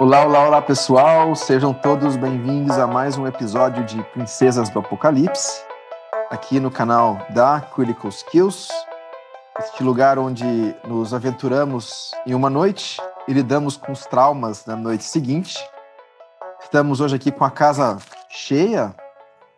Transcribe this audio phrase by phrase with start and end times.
[0.00, 5.62] Olá, olá, olá pessoal, sejam todos bem-vindos a mais um episódio de Princesas do Apocalipse,
[6.30, 8.70] aqui no canal da Critical Skills,
[9.58, 12.98] este lugar onde nos aventuramos em uma noite
[13.28, 15.58] e lidamos com os traumas da noite seguinte.
[16.62, 17.98] Estamos hoje aqui com a casa
[18.30, 18.94] cheia,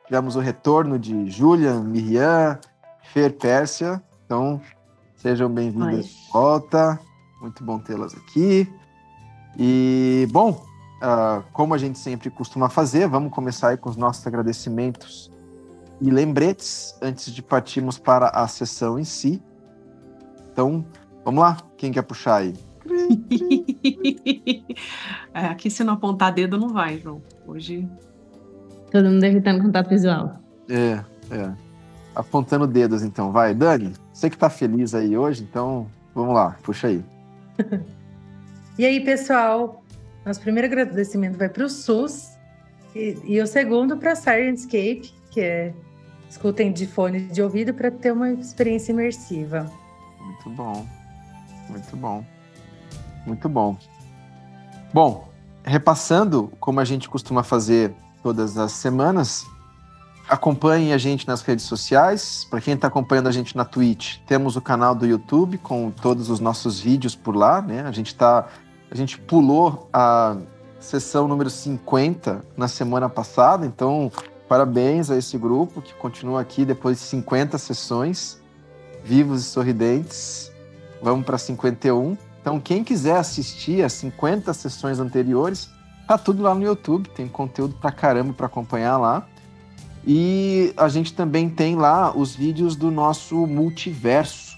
[0.07, 2.59] tivemos o retorno de Julian, Miriam,
[3.13, 4.61] Fer Pérsia, então
[5.15, 6.99] sejam bem-vindas de volta,
[7.41, 8.69] muito bom tê-las aqui.
[9.59, 10.65] E, bom,
[11.03, 15.31] uh, como a gente sempre costuma fazer, vamos começar aí com os nossos agradecimentos
[16.01, 19.43] e lembretes antes de partirmos para a sessão em si.
[20.53, 20.85] Então,
[21.25, 22.55] vamos lá, quem quer puxar aí?
[25.33, 27.23] é, aqui se não apontar dedo não vai, João.
[27.47, 27.89] Hoje.
[28.91, 30.39] Todo mundo evitando contato visual.
[30.69, 31.53] É, é.
[32.15, 33.33] Apontando dedos, então.
[33.33, 37.03] Vai, Dani, você que tá feliz aí hoje, então vamos lá, puxa aí.
[38.83, 39.81] E aí, pessoal,
[40.27, 42.37] nosso primeiro agradecimento vai para o SUS
[42.97, 45.73] e, e, o segundo para a Sirenscape, que é
[46.29, 49.71] escutem de fone de ouvido para ter uma experiência imersiva.
[50.19, 50.85] Muito bom,
[51.69, 52.25] muito bom,
[53.25, 53.77] muito bom.
[54.93, 55.29] Bom,
[55.63, 59.47] repassando como a gente costuma fazer todas as semanas,
[60.29, 62.45] acompanhe a gente nas redes sociais.
[62.51, 66.29] Para quem está acompanhando a gente na Twitch, temos o canal do YouTube com todos
[66.29, 67.83] os nossos vídeos por lá, né?
[67.83, 68.49] A gente está
[68.93, 70.37] a gente pulou a
[70.79, 74.13] sessão número 50 na semana passada, então
[74.47, 78.39] parabéns a esse grupo que continua aqui depois de 50 sessões,
[79.03, 80.53] vivos e sorridentes.
[81.01, 82.19] Vamos para 51.
[82.39, 85.71] Então, quem quiser assistir as 50 sessões anteriores,
[86.07, 89.27] tá tudo lá no YouTube, tem conteúdo pra caramba para acompanhar lá.
[90.07, 94.52] E a gente também tem lá os vídeos do nosso multiverso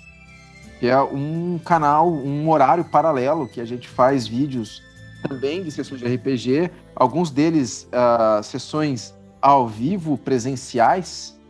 [0.85, 4.83] que é um canal, um horário paralelo que a gente faz vídeos
[5.27, 11.41] também de sessões de RPG, alguns deles uh, sessões ao vivo, presenciais,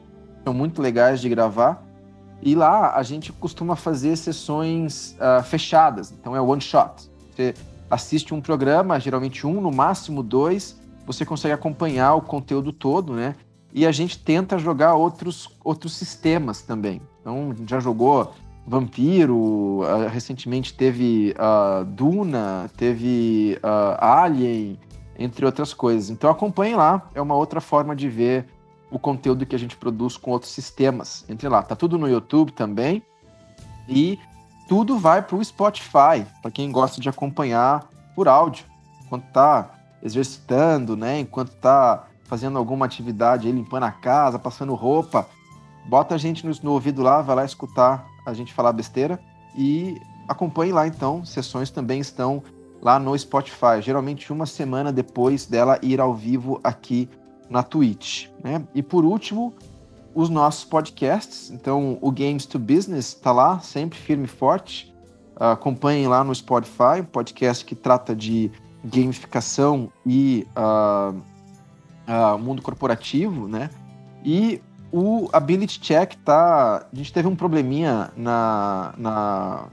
[0.45, 1.85] são muito legais de gravar.
[2.41, 7.11] E lá a gente costuma fazer sessões uh, fechadas, então é one shot.
[7.35, 7.55] Você
[7.91, 13.35] assiste um programa, geralmente um, no máximo dois, você consegue acompanhar o conteúdo todo, né?
[13.73, 17.03] E a gente tenta jogar outros, outros sistemas também.
[17.21, 18.33] Então, já jogou
[18.67, 24.79] Vampiro, uh, recentemente teve uh, Duna, teve uh, Alien,
[25.19, 26.09] entre outras coisas.
[26.09, 28.47] Então acompanhe lá, é uma outra forma de ver
[28.91, 31.25] o conteúdo que a gente produz com outros sistemas.
[31.29, 33.03] Entre lá, tá tudo no YouTube também.
[33.89, 34.19] E
[34.67, 38.65] tudo vai para o Spotify, para quem gosta de acompanhar por áudio,
[39.05, 39.71] enquanto tá
[40.03, 45.29] exercitando, né, enquanto tá fazendo alguma atividade, aí, limpando a casa, passando roupa,
[45.87, 49.21] bota a gente no, no ouvido lá, vai lá escutar a gente falar besteira.
[49.57, 52.43] E acompanhe lá então, sessões também estão
[52.83, 57.09] lá no Spotify, geralmente uma semana depois dela ir ao vivo aqui
[57.49, 58.29] na Twitch.
[58.43, 58.63] Né?
[58.75, 59.55] E por último,
[60.15, 61.51] os nossos podcasts.
[61.51, 64.95] Então, o Games to Business está lá, sempre firme e forte.
[65.37, 68.53] Acompanhem lá no Spotify, um podcast que trata de
[68.85, 71.17] gamificação e uh,
[72.07, 73.71] uh, mundo corporativo, né?
[74.25, 74.63] E
[74.97, 76.87] o Ability Check tá.
[76.93, 79.65] A gente teve um probleminha na, na,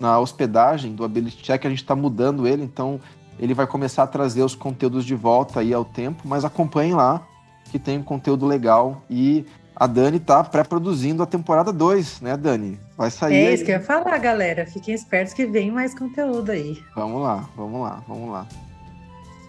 [0.00, 2.98] na hospedagem do Ability Check, a gente está mudando ele, então
[3.38, 7.22] ele vai começar a trazer os conteúdos de volta aí ao tempo, mas acompanhem lá
[7.70, 9.44] que tem um conteúdo legal e
[9.76, 12.80] a Dani tá pré-produzindo a temporada 2, né, Dani?
[12.96, 13.34] Vai sair.
[13.34, 13.66] É isso aí.
[13.66, 14.64] que eu ia falar, galera.
[14.64, 16.82] Fiquem espertos que vem mais conteúdo aí.
[16.96, 18.46] Vamos lá, vamos lá, vamos lá.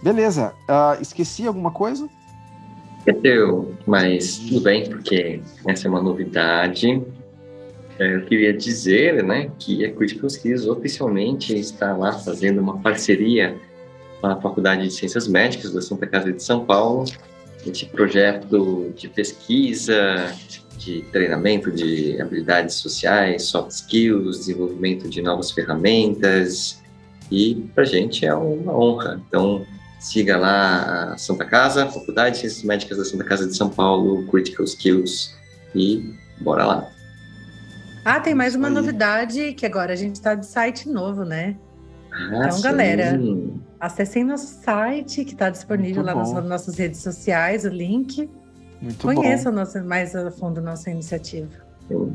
[0.02, 0.52] Beleza.
[0.68, 2.06] Uh, esqueci alguma coisa?
[3.04, 7.02] Esqueceu, mas tudo bem, porque essa é uma novidade.
[7.98, 13.56] É, eu queria dizer né, que a Critical Skills oficialmente está lá fazendo uma parceria
[14.20, 17.04] com a Faculdade de Ciências Médicas da Santa Casa de São Paulo,
[17.66, 20.32] esse projeto de pesquisa,
[20.78, 26.80] de treinamento de habilidades sociais, soft skills, desenvolvimento de novas ferramentas,
[27.32, 29.20] e para a gente é uma honra.
[29.26, 29.66] Então,
[30.02, 34.26] Siga lá a Santa Casa, Faculdade de Ciências Médicas da Santa Casa de São Paulo,
[34.26, 35.32] Critical Skills
[35.76, 36.90] e bora lá.
[38.04, 41.56] Ah, tem mais uma novidade que agora a gente está de site novo, né?
[42.10, 42.62] Ah, então, sim.
[42.62, 43.20] galera,
[43.78, 46.34] acessem nosso site que está disponível Muito lá bom.
[46.34, 48.28] nas nossas redes sociais, o link.
[48.80, 49.54] Muito Conheçam
[49.84, 51.48] mais a fundo a nossa iniciativa.
[51.86, 52.12] Sim.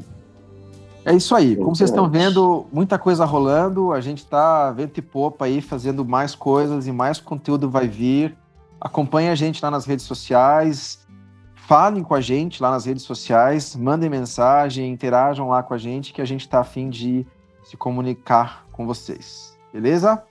[1.08, 1.56] É isso aí.
[1.56, 3.94] Como vocês estão vendo, muita coisa rolando.
[3.94, 8.38] A gente está vento e popa aí, fazendo mais coisas e mais conteúdo vai vir.
[8.80, 11.08] Acompanhe a gente lá nas redes sociais.
[11.56, 13.74] Falem com a gente lá nas redes sociais.
[13.74, 17.26] Mandem mensagem, interajam lá com a gente, que a gente está afim de
[17.64, 19.58] se comunicar com vocês.
[19.72, 20.22] Beleza?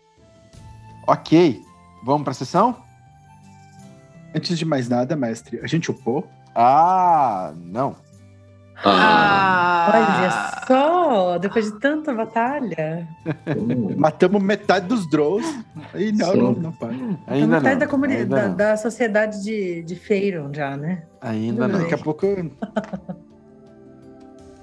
[1.06, 1.62] Ok.
[2.05, 2.76] vamos para a sessão?
[4.34, 6.28] Antes de mais nada, mestre, a gente upou?
[6.55, 7.96] Ah, não.
[8.84, 9.90] Ah.
[9.94, 13.08] Olha só, depois de tanta batalha.
[13.96, 15.44] Matamos metade dos Drows.
[15.94, 16.90] E não, não, não, pai.
[17.26, 17.78] Ainda metade não.
[17.78, 18.56] da comunidade, da, não.
[18.56, 21.05] da sociedade de, de Feiron já, né?
[21.20, 21.81] Ainda Tudo não.
[21.81, 22.26] Daqui a pouco.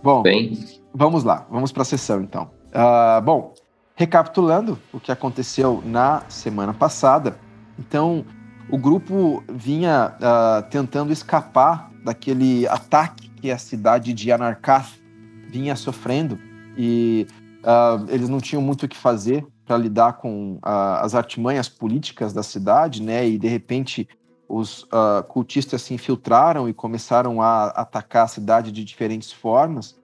[0.04, 0.60] Bom, Bem,
[0.94, 2.52] vamos lá, vamos para a sessão então.
[2.74, 3.54] Ah, bom,
[3.96, 7.38] recapitulando o que aconteceu na semana passada,
[7.80, 8.26] então
[8.70, 14.88] o grupo vinha ah, tentando escapar daquele ataque que a cidade de Anarkath
[15.50, 16.40] vinha sofrendo
[16.78, 17.28] e
[17.62, 22.32] ah, eles não tinham muito o que fazer para lidar com ah, as artimanhas políticas
[22.32, 23.28] da cidade, né?
[23.28, 24.08] E de repente
[24.48, 30.00] os ah, cultistas se infiltraram e começaram a atacar a cidade de diferentes formas.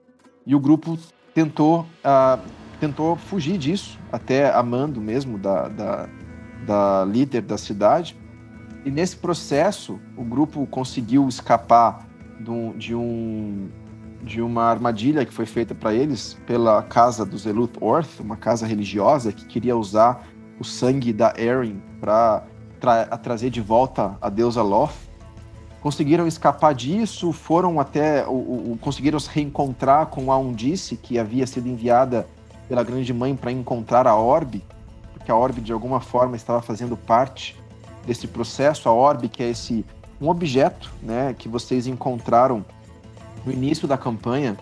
[0.45, 0.99] E o grupo
[1.33, 1.85] tentou,
[2.77, 6.09] tentou fugir disso, até amando mesmo da, da,
[6.65, 8.17] da líder da cidade.
[8.83, 12.08] E nesse processo, o grupo conseguiu escapar
[12.39, 13.69] de, um, de, um,
[14.45, 19.31] uma armadilha que foi feita para eles pela casa dos Eluth Orth, uma casa religiosa
[19.31, 20.27] que queria usar
[20.59, 22.43] o sangue da Erin para
[22.79, 24.93] tra trazer de volta a deusa Loth.
[25.81, 28.25] Conseguiram escapar disso, foram até.
[28.27, 32.27] O, o, conseguiram se reencontrar com a Undice, que havia sido enviada
[32.67, 34.63] pela Grande Mãe para encontrar a Orbe,
[35.13, 37.57] porque a Orbe de alguma forma estava fazendo parte
[38.05, 38.89] desse processo.
[38.89, 39.85] A Orbe, que é esse
[40.21, 42.65] um objeto né, que vocês encontraram
[43.45, 44.57] no início da campanha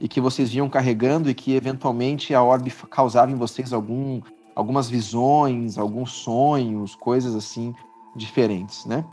[0.00, 4.20] e que vocês vinham carregando e que eventualmente a Orbe causava em vocês algum,
[4.54, 7.74] algumas visões, alguns sonhos, coisas assim
[8.16, 9.04] diferentes, né?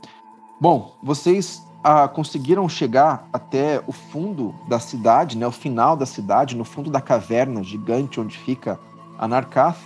[0.59, 6.55] Bom, vocês ah, conseguiram chegar até o fundo da cidade, né, o final da cidade,
[6.55, 8.79] no fundo da caverna gigante onde fica
[9.19, 9.77] Anarkath,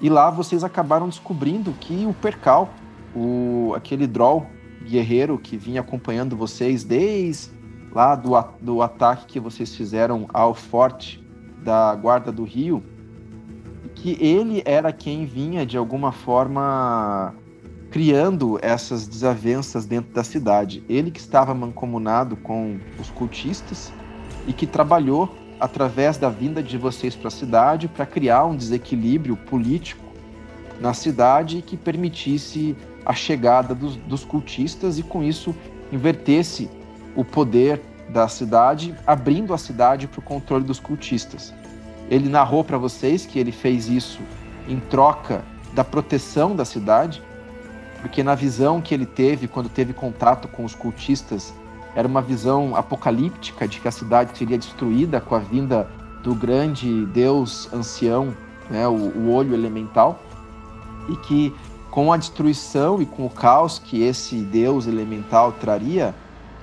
[0.00, 2.70] e lá vocês acabaram descobrindo que o Percal,
[3.14, 4.46] o, aquele Droll
[4.84, 7.52] guerreiro que vinha acompanhando vocês desde
[7.92, 11.24] lá do, do ataque que vocês fizeram ao forte
[11.62, 12.82] da Guarda do Rio,
[13.94, 17.34] que ele era quem vinha de alguma forma
[17.90, 20.82] criando essas desavenças dentro da cidade.
[20.88, 23.92] Ele que estava mancomunado com os cultistas
[24.48, 29.36] e que trabalhou através da vinda de vocês para a cidade para criar um desequilíbrio
[29.36, 30.04] político
[30.80, 35.54] na cidade que permitisse a chegada dos, dos cultistas e com isso
[35.92, 36.70] invertesse
[37.14, 41.52] o poder da cidade, abrindo a cidade para o controle dos cultistas.
[42.10, 44.20] Ele narrou para vocês que ele fez isso
[44.68, 45.42] em troca
[45.72, 47.22] da proteção da cidade,
[48.00, 51.54] porque na visão que ele teve quando teve contato com os cultistas,
[51.94, 55.88] era uma visão apocalíptica de que a cidade seria destruída com a vinda
[56.22, 58.34] do grande deus ancião,
[58.68, 60.20] né, o, o olho elemental,
[61.08, 61.54] e que
[61.94, 66.12] com a destruição e com o caos que esse deus elemental traria,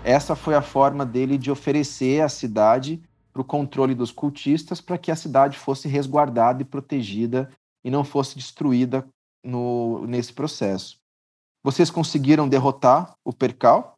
[0.03, 3.01] essa foi a forma dele de oferecer a cidade
[3.31, 7.49] para o controle dos cultistas, para que a cidade fosse resguardada e protegida
[7.81, 9.07] e não fosse destruída
[9.41, 10.97] no, nesse processo.
[11.63, 13.95] Vocês conseguiram derrotar o Percal.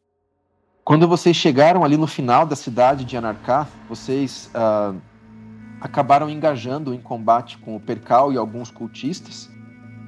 [0.84, 4.96] Quando vocês chegaram ali no final da cidade de Anarkath, vocês uh,
[5.80, 9.52] acabaram engajando em combate com o Percal e alguns cultistas.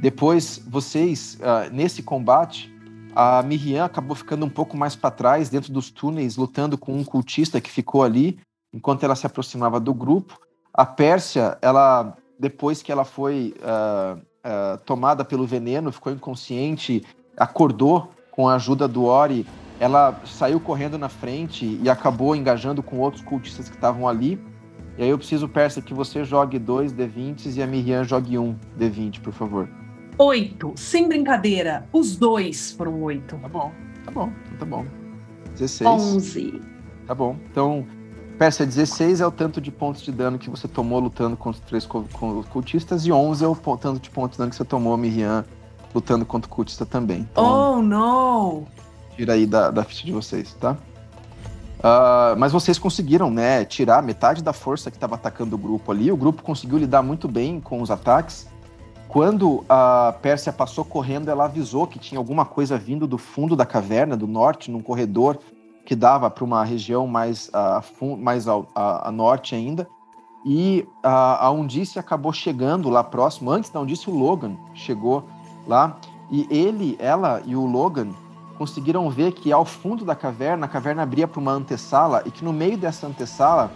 [0.00, 2.72] Depois, vocês, uh, nesse combate,
[3.14, 7.02] a Miriam acabou ficando um pouco mais para trás, dentro dos túneis, lutando com um
[7.02, 8.38] cultista que ficou ali,
[8.74, 10.38] enquanto ela se aproximava do grupo.
[10.72, 17.02] A Pérsia, ela, depois que ela foi uh, uh, tomada pelo veneno, ficou inconsciente,
[17.38, 19.46] acordou com a ajuda do Ori,
[19.80, 24.38] ela saiu correndo na frente e acabou engajando com outros cultistas que estavam ali.
[24.98, 28.54] E aí eu preciso, Pérsia, que você jogue dois D20s e a Miriam jogue um
[28.78, 29.85] D20, por favor.
[30.18, 30.72] Oito.
[30.76, 31.86] Sem brincadeira.
[31.92, 33.36] Os dois foram oito.
[33.36, 33.72] Tá bom,
[34.04, 34.84] tá bom, tá bom.
[35.52, 35.88] 16.
[35.90, 36.60] Onze.
[37.06, 37.36] Tá bom.
[37.50, 37.86] Então,
[38.38, 41.66] Pérsia, 16 é o tanto de pontos de dano que você tomou lutando contra os
[41.66, 41.86] três
[42.50, 45.44] cultistas e 11 é o tanto de pontos de dano que você tomou, Miriam,
[45.94, 47.26] lutando contra o cultista também.
[47.32, 48.66] Então, Oh, não!
[49.16, 50.76] tira aí da, da ficha de vocês, tá?
[51.82, 56.12] Ah, mas vocês conseguiram, né, tirar metade da força que estava atacando o grupo ali.
[56.12, 58.46] O grupo conseguiu lidar muito bem com os ataques.
[59.16, 63.64] Quando a Pérsia passou correndo, ela avisou que tinha alguma coisa vindo do fundo da
[63.64, 65.38] caverna, do norte, num corredor
[65.86, 69.88] que dava para uma região mais, a, fun- mais a, a norte ainda.
[70.44, 73.50] E a, a Undice acabou chegando lá próximo.
[73.50, 75.24] Antes da Undice, o Logan chegou
[75.66, 75.96] lá.
[76.30, 78.10] E ele, ela e o Logan
[78.58, 82.44] conseguiram ver que ao fundo da caverna, a caverna abria para uma antessala e que
[82.44, 83.70] no meio dessa antessala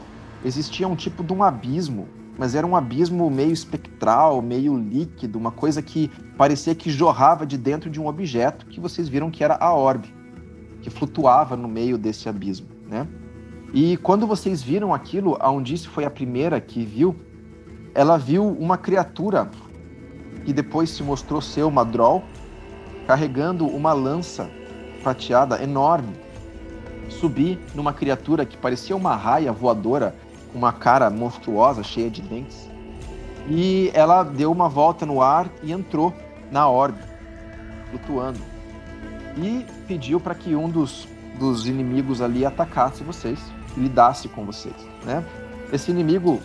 [0.44, 5.50] existia um tipo de um abismo mas era um abismo meio espectral, meio líquido, uma
[5.50, 9.56] coisa que parecia que jorrava de dentro de um objeto que vocês viram que era
[9.60, 10.14] a orbe,
[10.80, 13.06] que flutuava no meio desse abismo, né?
[13.72, 17.14] E quando vocês viram aquilo, a Undice foi a primeira que viu,
[17.94, 19.48] ela viu uma criatura
[20.44, 22.24] que depois se mostrou ser uma Droll,
[23.06, 24.50] carregando uma lança
[25.02, 26.14] prateada enorme,
[27.08, 30.14] subir numa criatura que parecia uma raia voadora,
[30.54, 32.68] uma cara monstruosa, cheia de dentes.
[33.48, 36.14] E ela deu uma volta no ar e entrou
[36.50, 37.02] na orbe,
[37.88, 38.38] flutuando.
[39.36, 43.40] E pediu para que um dos, dos inimigos ali atacasse vocês
[43.76, 45.24] lidasse com vocês, né?
[45.72, 46.40] Esse inimigo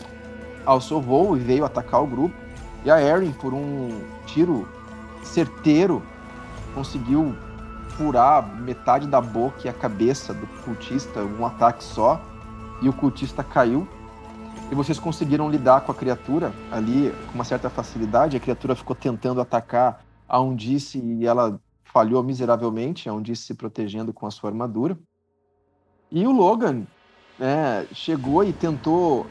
[0.66, 2.36] alçou voo e veio atacar o grupo,
[2.84, 4.68] e a Erin, por um tiro
[5.24, 6.04] certeiro,
[6.76, 7.36] conseguiu
[7.98, 12.22] furar metade da boca e a cabeça do cultista, um ataque só,
[12.82, 13.88] e o cultista caiu.
[14.72, 18.38] E vocês conseguiram lidar com a criatura ali com uma certa facilidade.
[18.38, 24.12] A criatura ficou tentando atacar a Undice e ela falhou miseravelmente, a Undice se protegendo
[24.12, 24.98] com a sua armadura.
[26.12, 26.84] E o Logan
[27.40, 29.26] né, chegou e tentou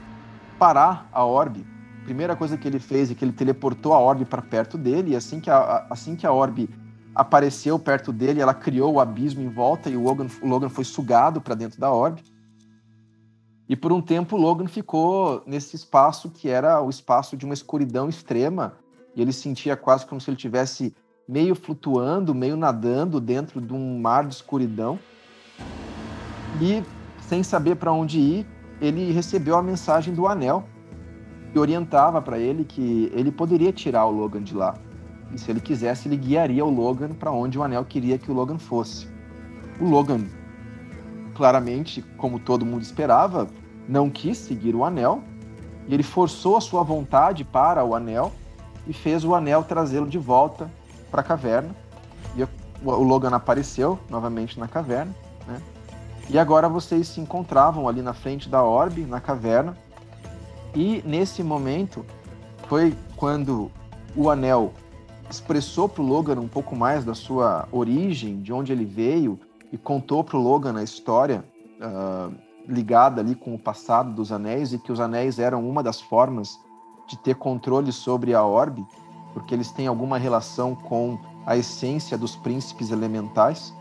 [0.59, 1.67] parar a orbe.
[2.05, 5.17] Primeira coisa que ele fez é que ele teleportou a orbe para perto dele, e
[5.17, 6.69] assim que a, assim que a orbe
[7.15, 10.85] apareceu perto dele, ela criou o abismo em volta e o Logan, o Logan foi
[10.85, 12.23] sugado para dentro da orbe.
[13.75, 18.09] E por um tempo Logan ficou nesse espaço que era o espaço de uma escuridão
[18.09, 18.75] extrema,
[19.17, 20.95] e ele sentia quase como se ele tivesse
[21.27, 24.97] meio flutuando, meio nadando dentro de um mar de escuridão.
[26.63, 26.85] E
[27.21, 28.47] sem saber para onde ir,
[28.81, 30.63] ele recebeu a mensagem do anel
[31.53, 34.77] que orientava para ele que ele poderia tirar o Logan de lá.
[35.33, 38.35] E se ele quisesse, ele guiaria o Logan para onde o anel queria que o
[38.35, 39.09] Logan fosse.
[39.81, 40.27] O Logan,
[41.35, 43.49] claramente, como todo mundo esperava,
[43.89, 45.23] não quis seguir o anel
[45.87, 48.33] e ele forçou a sua vontade para o anel
[48.87, 50.71] e fez o anel trazê-lo de volta
[51.11, 51.75] para a caverna.
[52.37, 55.15] E o Logan apareceu novamente na caverna,
[55.47, 55.61] né?
[56.29, 59.77] E agora vocês se encontravam ali na frente da orbe, na caverna.
[60.75, 62.05] E nesse momento
[62.67, 63.71] foi quando
[64.17, 64.73] o anel
[65.31, 69.39] expressou para o Logan um pouco mais da sua origem, de onde ele veio,
[69.71, 71.45] e contou para o Logan a história
[71.81, 72.35] uh,
[72.69, 76.59] ligada ali com o passado dos anéis e que os anéis eram uma das formas
[77.07, 78.85] de ter controle sobre a orbe,
[79.33, 83.75] porque eles têm alguma relação com a essência dos príncipes elementais.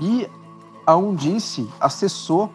[0.00, 0.28] E
[0.86, 2.50] a Undice acessou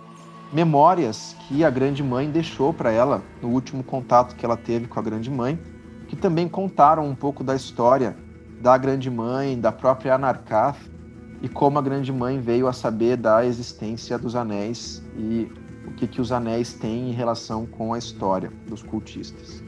[0.52, 5.00] memórias que a grande mãe deixou para ela no último contato que ela teve com
[5.00, 5.60] a grande mãe,
[6.08, 8.18] que também contaram um pouco da história
[8.62, 10.97] da grande mãe, da própria Anarkath
[11.42, 15.52] e como a grande mãe veio a saber da existência dos anéis e
[15.86, 19.64] o que, que os anéis têm em relação com a história dos cultistas.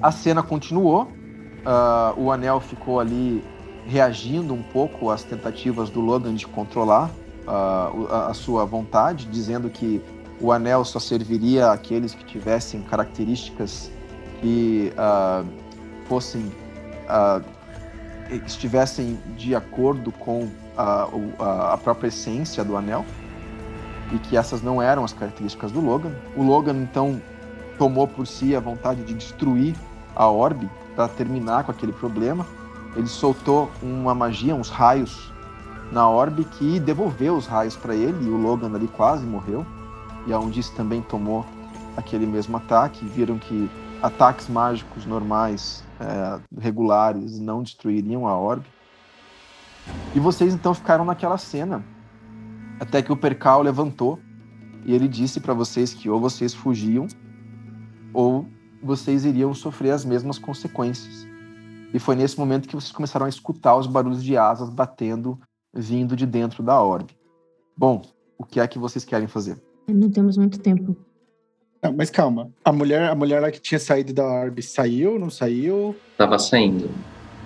[0.00, 3.42] A cena continuou, uh, o anel ficou ali
[3.86, 7.10] reagindo um pouco às tentativas do Logan de controlar
[7.46, 10.00] uh, a, a, sua vontade, dizendo que
[10.40, 13.90] o anel só serviria àqueles que tivessem características
[14.40, 15.48] que uh,
[16.06, 17.42] fossem uh,
[18.30, 21.08] estivessem de acordo com a,
[21.72, 23.04] a própria essência do anel
[24.12, 26.12] e que essas não eram as características do Logan.
[26.36, 27.20] O Logan então
[27.78, 29.74] tomou por si a vontade de destruir
[30.14, 32.46] a orbe para terminar com aquele problema
[32.96, 35.32] ele soltou uma magia, uns raios
[35.92, 39.64] na orbe que devolveu os raios para ele e o Logan ali quase morreu.
[40.26, 41.46] E a Undice também tomou
[41.96, 43.04] aquele mesmo ataque.
[43.06, 43.70] Viram que
[44.02, 48.66] ataques mágicos normais, é, regulares, não destruiriam a orbe.
[50.14, 51.84] E vocês então ficaram naquela cena
[52.80, 54.18] até que o Percal levantou
[54.84, 57.06] e ele disse para vocês que ou vocês fugiam
[58.12, 58.46] ou
[58.82, 61.26] vocês iriam sofrer as mesmas consequências.
[61.92, 65.38] E foi nesse momento que vocês começaram a escutar os barulhos de asas batendo,
[65.74, 67.16] vindo de dentro da orbe.
[67.76, 68.02] Bom,
[68.38, 69.60] o que é que vocês querem fazer?
[69.88, 70.96] Não temos muito tempo.
[71.82, 72.50] Não, mas calma.
[72.64, 75.94] A mulher, a mulher lá que tinha saído da orbe saiu, não saiu?
[76.16, 76.90] Tava saindo.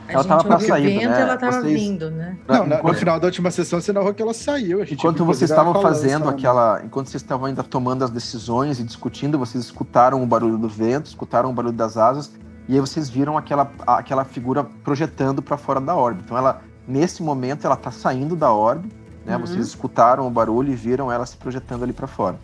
[0.08, 1.20] A ela tava pra sair, vento, né?
[1.20, 1.80] ela tava vocês...
[1.80, 2.36] vindo, né?
[2.48, 2.84] Não, enquanto...
[2.84, 4.82] no final da última sessão você narrou que ela saiu.
[4.82, 9.64] enquanto vocês estavam fazendo aquela, enquanto vocês estavam ainda tomando as decisões e discutindo, vocês
[9.64, 12.32] escutaram o barulho do vento, escutaram o barulho das asas
[12.68, 16.22] e aí vocês viram aquela, aquela figura projetando para fora da orbe.
[16.24, 18.88] Então ela, nesse momento, ela tá saindo da orbe,
[19.24, 19.36] né?
[19.36, 19.46] Uhum.
[19.46, 22.38] Vocês escutaram o barulho e viram ela se projetando ali para fora.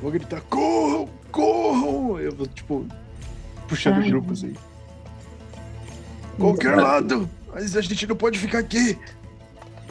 [0.00, 2.18] Vou gritar, corram, corram!
[2.20, 2.86] Eu vou, tipo,
[3.66, 4.08] puxando Ai.
[4.10, 4.54] grupos aí.
[6.38, 7.28] Qualquer lado!
[7.52, 8.96] Mas a gente não pode ficar aqui!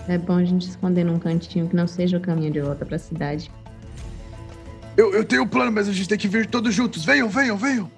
[0.07, 2.95] É bom a gente esconder num cantinho que não seja o caminho de volta para
[2.95, 3.51] a cidade.
[4.95, 7.03] Eu, eu tenho um plano, mas a gente tem que vir todos juntos.
[7.03, 7.91] Venham, venham, venham.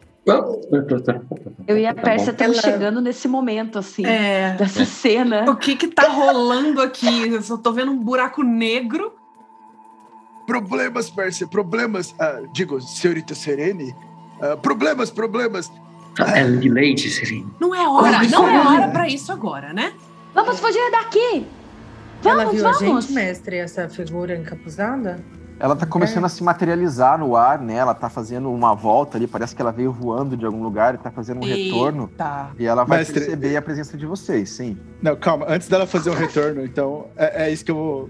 [1.67, 4.53] Eu e a Tá Pérsia estamos Ela- chegando nesse momento, assim, É.
[4.55, 5.49] dessa cena.
[5.49, 7.29] O que que tá rolando aqui?
[7.29, 9.13] Eu só tô vendo um buraco negro.
[10.49, 12.15] Problemas, Pérsia, problemas.
[12.19, 13.95] Ah, digo, senhorita Serene.
[14.41, 15.71] Ah, problemas, problemas.
[16.17, 17.45] É de leite, Serene.
[17.59, 19.93] Não é hora, não é hora pra isso agora, né?
[20.33, 21.45] Vamos fugir daqui!
[22.25, 23.05] Ela Vamos, viu a vamos!
[23.05, 25.23] gente, mestre, essa figura encapuzada?
[25.59, 26.25] Ela tá começando É.
[26.25, 27.75] a se materializar no ar, né?
[27.75, 30.97] Ela tá fazendo uma volta ali, parece que ela veio voando de algum lugar e
[30.97, 32.09] tá fazendo um retorno.
[32.17, 32.51] Tá.
[32.57, 34.77] E ela vai Mestre, perceber a presença de vocês, sim.
[34.99, 35.45] Não, calma.
[35.47, 38.09] Antes dela fazer um retorno, então, é, é isso que eu vou.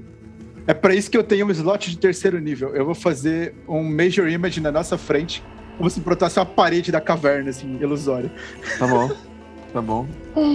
[0.69, 2.75] É pra isso que eu tenho um slot de terceiro nível.
[2.75, 5.43] Eu vou fazer um Major Image na nossa frente,
[5.79, 8.31] como se brotasse uma parede da caverna, assim, ilusória.
[8.77, 9.09] Tá bom.
[9.73, 10.05] Tá bom.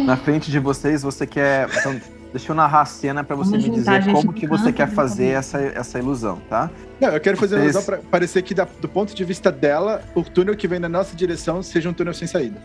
[0.07, 1.69] Na frente de vocês, você quer.
[1.81, 2.01] Então,
[2.33, 5.31] deixa eu narrar a cena pra você Vamos me dizer como que você quer fazer
[5.31, 6.71] essa, essa ilusão, tá?
[7.01, 9.51] Não, eu quero fazer uma Vocês- ilusão pra parecer que, da- do ponto de vista
[9.51, 12.63] dela, o túnel que vem na nossa direção seja um túnel sem saída.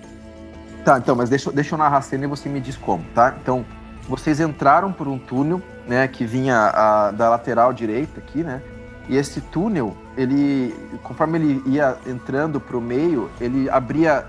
[0.85, 3.35] Tá, então, mas deixa, deixa eu narrar a cena e você me diz como, tá?
[3.41, 3.65] Então,
[4.09, 8.61] vocês entraram por um túnel, né, que vinha a- da lateral direita aqui, né?
[9.07, 10.73] E esse túnel, ele,
[11.03, 14.25] conforme ele ia entrando pro meio, ele abria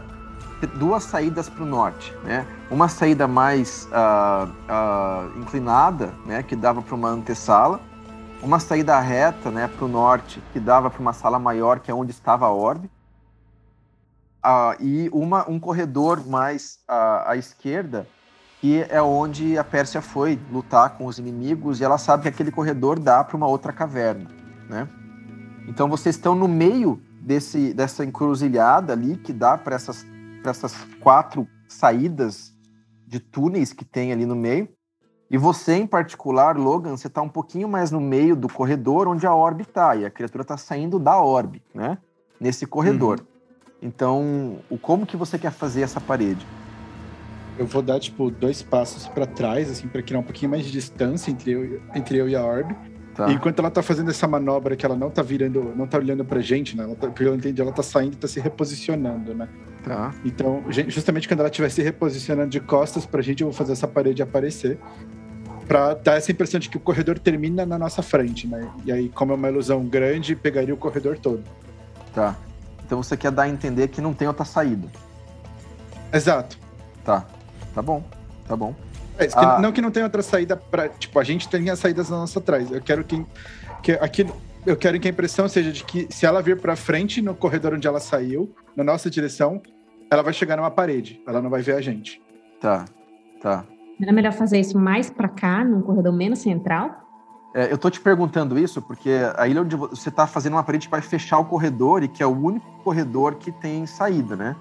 [0.75, 2.47] duas saídas para o norte, né?
[2.71, 7.81] Uma saída mais ah, ah, inclinada, né, que dava para uma antessala,
[8.43, 11.95] uma saída reta, né, para o norte, que dava para uma sala maior, que é
[11.95, 12.91] onde estava a orbe,
[14.43, 18.07] ah, e uma, um corredor mais à esquerda,
[18.61, 22.51] que é onde a Pérsia foi lutar com os inimigos, e ela sabe que aquele
[22.51, 24.31] corredor dá para uma outra caverna,
[24.69, 24.87] né?
[25.67, 30.05] Então vocês estão no meio desse, dessa encruzilhada ali, que dá para essas,
[30.45, 32.53] essas quatro saídas
[33.07, 34.69] de túneis que tem ali no meio.
[35.31, 39.27] E você, em particular, Logan, você está um pouquinho mais no meio do corredor onde
[39.27, 41.97] a orbe está, e a criatura está saindo da orbe, né?
[42.39, 43.21] Nesse corredor.
[43.81, 46.47] Então, o como que você quer fazer essa parede?
[47.61, 50.73] Eu vou dar, tipo, dois passos pra trás, assim, pra criar um pouquinho mais de
[50.73, 52.75] distância entre eu, entre eu e a Orb.
[53.15, 53.29] Tá?
[53.29, 56.25] E enquanto ela tá fazendo essa manobra que ela não tá virando, não tá olhando
[56.25, 56.85] pra gente, né?
[56.85, 59.47] Ela tá, pelo que eu entendi, ela tá saindo e tá se reposicionando, né?
[59.85, 60.15] Tá.
[60.25, 63.87] Então, justamente quando ela estiver se reposicionando de costas pra gente, eu vou fazer essa
[63.87, 64.79] parede aparecer.
[65.69, 68.73] Pra dar essa impressão de que o corredor termina na nossa frente, né?
[68.87, 71.45] E aí, como é uma ilusão grande, pegaria o corredor todo.
[72.15, 72.39] Tá.
[72.87, 74.89] Então você quer dar a entender que não tem outra saída.
[76.11, 76.59] Exato.
[77.05, 77.27] Tá.
[77.81, 78.03] Tá bom.
[78.47, 78.75] Tá bom.
[79.17, 79.59] É, que- Ah.
[79.59, 80.87] Não que não tenha outra saída pra.
[80.91, 82.71] Tipo, a gente tem as saídas na nossa atrás.
[82.71, 83.25] Eu quero que.
[83.83, 84.27] que aqui,
[84.67, 87.73] eu quero que a impressão seja de que se ela vir pra frente no corredor
[87.73, 89.63] onde ela saiu, na nossa direção,
[90.11, 91.23] ela vai chegar numa parede.
[91.27, 92.21] Ela não vai ver a gente.
[92.61, 92.85] Tá.
[93.41, 93.65] Tá.
[93.99, 96.91] Não é melhor fazer isso mais pra cá, num corredor menos central?
[97.55, 100.87] É, eu tô te perguntando isso porque a ilha onde você tá fazendo uma parede
[100.87, 104.55] que vai fechar o corredor e que é o único corredor que tem saída, né?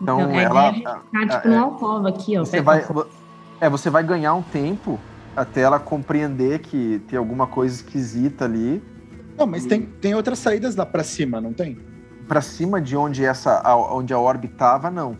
[0.00, 0.68] Então, a ela.
[0.70, 2.44] ideia é a- ficar, tipo, é, alcova aqui, ó.
[2.44, 2.84] Você vai,
[3.60, 4.98] é, você vai ganhar um tempo
[5.36, 8.82] até ela compreender que tem alguma coisa esquisita ali.
[9.36, 11.76] Não, mas tem, tem outras saídas lá pra cima, não tem?
[12.28, 15.16] Pra cima de onde essa, a- onde a orbe tava, não.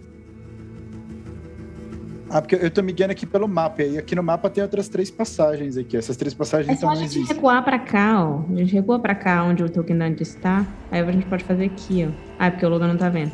[2.31, 3.83] Ah, porque eu tô me guiando aqui pelo mapa.
[3.83, 5.97] E aqui no mapa tem outras três passagens aqui.
[5.97, 8.41] Essas três passagens É então só a não gente recuar pra cá, ó.
[8.51, 10.67] A gente recua pra cá onde o Token Dante está.
[10.91, 12.13] Aí a gente pode fazer aqui, ó.
[12.39, 13.31] Ah, é porque o Logan não tá vendo.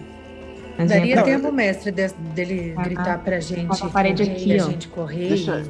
[0.81, 4.49] Mas Daria é- tempo, mestre, de- dele Ah, gritar pra gente a parede correr, aqui,
[4.53, 4.69] e a ó.
[4.71, 5.29] gente correr.
[5.29, 5.62] Deixa-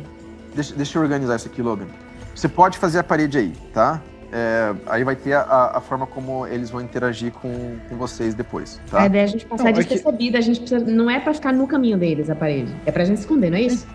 [0.54, 1.86] Deixa, deixa eu organizar isso aqui, Logan.
[2.34, 4.00] Você pode fazer a parede aí, tá?
[4.32, 8.80] É, aí vai ter a, a forma como eles vão interagir com, com vocês depois,
[8.90, 9.02] tá?
[9.02, 10.84] A ideia é a gente passar Não, é que- despercebida, a gente precisa.
[10.84, 12.72] Não é pra ficar no caminho deles a parede.
[12.86, 13.86] É pra gente se esconder, não é isso?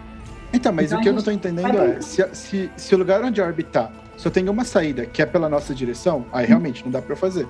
[0.53, 3.21] Então, mas Então o que eu não tô entendendo é, se, se, se o lugar
[3.21, 6.83] onde a Orbe tá só tem uma saída, que é pela nossa direção, aí realmente
[6.85, 7.45] não dá pra eu fazer.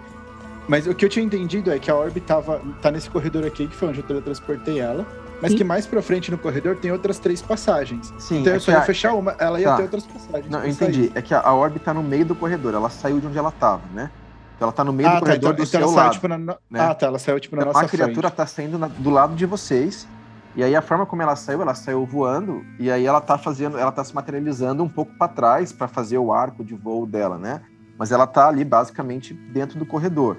[0.67, 3.67] Mas o que eu tinha entendido é que a Orbe tava, tá nesse corredor aqui,
[3.67, 5.05] que foi onde eu teletransportei ela,
[5.41, 5.57] mas Sim.
[5.57, 8.11] que mais pra frente no corredor tem outras três passagens.
[8.17, 9.75] Sim, Então é eu só ia a- fechar uma, ela ia Tá.
[9.77, 10.49] ter outras passagens.
[10.49, 10.89] Não, eu sair.
[10.89, 11.11] entendi.
[11.13, 12.73] É que a, a orbe tá no meio do corredor.
[12.73, 14.09] Ela saiu de onde ela tava, né?
[14.55, 16.03] Então ela tá no meio Ah, do tá, corredor então, do então seu ela saiu,
[16.03, 16.13] lado.
[16.13, 16.55] tipo, na, né?
[16.73, 18.37] Ah, tá, ela saiu, tipo, na Então, nossa a criatura frente.
[18.37, 20.07] tá saindo na- do lado de vocês.
[20.55, 23.77] E aí a forma como ela saiu, ela saiu voando e aí ela tá fazendo,
[23.77, 27.37] ela tá se materializando um pouco para trás para fazer o arco de voo dela,
[27.37, 27.61] né?
[27.99, 30.37] Mas ela tá ali basicamente dentro do corredor.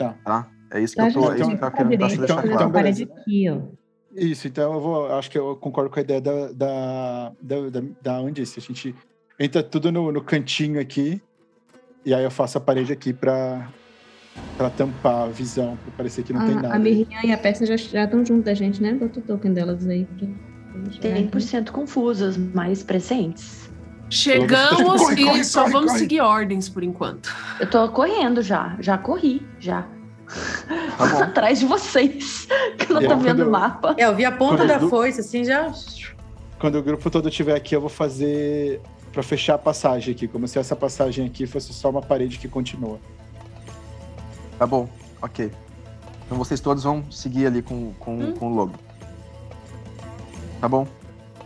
[0.00, 0.14] Tá.
[0.24, 0.48] Tá?
[0.72, 3.78] É isso que Então, eu tô, é isso que eu querendo deixar Então- fazer claro.
[4.16, 5.12] Isso, então eu vou.
[5.12, 8.58] Acho que eu concordo com a ideia da, da, da, da, da Andice.
[8.58, 8.94] A gente
[9.38, 11.20] entra tudo no, no cantinho aqui,
[12.04, 13.68] e aí eu faço a parede aqui pra,
[14.56, 16.74] pra tampar a visão, pra parecer que não tem nada.
[16.74, 18.92] a Miriam e a Peça já estão junto da gente, né?
[18.94, 20.04] Bota o token delas aí.
[20.04, 20.26] pra-
[20.72, 21.22] pra gente chegar aqui.
[21.28, 23.69] 100% confusas, mas presentes.
[24.10, 25.98] Chegamos Corre, e corre, só corre, vamos corre.
[26.00, 27.32] seguir ordens por enquanto.
[27.60, 28.76] Eu tô correndo já.
[28.80, 29.86] Já corri, já.
[30.98, 31.22] Tá bom.
[31.22, 32.46] Atrás de vocês.
[32.78, 33.94] Que eu não tô vendo o eu- mapa.
[33.96, 35.72] É, eu vi a ponta Quando da eu- foice, assim, já.
[36.58, 38.80] Quando o grupo todo estiver aqui, eu vou fazer
[39.12, 42.46] pra fechar a passagem aqui, como se essa passagem aqui fosse só uma parede que
[42.48, 42.98] continua.
[44.58, 44.88] Tá bom,
[45.22, 45.50] ok.
[46.26, 48.32] Então vocês todos vão seguir ali com, com, Hum.
[48.38, 48.74] com o logo.
[50.60, 50.86] Tá bom,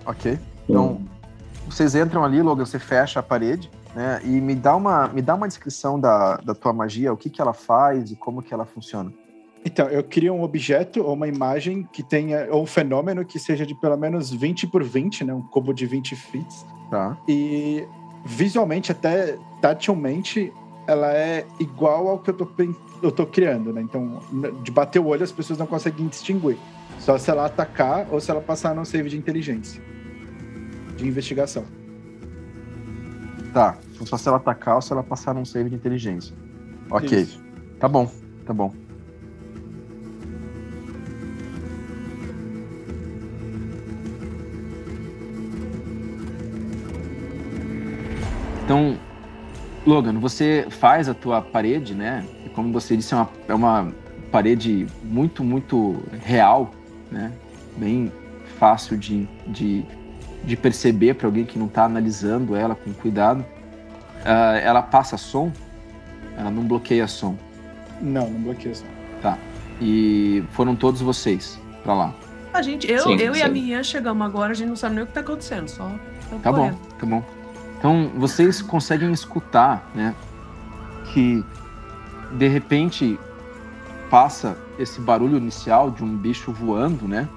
[0.05, 0.39] ok.
[0.69, 1.01] Então,
[1.69, 4.21] vocês entram ali, Logan, você fecha a parede, né?
[4.25, 7.41] E me dá uma, me dá uma descrição da, da tua magia, o que, que
[7.41, 9.13] ela faz e como que ela funciona.
[9.65, 13.65] Então, eu queria um objeto ou uma imagem que tenha, ou um fenômeno que seja
[13.65, 15.33] de pelo menos 20 por 20, né?
[15.33, 16.67] Um cubo de 20 feet.
[16.91, 17.17] Tá?
[17.27, 17.87] E
[18.27, 20.53] visualmente, até tatilmente,
[20.87, 22.47] ela é igual ao que eu tô,
[23.03, 23.81] eu tô criando, né?
[23.81, 24.21] Então,
[24.63, 26.59] de bater o olho, as pessoas não conseguem distinguir.
[26.99, 29.83] Só se ela atacar ou se ela passar num save de inteligência.
[30.97, 31.65] De investigação.
[33.53, 33.79] Tá.
[33.93, 36.35] Então só se ela atacar ou se ela passar num save de inteligência.
[36.91, 37.21] Ok.
[37.21, 37.43] Isso.
[37.79, 38.11] Tá bom,
[38.45, 38.73] tá bom.
[48.65, 48.99] Então,
[49.87, 52.27] Logan, você faz a tua parede, né?
[52.47, 53.93] E como você disse, é uma, é uma
[54.33, 56.71] parede muito, muito real,
[57.11, 57.31] né?
[57.77, 58.11] Bem
[58.59, 59.85] fácil de, de,
[60.47, 63.45] de perceber para alguém que não está analisando ela com cuidado.
[64.25, 65.53] Ah, ela passa som,
[66.37, 67.37] ela não bloqueia som.
[68.01, 68.85] Não, não bloqueia só.
[69.81, 72.15] E foram todos vocês pra lá.
[72.53, 75.05] A gente, eu, Sim, eu e a minha chegamos agora, a gente não sabe nem
[75.05, 75.91] o que tá acontecendo, só.
[76.43, 77.25] Tá bom, tá bom.
[77.79, 80.15] Então vocês conseguem escutar, né?
[81.13, 81.45] Que
[82.33, 83.19] de repente
[84.09, 87.29] passa esse barulho inicial de um bicho voando, né?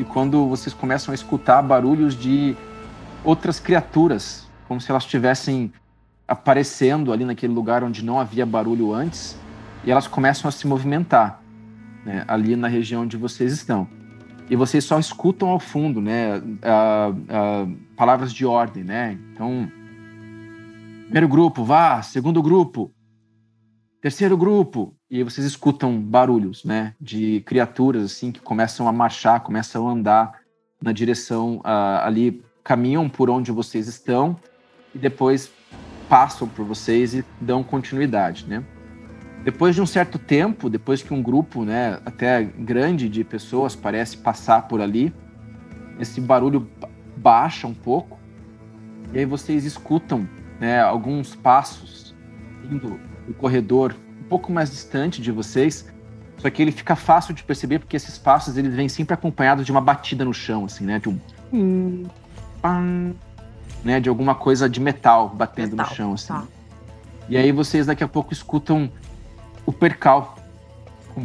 [0.00, 2.56] E quando vocês começam a escutar barulhos de
[3.22, 5.70] outras criaturas, como se elas estivessem
[6.26, 9.38] aparecendo ali naquele lugar onde não havia barulho antes,
[9.84, 11.42] e elas começam a se movimentar,
[12.02, 12.24] né?
[12.26, 13.86] Ali na região onde vocês estão.
[14.48, 16.42] E vocês só escutam ao fundo, né?
[16.62, 19.18] ah, ah, palavras de ordem, né?
[19.34, 19.70] Então,
[21.02, 22.90] primeiro grupo, vá, segundo grupo,
[24.00, 26.94] terceiro grupo, e vocês escutam barulhos, né?
[27.00, 30.40] De criaturas assim que começam a marchar, começam a andar
[30.80, 34.36] na direção ah, ali, caminham por onde vocês estão
[34.94, 35.50] e depois
[36.08, 38.62] passam por vocês e dão continuidade, né?
[39.42, 44.16] Depois de um certo tempo, depois que um grupo, né, até grande de pessoas parece
[44.18, 45.14] passar por ali,
[45.98, 48.18] esse barulho ba- baixa um pouco
[49.12, 50.28] e aí vocês escutam,
[50.60, 52.14] né, alguns passos
[52.70, 53.94] indo no corredor
[54.30, 55.84] pouco mais distante de vocês.
[56.38, 59.72] Só que ele fica fácil de perceber porque esses passos eles vêm sempre acompanhados de
[59.72, 61.18] uma batida no chão, assim, né, de um
[62.62, 63.12] pam,
[63.84, 66.28] né, de alguma coisa de metal batendo Metal, no chão, assim.
[66.28, 66.44] tá.
[67.28, 68.90] E aí vocês daqui a pouco escutam
[69.66, 70.38] o percal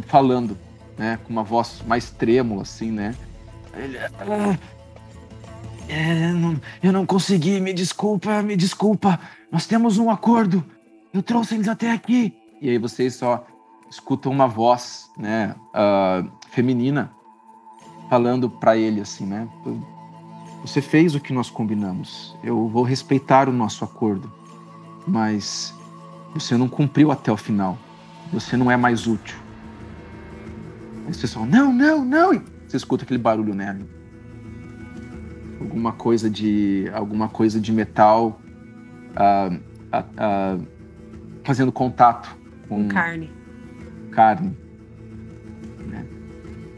[0.06, 0.58] falando,
[0.98, 3.14] né, com uma voz mais trêmula, assim, né.
[3.74, 4.58] Ele, "Ah,
[5.88, 9.18] é, não- eu não consegui, me desculpa, me desculpa.
[9.50, 10.62] Nós temos um acordo.
[11.12, 12.34] Eu trouxe eles até aqui.
[12.60, 13.46] E aí vocês só
[13.90, 17.12] escutam uma voz, né, ah, feminina,
[18.08, 19.48] falando pra ele assim, né?
[20.62, 22.36] Você fez o que nós combinamos.
[22.42, 24.32] Eu vou respeitar o nosso acordo,
[25.06, 25.74] mas
[26.34, 27.78] você não cumpriu até o final.
[28.32, 29.36] Você não é mais útil.
[31.06, 32.34] Aí vocês falam, não, não, não.
[32.34, 33.78] E você escuta aquele barulho, né?
[35.60, 38.40] Alguma coisa de, alguma coisa de metal
[39.14, 39.50] ah,
[39.92, 40.58] ah,
[41.44, 42.36] fazendo contato
[42.68, 43.30] com Carne.
[44.10, 44.56] carne.
[45.86, 46.04] né?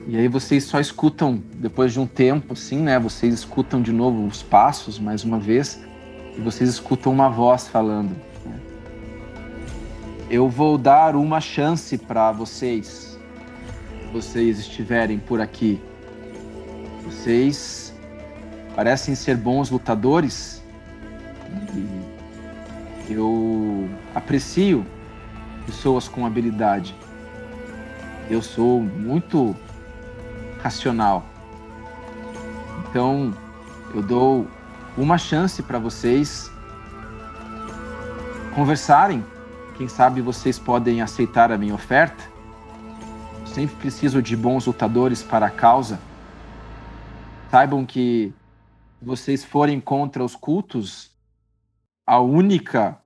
[0.06, 2.98] E aí vocês só escutam, depois de um tempo, assim, né?
[2.98, 5.80] Vocês escutam de novo os passos, mais uma vez,
[6.36, 8.10] e vocês escutam uma voz falando.
[8.44, 8.60] né?
[10.30, 15.80] Eu vou dar uma chance para vocês, se vocês estiverem por aqui.
[17.04, 17.94] Vocês
[18.74, 20.62] parecem ser bons lutadores.
[23.08, 24.84] E eu aprecio
[25.68, 26.96] pessoas com habilidade.
[28.30, 29.54] Eu sou muito
[30.62, 31.26] racional.
[32.88, 33.34] Então,
[33.94, 34.48] eu dou
[34.96, 36.50] uma chance para vocês
[38.54, 39.22] conversarem.
[39.76, 42.24] Quem sabe vocês podem aceitar a minha oferta.
[43.44, 46.00] Sempre preciso de bons lutadores para a causa.
[47.50, 48.32] Saibam que
[48.98, 51.10] se vocês forem contra os cultos,
[52.06, 52.98] a única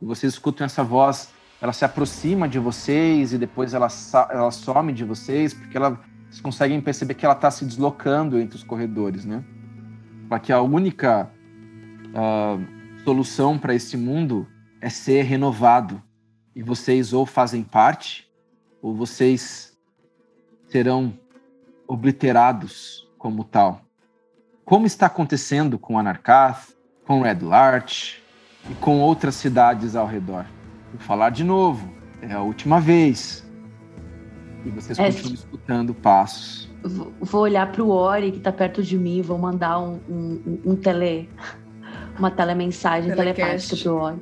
[0.00, 1.33] vocês escutam essa voz
[1.64, 3.88] ela se aproxima de vocês e depois ela,
[4.28, 5.98] ela some de vocês, porque ela,
[6.28, 9.42] vocês conseguem perceber que ela está se deslocando entre os corredores, né?
[10.42, 11.30] Que a única
[12.14, 12.58] ah,
[13.02, 14.46] solução para esse mundo
[14.78, 16.02] é ser renovado.
[16.54, 18.30] E vocês ou fazem parte,
[18.82, 19.74] ou vocês
[20.68, 21.18] serão
[21.88, 23.80] obliterados como tal.
[24.66, 28.22] Como está acontecendo com Anarkath, com Red Larch
[28.68, 30.44] e com outras cidades ao redor.
[30.94, 33.44] Vou falar de novo, é a última vez.
[34.64, 36.70] E vocês é, continuam escutando passos.
[37.20, 40.76] Vou olhar para o Ori que está perto de mim, vou mandar um, um, um
[40.76, 41.28] tele,
[42.16, 44.20] uma telemensagem telepática para o Ori.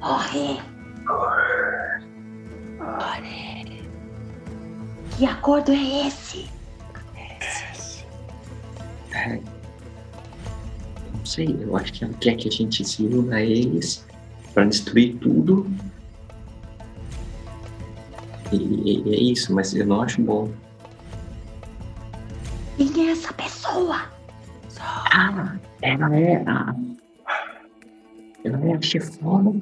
[0.00, 0.60] Ori!
[2.80, 3.88] Ori!
[5.16, 6.48] Que acordo é esse?
[7.40, 8.04] Esse.
[9.12, 9.40] É
[11.14, 14.04] não sei, eu acho que ela quer que a gente se una a eles
[14.52, 15.70] para destruir tudo.
[18.52, 20.50] E, e, é isso, mas eu não acho bom.
[22.76, 24.02] Quem é essa pessoa?
[24.80, 26.74] Ah, ela é a.
[28.44, 29.52] Ela é a chefona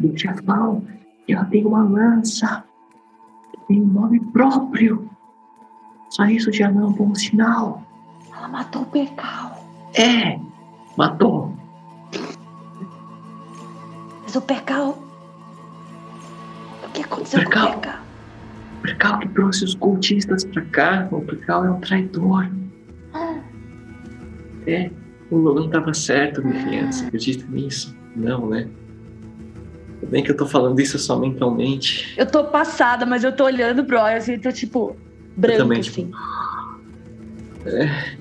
[0.00, 0.82] do chefão.
[1.28, 2.64] Ela tem uma lança.
[3.68, 5.10] Tem um nome próprio.
[6.10, 7.82] Só isso já não é um bom sinal.
[8.34, 9.64] Ela matou o Percal.
[9.94, 10.38] É,
[10.96, 11.54] Matou.
[14.22, 14.98] Mas o Percal.
[16.84, 17.72] O que aconteceu Percal.
[17.72, 18.05] com o Percal?
[18.78, 21.08] O Percal que trouxe os cultistas pra cá.
[21.10, 22.48] O Percal é um traidor.
[23.12, 23.40] Ah.
[24.66, 24.90] É,
[25.30, 26.92] o Logan tava certo, minha filha.
[26.92, 27.96] Você acredita nisso?
[28.14, 28.68] Não, né?
[30.00, 32.14] Tudo bem que eu tô falando isso só mentalmente.
[32.16, 34.96] Eu tô passada, mas eu tô olhando pro olho assim, tô tipo,
[35.36, 36.06] branco também, tipo, assim.
[36.06, 37.76] Tipo...
[37.76, 38.16] É.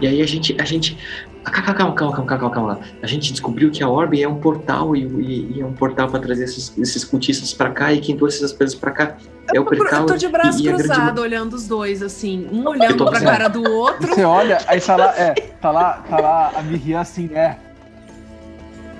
[0.00, 0.98] E aí a gente, a gente,
[1.42, 5.04] Calma, calma, calma, calma, calma, A gente descobriu que a Orbe é um portal e,
[5.04, 8.38] e, e é um portal para trazer esses, esses cultistas para cá e quem trouxe
[8.38, 9.16] essas coisas para cá
[9.54, 10.00] é o Percal.
[10.00, 11.20] Eu tô de braço e, cruzado grande...
[11.20, 14.06] olhando os dois, assim, um olhando pra cara do outro.
[14.06, 17.56] Você olha, aí tá lá, é, tá lá, tá lá a Miriam assim, é.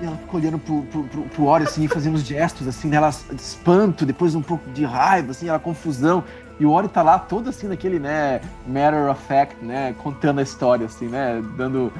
[0.01, 3.11] E ela fica olhando pro, pro, pro, pro Ori, assim, fazendo uns gestos, assim, nela
[3.11, 6.23] de espanto, depois um pouco de raiva, assim, ela confusão.
[6.59, 10.43] E o Ori tá lá todo assim, naquele, né, matter of fact, né, contando a
[10.43, 11.91] história, assim, né, dando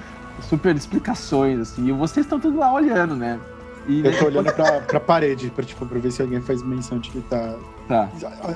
[0.41, 3.39] super explicações, assim, e vocês estão tudo lá olhando, né?
[3.87, 4.05] E...
[4.05, 7.09] Eu tô olhando pra, pra parede, pra, tipo, pra ver se alguém faz menção de
[7.09, 8.09] que tá, tá.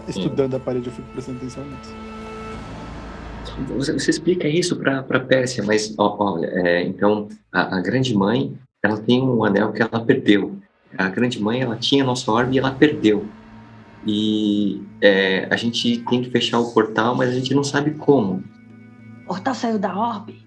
[0.08, 1.96] estudando a parede, eu fico prestando atenção nisso.
[3.78, 8.14] Você, você explica isso pra, pra Pérsia, mas, ó, ó é, então, a, a grande
[8.14, 10.58] mãe, ela tem um anel que ela perdeu.
[10.98, 13.26] A grande mãe, ela tinha nosso orbe e ela perdeu.
[14.06, 18.44] E é, a gente tem que fechar o portal, mas a gente não sabe como.
[19.24, 20.45] O portal saiu da orbe?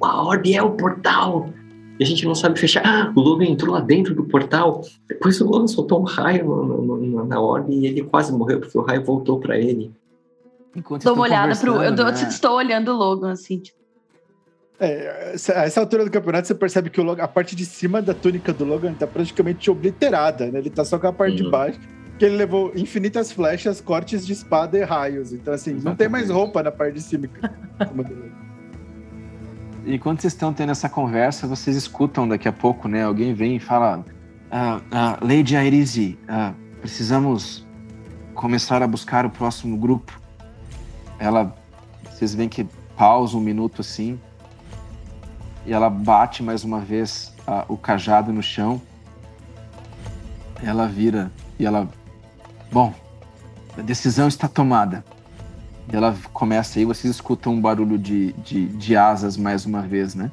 [0.00, 1.50] A orbe é o portal.
[1.98, 2.82] E a gente não sabe fechar.
[2.86, 4.82] Ah, o Logan entrou lá dentro do portal.
[5.08, 8.60] Depois o Logan soltou um raio no, no, no, na orbe e ele quase morreu
[8.60, 9.90] porque o raio voltou para ele.
[10.76, 11.82] Enquanto Dou uma olhada pro.
[11.82, 12.12] Eu né?
[12.28, 13.78] estou olhando o Logan assim, tipo.
[14.80, 18.00] É, a essa altura do campeonato você percebe que o Logan, a parte de cima
[18.00, 20.60] da túnica do Logan tá praticamente obliterada, né?
[20.60, 21.46] Ele tá só com a parte uhum.
[21.46, 21.80] de baixo,
[22.16, 25.32] que ele levou infinitas flechas, cortes de espada e raios.
[25.32, 25.84] Então, assim, Exatamente.
[25.84, 27.28] não tem mais roupa na parte de cima.
[29.88, 33.04] E quando vocês estão tendo essa conversa, vocês escutam daqui a pouco, né?
[33.04, 34.04] Alguém vem e fala:
[34.50, 37.66] ah, ah, Lady Airizi, ah, precisamos
[38.34, 40.20] começar a buscar o próximo grupo.
[41.18, 41.56] Ela,
[42.04, 42.66] vocês veem que
[42.98, 44.20] pausa um minuto assim,
[45.64, 48.82] e ela bate mais uma vez ah, o cajado no chão.
[50.62, 51.88] Ela vira e ela,
[52.70, 52.92] bom,
[53.74, 55.02] a decisão está tomada.
[55.92, 60.14] E ela começa aí, vocês escutam um barulho de, de, de asas mais uma vez,
[60.14, 60.30] né?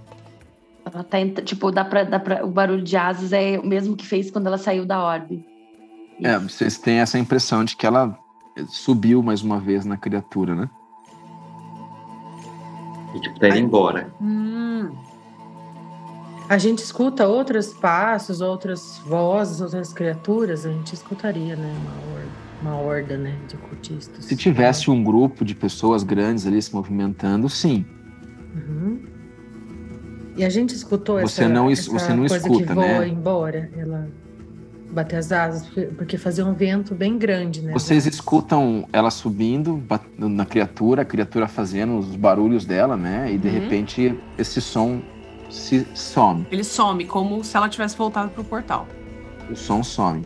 [0.86, 4.06] Ela tá, tipo, dá pra, dá pra, o barulho de asas é o mesmo que
[4.06, 5.46] fez quando ela saiu da orbe.
[6.20, 6.28] Isso.
[6.28, 8.18] É, vocês têm essa impressão de que ela
[8.68, 10.70] subiu mais uma vez na criatura, né?
[13.16, 14.14] E tipo, tá indo embora.
[14.22, 14.92] Hum.
[16.50, 21.74] A gente escuta outros passos, outras vozes, outras criaturas, a gente escutaria, né?
[21.82, 24.26] Uma orbe uma horda, né, de cultistas.
[24.26, 27.86] Se tivesse um grupo de pessoas grandes ali se movimentando, sim.
[28.56, 29.00] Uhum.
[30.38, 33.08] E a gente escutou você essa, não, essa você não coisa escuta, que voa né?
[33.08, 34.10] embora, ela
[34.92, 37.74] bater as asas, porque fazia um vento bem grande, né?
[37.74, 39.84] Vocês escutam ela subindo
[40.18, 43.32] na criatura, a criatura fazendo os barulhos dela, né?
[43.32, 43.54] E de uhum.
[43.54, 45.02] repente esse som
[45.50, 46.46] se some.
[46.52, 48.88] Ele some, como se ela tivesse voltado pro portal.
[49.50, 50.26] O som some.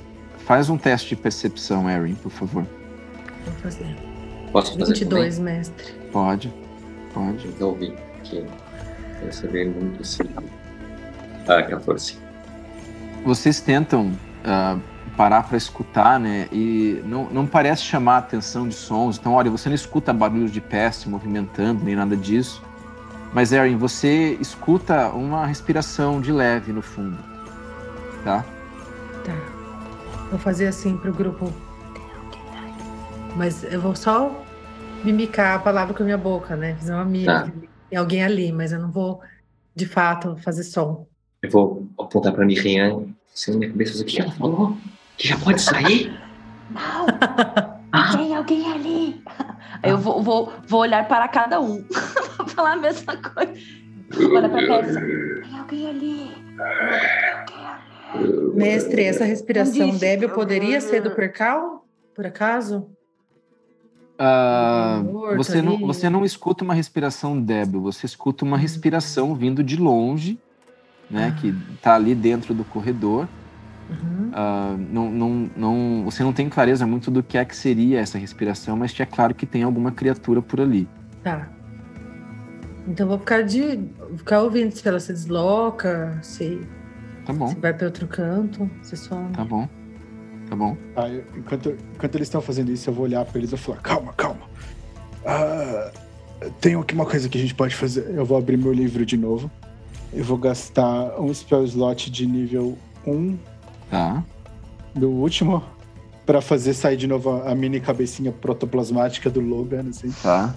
[0.49, 2.65] Faz um teste de percepção, Erin, por favor.
[3.45, 3.95] Vou fazer.
[4.51, 5.53] Posso fazer 22, também?
[5.53, 5.93] mestre.
[6.11, 6.51] Pode,
[7.13, 7.53] pode.
[7.59, 8.43] Eu ouvi que
[9.23, 10.43] receber muito cedo.
[11.47, 12.17] Ah, 14.
[13.23, 14.81] Vocês tentam uh,
[15.15, 16.47] parar para escutar, né?
[16.51, 19.19] E não, não parece chamar a atenção de sons.
[19.19, 22.59] Então, olha, você não escuta barulhos de pés se movimentando, nem nada disso.
[23.31, 27.19] Mas, Erin, você escuta uma respiração de leve no fundo.
[28.23, 28.43] Tá?
[29.23, 29.58] Tá.
[30.29, 31.51] Vou fazer assim pro grupo.
[33.35, 34.43] Mas eu vou só
[35.03, 36.75] mimicar a palavra com a minha boca, né?
[36.75, 37.45] Fazer uma mímica.
[37.45, 37.51] Tá.
[37.89, 39.21] Tem alguém ali, mas eu não vou,
[39.75, 41.07] de fato, fazer som.
[41.41, 44.77] Eu vou apontar pra Miriam, assim, na minha cabeça, o que ela falou?
[45.17, 46.13] Que já pode sair?
[46.69, 47.07] Não!
[47.91, 48.15] Ah.
[48.15, 49.23] Tem alguém ali!
[49.81, 51.83] Aí eu vou, vou, vou olhar para cada um.
[52.37, 53.53] vou falar a mesma coisa.
[54.15, 55.01] Olha pra Persa.
[55.01, 56.31] Tem alguém ali!
[58.53, 61.85] Mestre, essa respiração débil poderia ser do percal?
[62.15, 62.89] Por acaso?
[64.19, 68.59] Uh, você, não, você não escuta uma respiração débil, você escuta uma hum.
[68.59, 70.37] respiração vindo de longe,
[71.09, 71.33] né?
[71.33, 71.39] Ah.
[71.39, 73.27] Que está ali dentro do corredor.
[73.89, 74.29] Uhum.
[74.29, 78.17] Uh, não, não, não, você não tem clareza muito do que é que seria essa
[78.17, 80.87] respiração, mas é claro que tem alguma criatura por ali.
[81.23, 81.49] Tá.
[82.87, 83.79] Então vou ficar de.
[84.17, 86.59] ficar ouvindo se ela se desloca, se.
[87.29, 87.47] Tá bom.
[87.47, 89.31] Se vai para outro canto, se some.
[89.33, 89.69] Tá bom.
[90.49, 90.75] Tá bom.
[90.95, 93.77] Ah, eu, enquanto, enquanto eles estão fazendo isso, eu vou olhar para eles e falar:
[93.81, 94.41] calma, calma.
[95.23, 95.91] Ah,
[96.59, 98.09] tem aqui uma coisa que a gente pode fazer.
[98.15, 99.51] Eu vou abrir meu livro de novo.
[100.11, 103.37] Eu vou gastar um spell slot de nível 1
[103.91, 104.23] Tá.
[104.95, 105.63] Do último,
[106.25, 110.09] para fazer sair de novo a mini cabecinha protoplasmática do Logan, assim.
[110.23, 110.55] Tá.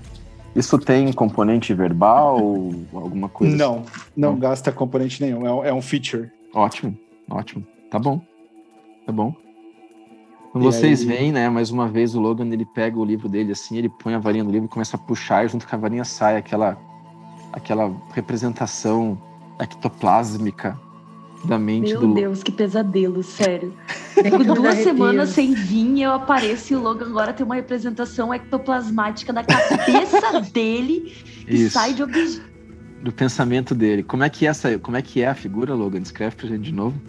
[0.57, 3.55] Isso tem componente verbal ou alguma coisa?
[3.55, 3.85] Não, assim?
[4.17, 5.65] não, não, gasta componente nenhum.
[5.65, 6.31] É, é, um feature.
[6.55, 6.99] Ótimo,
[7.31, 7.67] ótimo.
[7.91, 8.21] Tá bom.
[9.07, 9.35] Tá bom.
[10.53, 11.07] Quando vocês aí...
[11.07, 14.15] veem, né, mais uma vez o Logan, ele pega o livro dele assim, ele põe
[14.15, 16.79] a varinha no livro e começa a puxar, e junto com a varinha sai aquela,
[17.53, 19.19] aquela representação
[19.59, 20.79] ectoplásmica
[21.45, 23.73] da mente Meu do Meu Deus, que pesadelo, sério.
[24.13, 29.33] Fico duas semanas sem vir eu apareço e o Logan agora tem uma representação ectoplasmática
[29.33, 31.13] da cabeça dele
[31.49, 32.52] e sai de objeto.
[33.03, 34.03] Do pensamento dele.
[34.03, 36.01] Como é que é essa, como é que é a figura, Logan?
[36.01, 37.01] Descreve pra gente de novo.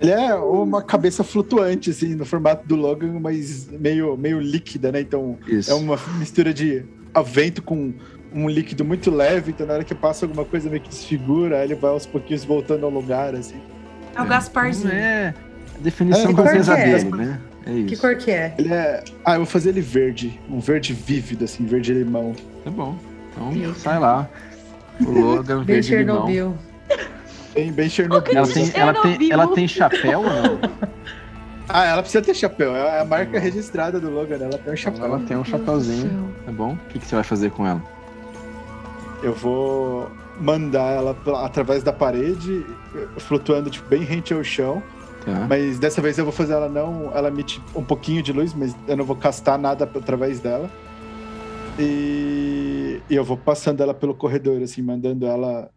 [0.00, 5.00] Ele é uma cabeça flutuante, assim, no formato do Logan, mas meio, meio líquida, né?
[5.00, 5.70] Então Isso.
[5.70, 6.84] é uma mistura de
[7.24, 7.94] vento com
[8.34, 11.66] um líquido muito leve, então na hora que passa alguma coisa meio que desfigura, aí
[11.66, 13.60] ele vai aos pouquinhos voltando ao lugar, assim.
[14.14, 14.92] É o Gasparzinho.
[14.92, 15.34] É,
[15.76, 16.98] a definição é, francesa é?
[16.98, 17.40] dele, né?
[17.64, 17.86] É isso.
[17.86, 18.54] Que cor que é?
[18.58, 19.04] Ele é.
[19.24, 20.40] Ah, eu vou fazer ele verde.
[20.50, 22.34] Um verde vívido, assim, verde limão.
[22.64, 22.96] Tá bom.
[23.36, 24.28] Então sai lá.
[25.00, 26.56] O Logan bem verde Chernobyl.
[27.54, 28.36] Bem, bem Chernobyl.
[28.36, 30.58] Ela tem, ela, tem, ela tem chapéu ou não?
[31.74, 32.76] Ah, ela precisa ter chapéu.
[32.76, 34.34] É a marca registrada do Logan.
[34.34, 35.04] Ela tem um chapéu.
[35.06, 36.34] Ela tem um chapéuzinho.
[36.44, 36.72] Tá bom?
[36.72, 37.80] O que, que você vai fazer com ela?
[39.22, 42.66] eu vou mandar ela através da parede,
[43.18, 44.82] flutuando tipo, bem rente ao chão.
[45.24, 45.46] Tá.
[45.48, 47.12] Mas dessa vez eu vou fazer ela não.
[47.14, 50.68] Ela emite um pouquinho de luz, mas eu não vou castar nada através dela.
[51.78, 52.51] E,
[53.08, 55.70] e eu vou passando ela pelo corredor, assim, mandando ela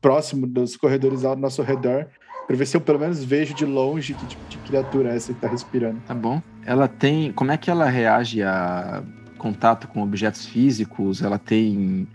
[0.00, 2.08] próximo dos corredores ao nosso redor,
[2.46, 5.32] para ver se eu pelo menos vejo de longe que tipo de criatura é essa
[5.32, 6.00] que tá respirando.
[6.06, 6.42] Tá bom.
[6.66, 7.32] Ela tem.
[7.32, 9.02] Como é que ela reage a
[9.42, 12.06] contato com objetos físicos, ela tem.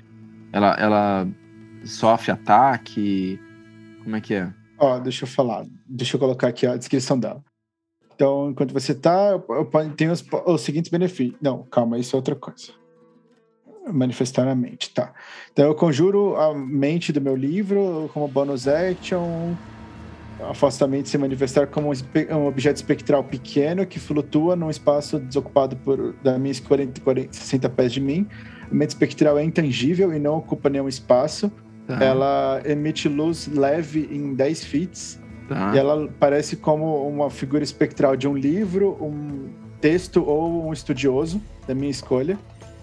[0.53, 1.27] Ela, ela
[1.83, 3.39] sofre ataque.
[4.03, 4.53] Como é que é?
[4.79, 5.65] Ó, deixa eu falar.
[5.85, 7.43] Deixa eu colocar aqui a descrição dela.
[8.15, 11.37] Então, enquanto você tá, eu tenho os, os seguintes benefícios.
[11.41, 12.71] Não, calma, isso é outra coisa.
[13.91, 15.13] Manifestar a mente, tá.
[15.51, 19.55] Então, eu conjuro a mente do meu livro como bonus action
[20.49, 26.37] afastamento se manifestar como um objeto espectral pequeno que flutua num espaço desocupado por da
[26.37, 28.27] minha 40, 40, 60 pés de mim.
[28.69, 31.51] A mente espectral é intangível e não ocupa nenhum espaço.
[31.87, 32.03] Tá.
[32.03, 35.19] Ela emite luz leve em 10 feet.
[35.47, 35.71] Tá.
[35.73, 41.41] E ela parece como uma figura espectral de um livro, um texto ou um estudioso,
[41.65, 42.37] da minha escolha.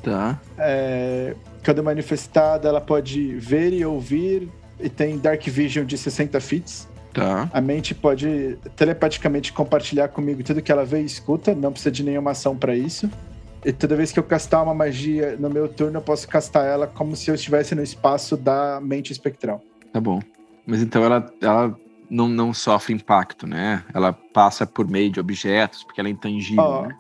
[0.05, 0.39] Tá.
[0.59, 6.87] É, quando manifestada, ela pode ver e ouvir, e tem Dark Vision de 60 feet.
[7.13, 7.49] Tá.
[7.53, 12.03] A mente pode telepaticamente compartilhar comigo tudo que ela vê e escuta, não precisa de
[12.03, 13.09] nenhuma ação para isso.
[13.65, 16.87] E toda vez que eu castar uma magia no meu turno, eu posso castar ela
[16.87, 19.63] como se eu estivesse no espaço da mente espectral.
[19.93, 20.21] Tá bom.
[20.67, 21.75] Mas então ela, ela
[22.11, 23.83] não, não sofre impacto, né?
[23.95, 26.97] Ela passa por meio de objetos, porque ela é intangível, oh, né?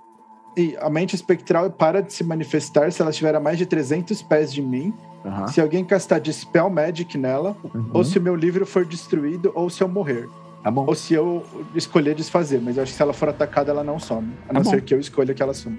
[0.56, 4.22] E a mente espectral para de se manifestar se ela estiver a mais de 300
[4.22, 4.92] pés de mim
[5.24, 5.48] Uhum.
[5.48, 7.90] Se alguém castar Dispel Magic nela, uhum.
[7.94, 10.28] ou se o meu livro for destruído, ou se eu morrer.
[10.62, 10.84] Tá bom.
[10.86, 11.44] Ou se eu
[11.74, 12.60] escolher desfazer.
[12.62, 14.32] Mas eu acho que se ela for atacada, ela não some.
[14.44, 14.70] A tá não bom.
[14.70, 15.78] ser que eu escolha que ela some.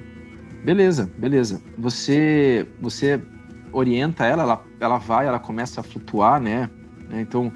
[0.63, 1.61] Beleza, beleza.
[1.77, 3.21] Você, você
[3.71, 6.69] orienta ela, ela, ela vai, ela começa a flutuar, né?
[7.11, 7.51] Então,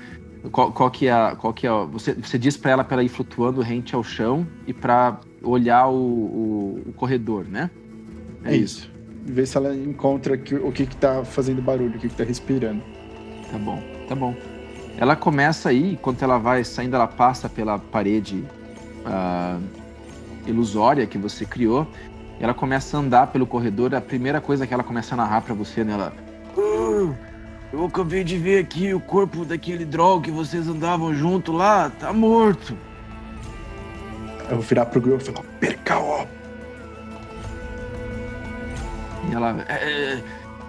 [0.52, 3.62] qual, qual que é, qual que é, você, você diz para ela para ir flutuando
[3.62, 7.70] rente ao chão e para olhar o, o, o, corredor, né?
[8.44, 8.80] É isso.
[8.80, 12.16] isso ver se ela encontra que, o que que tá fazendo barulho, o que que
[12.16, 12.82] tá respirando.
[13.52, 14.36] Tá bom, tá bom.
[14.98, 18.44] ela começa aí, enquanto ela vai saindo, ela passa pela parede
[19.06, 19.62] uh,
[20.48, 21.88] ilusória que você criou.
[22.40, 23.94] Ela começa a andar pelo corredor.
[23.94, 25.94] A primeira coisa que ela começa a narrar para você, né?
[25.94, 26.14] Ela.
[26.58, 27.14] Uh,
[27.72, 32.12] eu acabei de ver aqui o corpo daquele droll que vocês andavam junto lá, tá
[32.12, 32.76] morto.
[34.50, 36.26] Eu vou virar pro grupo e falar: perca ó.
[39.30, 39.64] E ela.
[39.68, 40.24] É, é,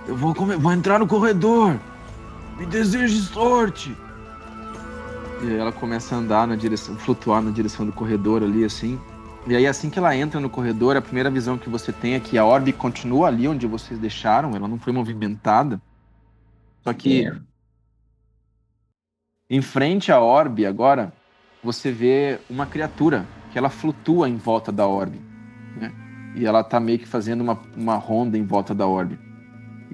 [0.07, 1.79] eu vou, vou entrar no corredor.
[2.59, 3.97] Me deseje sorte.
[5.43, 9.01] E ela começa a andar na direção, flutuar na direção do corredor ali, assim.
[9.47, 12.21] E aí, assim que ela entra no corredor, a primeira visão que você tem é
[12.21, 15.81] que a orbe continua ali onde vocês deixaram, ela não foi movimentada.
[16.83, 17.37] Só que é.
[19.49, 21.13] em frente à orbe, agora,
[21.63, 25.21] você vê uma criatura que ela flutua em volta da orbe.
[25.77, 25.93] Né?
[26.37, 29.19] E ela tá meio que fazendo uma, uma ronda em volta da orbe.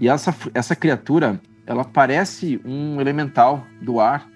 [0.01, 4.28] E essa, essa criatura, ela parece um elemental do ar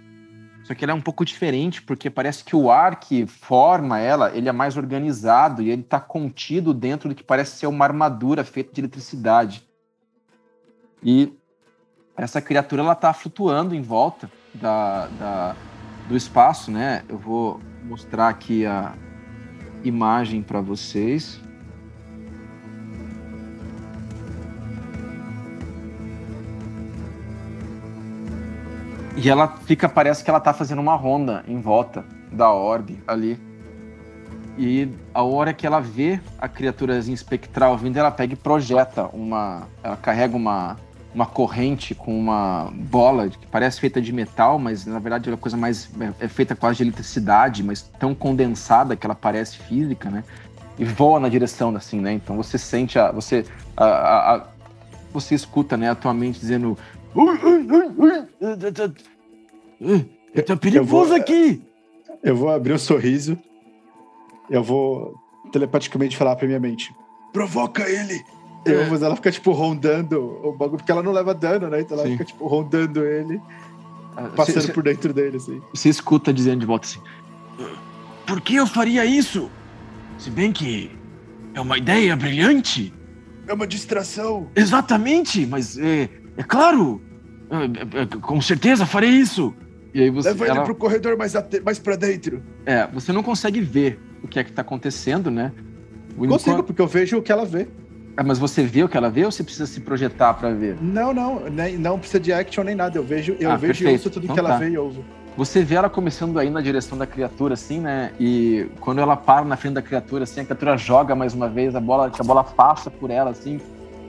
[0.71, 4.31] só que ela é um pouco diferente, porque parece que o ar que forma ela,
[4.37, 8.45] ele é mais organizado e ele está contido dentro do que parece ser uma armadura
[8.45, 9.69] feita de eletricidade.
[11.03, 11.33] E
[12.21, 15.57] essa criatura ela está flutuando em volta da, da,
[16.07, 17.03] do espaço, né?
[17.09, 18.93] Eu vou mostrar aqui a
[19.83, 21.41] imagem para vocês.
[29.17, 33.41] E ela fica, parece que ela tá fazendo uma ronda em volta da orbe ali.
[34.59, 39.67] E a hora que ela vê a criaturazinha espectral vindo, ela pega e projeta uma.
[39.83, 40.77] Ela carrega uma,
[41.15, 45.39] uma corrente com uma bola que parece feita de metal, mas na verdade é uma
[45.39, 45.91] coisa mais.
[46.21, 50.25] é feita quase de eletricidade, mas tão condensada que ela parece física, né?
[50.79, 52.13] E voa na direção assim, né?
[52.13, 53.11] Então você sente a.
[53.13, 53.45] Você.
[53.77, 54.47] A, a, a,
[55.13, 56.79] você escuta, né, a tua mente dizendo
[60.47, 61.61] Tá perigoso vou, aqui!
[62.23, 63.37] Eu vou abrir um sorriso.
[64.49, 65.15] Eu vou
[65.51, 66.95] telepaticamente falar pra minha mente:
[67.33, 68.23] provoca ele!
[68.89, 71.81] Fazer ela ficar, tipo, rondando o bagulho, porque ela não leva dano, né?
[71.81, 72.13] Então ela Sim.
[72.13, 73.41] fica, tipo, rondando ele,
[74.17, 75.63] ah, passando cê, por dentro dele, assim.
[75.73, 77.01] Você escuta dizendo de volta assim:
[78.27, 79.51] Por que eu faria isso?
[80.19, 80.91] Se bem que
[81.55, 82.93] é uma ideia brilhante.
[83.47, 84.49] É uma distração.
[84.55, 87.01] Exatamente, mas é, é claro,
[87.51, 89.55] é, é, com certeza farei isso.
[89.93, 90.29] E aí você.
[90.29, 90.57] Leva ela...
[90.57, 91.61] ele pro corredor mais, ate...
[91.61, 92.43] mais pra dentro.
[92.65, 95.53] É, você não consegue ver o que é que tá acontecendo, né?
[96.17, 96.67] O Consigo, enquanto...
[96.67, 97.67] porque eu vejo o que ela vê.
[98.21, 100.77] Ah, mas você vê o que ela vê ou você precisa se projetar para ver?
[100.79, 102.99] Não, não, nem, não precisa de action nem nada.
[102.99, 103.89] Eu vejo, eu ah, vejo perfeito.
[103.89, 104.57] e ouço tudo então que ela tá.
[104.59, 105.03] vê e ouve.
[105.39, 108.13] Você vê ela começando a ir na direção da criatura, assim, né?
[108.21, 111.75] E quando ela para na frente da criatura, assim, a criatura joga mais uma vez,
[111.75, 113.59] a bola, a bola passa por ela, assim.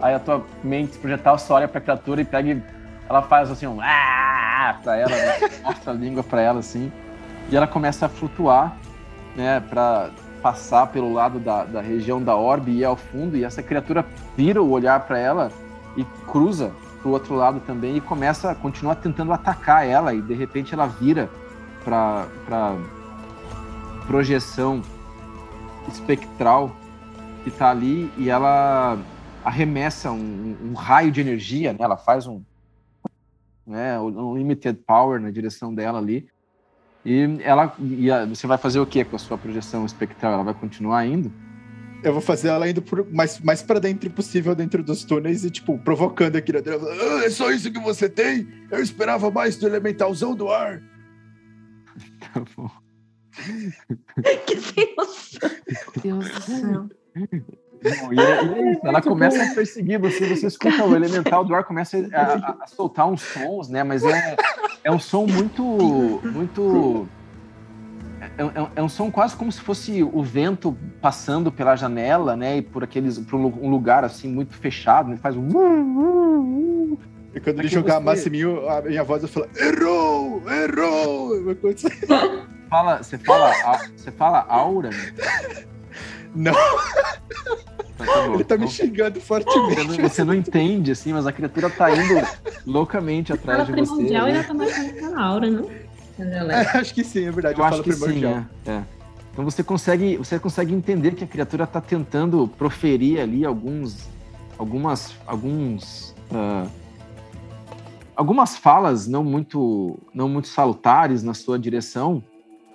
[0.01, 2.61] Aí a tua mente projetar, você olha pra criatura e pega e
[3.07, 5.49] ela faz assim um ah pra ela, né?
[5.63, 6.91] mostra a língua pra ela assim,
[7.49, 8.75] e ela começa a flutuar,
[9.37, 10.09] né, pra
[10.41, 14.05] passar pelo lado da, da região da orbe e ir ao fundo, e essa criatura
[14.35, 15.51] vira o olhar para ela
[15.95, 16.71] e cruza
[17.01, 21.29] pro outro lado também e começa, continua tentando atacar ela, e de repente ela vira
[21.83, 22.75] pra, pra
[24.07, 24.81] projeção
[25.87, 26.75] espectral
[27.43, 28.97] que tá ali e ela
[29.43, 31.79] arremessa um, um, raio de energia, né?
[31.81, 32.41] ela faz um,
[33.65, 36.27] né, um limited power na direção dela ali.
[37.03, 40.33] E ela, e a, você vai fazer o que com a sua projeção espectral?
[40.33, 41.31] Ela vai continuar indo?
[42.03, 45.51] Eu vou fazer ela indo por mais, mais para dentro possível dentro dos túneis e,
[45.51, 46.87] tipo, provocando aqui dentro.
[46.87, 48.47] Ah, é só isso que você tem?
[48.71, 50.81] Eu esperava mais do elementalzão do ar.
[52.33, 52.69] Tá bom.
[54.45, 55.49] que noção.
[56.01, 56.89] Deus do céu.
[57.83, 61.43] Bom, e é, e é isso, ela começa a perseguir você, você escuta o elemental
[61.43, 63.83] do ar, começa a, a, a, soltar uns sons, né?
[63.83, 64.35] Mas é,
[64.83, 65.63] é um som muito.
[66.23, 67.07] muito.
[68.37, 72.57] É, é, é, um som quase como se fosse o vento passando pela janela, né?
[72.57, 73.17] E por aqueles.
[73.17, 75.17] por um lugar assim muito fechado, né?
[75.17, 76.97] Faz um.
[77.33, 78.05] E quando ele jogar você...
[78.05, 80.43] Massiminho, a minha voz eu falo, errou!
[80.51, 81.31] Errou!
[82.69, 83.51] Fala, você fala,
[83.95, 84.89] você fala aura?
[84.89, 85.65] Né?
[86.35, 86.53] Não.
[86.53, 90.01] Tá, tá ele tá me xingando fortemente.
[90.01, 92.15] Você não entende, assim, mas a criatura tá indo
[92.65, 93.81] loucamente atrás de você.
[93.81, 95.69] Primordial ainda tá marcando a aura, não?
[96.19, 97.59] É, acho que sim, é verdade.
[97.59, 98.83] Eu, eu acho que sim, é, é.
[99.31, 104.09] Então você consegue, você consegue entender que a criatura está tentando proferir ali alguns,
[104.57, 106.69] algumas, alguns, uh,
[108.15, 112.21] algumas falas não muito, não muito salutares na sua direção,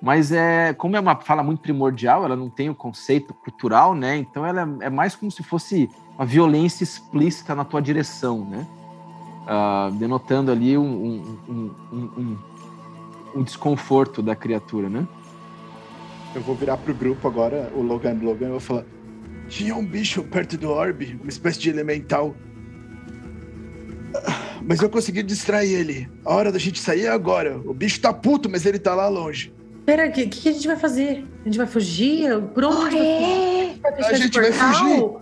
[0.06, 4.16] mas é como é uma fala muito primordial, ela não tem o conceito cultural, né?
[4.16, 8.64] Então ela é, é mais como se fosse uma violência explícita na tua direção, né?
[9.48, 12.38] Uh, denotando ali um, um, um,
[13.34, 15.08] o desconforto da criatura, né?
[16.36, 18.84] Eu vou virar pro grupo agora, o Logan Logan, eu vou falar.
[19.48, 22.32] Tinha um bicho perto do orbe, uma espécie de elemental.
[24.62, 26.08] Mas eu consegui distrair ele.
[26.24, 27.60] A hora da gente sair é agora.
[27.64, 29.55] O bicho tá puto, mas ele tá lá longe.
[29.86, 31.24] Pera, o que, que, a gente vai fazer?
[31.42, 32.42] A gente vai fugir?
[32.52, 32.98] Por onde?
[32.98, 35.16] a gente vai fugir.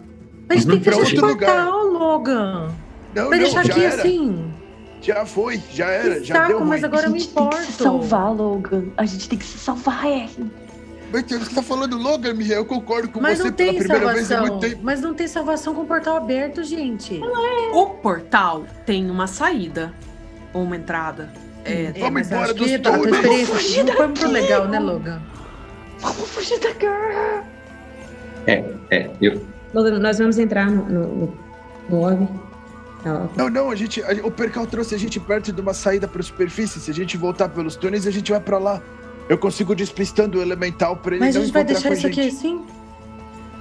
[0.48, 2.74] A gente tem que fechar esse portal, Logan.
[3.14, 3.94] Não, vai não, deixar aqui era.
[3.94, 4.52] assim.
[5.02, 6.68] Já foi, já era, que já saco, deu ruim.
[6.68, 7.58] mas agora eu me A gente tem importo.
[7.58, 8.84] que se salvar, Logan.
[8.96, 10.28] A gente tem que se salvar, é.
[11.12, 12.56] Meu Deus, você tá falando Logan, Miguel?
[12.60, 14.54] Eu concordo com Mas você não pela tem primeira vez em salvação.
[14.54, 14.80] muito tempo.
[14.82, 17.20] Mas não tem salvação com o portal aberto, gente.
[17.74, 19.92] O portal tem uma saída
[20.54, 21.30] ou uma entrada.
[21.64, 24.78] É, Vamos mas embora acho dos que a tua experiência não foi muito legal, né.
[24.78, 25.22] Logan?
[26.00, 27.44] Vamos fugir da guerra.
[28.46, 29.40] É, eu,
[29.72, 31.34] Logan, nós vamos entrar no, no, no,
[31.88, 32.28] no orbe.
[33.36, 36.22] Não, Não, a gente, a- o percal trouxe a gente perto de uma saída pra
[36.22, 36.80] superfície.
[36.80, 38.80] Se a gente voltar pelos túneis, a gente vai pra lá.
[39.28, 42.06] Eu consigo despistando o elemental pra ele Mas a não gente vai deixar a isso
[42.06, 42.62] aqui assim?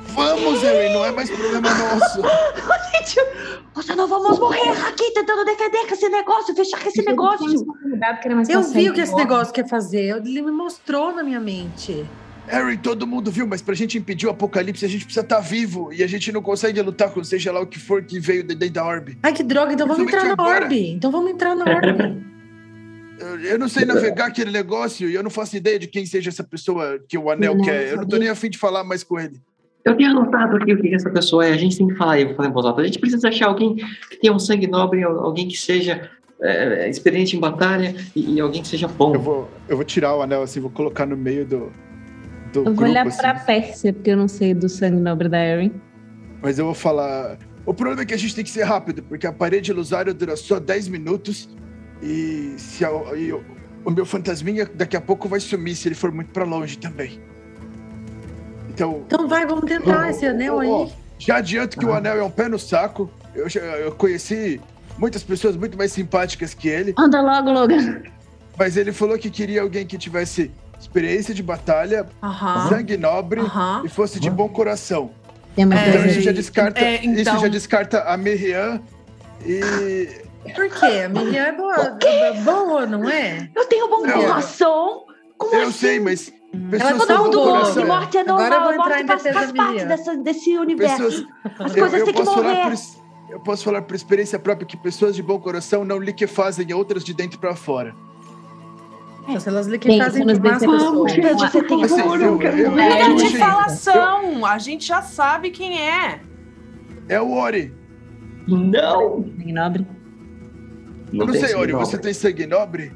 [0.09, 2.21] Vamos, Ellen, não é mais problema nosso.
[2.93, 3.19] Gente,
[3.75, 7.65] nós não vamos morrer aqui tentando defender com esse negócio, fechar com esse negócio.
[8.49, 10.15] Eu vi o que esse negócio quer fazer.
[10.17, 12.05] Ele me mostrou na minha mente.
[12.47, 15.91] Harry, todo mundo viu, mas pra gente impedir o apocalipse, a gente precisa estar vivo.
[15.93, 18.53] E a gente não consegue lutar com seja lá o que for que veio de
[18.53, 19.17] dentro da orbe.
[19.23, 19.73] Ai, que droga.
[19.73, 20.89] Então vamos entrar na orbe.
[20.91, 22.23] Então vamos entrar na orbe.
[23.19, 26.29] Eu, eu não sei navegar aquele negócio e eu não faço ideia de quem seja
[26.29, 27.89] essa pessoa que o anel Não, quer.
[27.89, 29.41] Eu não tô nem afim de falar mais com ele.
[29.86, 31.51] Eu tenho anotado aqui o que essa pessoa é.
[31.53, 32.81] A gente tem que falar, eu vou falar em voz alta.
[32.81, 33.75] A gente precisa achar alguém
[34.09, 36.09] que tenha um sangue nobre, alguém que seja
[36.41, 39.13] é, experiente em batalha e, e alguém que seja bom.
[39.13, 41.71] Eu vou, eu vou tirar o anel assim, vou colocar no meio do,
[42.51, 43.17] do Eu vou grupo, olhar assim.
[43.17, 45.71] pra Pérsia, porque eu não sei do sangue nobre da Erin.
[46.41, 47.38] Mas eu vou falar.
[47.65, 50.36] O problema é que a gente tem que ser rápido, porque a parede ilusória dura
[50.36, 51.49] só 10 minutos.
[52.01, 53.41] E, se a- e o,
[53.86, 57.21] o meu fantasminha daqui a pouco vai sumir se ele for muito pra longe também.
[58.74, 60.91] Então, Então vai, vamos tentar esse anel ó, aí.
[61.19, 63.09] já adianto que o anel é um pé no saco.
[63.36, 64.59] Eu, já- eu conheci
[64.97, 68.01] muitas pessoas muito mais simpáticas que ele, Anda logo, Logan.
[68.57, 72.69] mas ele falou que queria alguém que tivesse experiência de batalha, Aham.
[72.69, 73.84] sangue nobre Aham.
[73.86, 75.11] e fosse de bom coração.
[75.55, 78.82] É, Então isso já descarta, é, isso então- já descarta a Miriam
[79.45, 80.07] e
[80.55, 81.03] Por quê?
[81.05, 83.49] A minha é boa, é boa, não é?
[83.55, 84.13] Eu tenho bom Não.
[84.21, 85.03] coração.
[85.38, 85.71] Como eu assim?
[85.71, 86.34] sei, mas
[86.69, 87.59] pessoas tá muito bom boa.
[87.59, 87.85] coração.
[87.87, 91.03] Morte, é Agora eu normal, vou entrar morte em faz, parte dessa, desse universo.
[91.03, 91.25] Pessoas,
[91.59, 92.63] As eu, coisas eu têm que morrer.
[92.63, 97.03] por, eu posso falar por experiência própria que pessoas de bom coração não liquefazem outras
[97.03, 97.95] de dentro pra fora.
[99.39, 101.05] Se elas liquefazem massa decepciona.
[101.05, 101.51] pessoas.
[101.51, 104.45] Você tem Assim, ouro, eu- eu- eu- eu de falação!
[104.45, 106.19] A gente já sabe quem é.
[107.07, 107.73] É o Ori.
[108.47, 109.23] Não!
[109.23, 109.87] sangue nobre.
[111.13, 112.91] Eu não sei, Ori, você tem sangue nobre?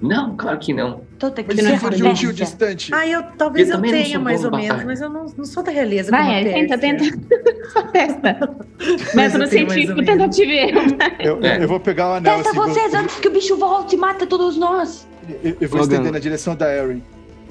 [0.00, 1.00] Não, claro que não.
[1.18, 2.94] Que Mas não se é for de um tio distante.
[2.94, 4.86] Ah, eu talvez Eu eu, não tenha mais ou menos, batalha.
[4.86, 7.12] mas eu não, não sou da realeza como a Vai, tenta, Pérsia.
[7.18, 7.70] tenta.
[7.72, 8.56] Só testa.
[8.78, 10.06] Mas Método científico, ou menos.
[10.06, 10.80] tentativa e erro.
[11.18, 11.64] Eu, É.
[11.64, 13.98] eu vou pegar o anel Testa assim, vou- vocês antes que o bicho volte e
[13.98, 15.06] mata todos nós.
[15.42, 15.92] eu, eu vou Logan.
[15.94, 17.02] estender na direção da Erin.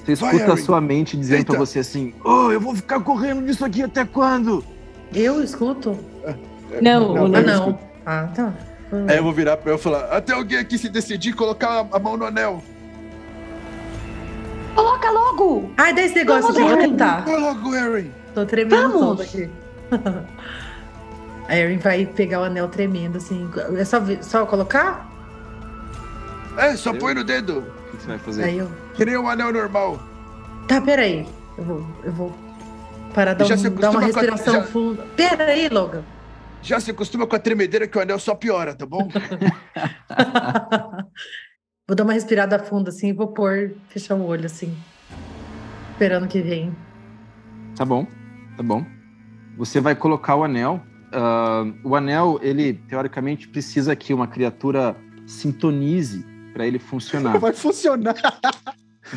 [0.06, 0.66] Você Vai, escuta a Harry.
[0.66, 1.66] sua mente dizendo pra Eita.
[1.66, 4.64] você assim: Oh, eu vou ficar correndo disso aqui até quando?
[5.14, 5.98] Eu escuto?
[6.82, 7.40] Não, o Ah, Logan.
[7.40, 7.54] eu não.
[7.56, 7.80] escuto.
[8.06, 8.54] Ah, tá.
[9.10, 12.00] Aí eu vou virar pra eu falar: até alguém aqui se decidir colocar a- a
[12.00, 12.64] mão no anel.
[14.76, 15.72] Coloca logo.
[15.78, 16.92] Ai, dá esse negócio Vamos, Erin.
[16.92, 17.22] tentar.
[17.26, 18.12] Vai logo, Erin.
[18.34, 19.02] Tô tremendo Vamos.
[19.18, 19.50] todo aqui.
[21.48, 23.50] A Erin vai pegar o anel tremendo, assim.
[23.78, 25.10] É só, só colocar?
[26.58, 27.00] É, só Eu?
[27.00, 27.60] põe no dedo.
[27.94, 28.44] O que você vai fazer?
[28.44, 28.70] Aí eu.
[28.94, 30.00] Que nem um anel normal.
[30.68, 31.26] Tá, peraí.
[31.58, 32.38] Eu vou, eu vou
[33.14, 35.06] parar dar, Já um- dar uma a- respiração já- funda.
[35.16, 36.04] Peraí, Logan.
[36.68, 39.08] Já se acostuma com a tremedeira que o anel só piora, tá bom?
[41.88, 44.78] vou dar uma respirada funda, assim, e vou pôr, fechar o olho, assim.
[45.92, 46.76] Esperando que vem.
[47.74, 48.06] Tá bom,
[48.58, 48.86] tá bom.
[49.58, 50.82] Você vai colocar o anel.
[51.14, 54.94] ah, o anel, ele teoricamente precisa que uma criatura
[55.26, 57.40] sintonize para ele funcionar.
[57.40, 58.22] Vai funcionar de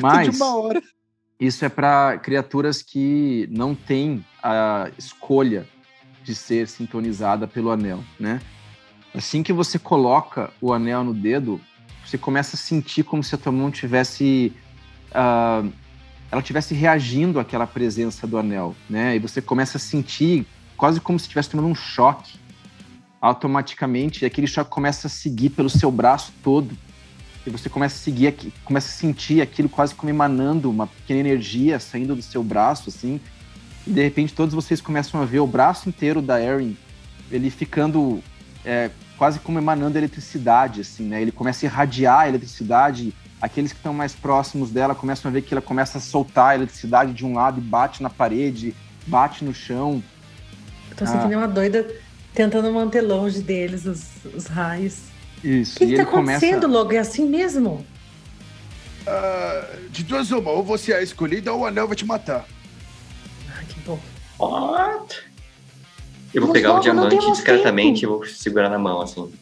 [0.00, 0.80] Mas uma hora.
[1.40, 5.66] isso é para criaturas que não têm a escolha
[6.30, 8.40] de ser sintonizada pelo anel, né?
[9.14, 11.60] Assim que você coloca o anel no dedo,
[12.06, 14.52] você começa a sentir como se a tua mão tivesse
[15.12, 15.64] ah,
[16.30, 19.16] ela tivesse reagindo àquela presença do anel, né?
[19.16, 22.38] E você começa a sentir quase como se estivesse tomando um choque
[23.20, 26.76] automaticamente, e aquele choque começa a seguir pelo seu braço todo.
[27.44, 31.80] E você começa a seguir, começa a sentir aquilo quase como emanando uma pequena energia
[31.80, 33.20] saindo do seu braço, assim.
[33.86, 36.76] E de repente todos vocês começam a ver o braço inteiro da Erin,
[37.30, 38.22] ele ficando
[38.64, 41.22] é, quase como emanando eletricidade, assim, né?
[41.22, 45.42] Ele começa a irradiar a eletricidade aqueles que estão mais próximos dela começam a ver
[45.42, 48.74] que ela começa a soltar a eletricidade de um lado e bate na parede,
[49.06, 50.02] bate no chão.
[50.90, 51.38] Eu tô sentindo ah.
[51.38, 51.88] uma doida
[52.34, 54.04] tentando manter longe deles os,
[54.34, 54.98] os raios.
[55.42, 55.76] Isso.
[55.76, 56.66] O que, está acontecendo, começa...
[56.66, 56.92] Logo?
[56.92, 57.86] É assim mesmo?
[59.06, 62.44] Uh, de duas uma, ou você é a escolhida ou o anel vai te matar.
[63.92, 63.98] Ah,
[64.38, 64.70] bom.
[64.72, 65.30] What?
[66.32, 68.14] Eu vou Mas pegar o diamante discretamente tempo.
[68.14, 69.32] e vou segurar na mão, assim.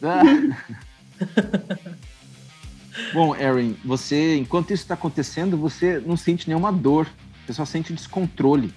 [3.13, 7.07] Bom, Erin, você, enquanto isso está acontecendo, você não sente nenhuma dor,
[7.45, 8.73] você só sente descontrole.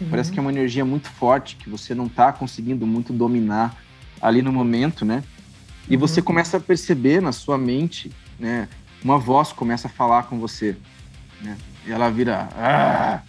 [0.00, 0.08] Uhum.
[0.10, 3.76] Parece que é uma energia muito forte que você não está conseguindo muito dominar
[4.20, 5.22] ali no momento, né?
[5.88, 6.00] E uhum.
[6.00, 8.68] você começa a perceber na sua mente, né?
[9.02, 10.76] Uma voz começa a falar com você,
[11.40, 11.56] né?
[11.86, 13.20] E ela vira, ah,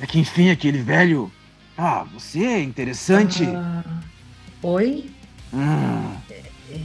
[0.00, 1.30] é que enfim aquele velho.
[1.76, 3.44] Ah, você é interessante.
[3.44, 3.84] Ah,
[4.62, 5.10] oi?
[5.52, 6.16] Ah.
[6.30, 6.80] É, é,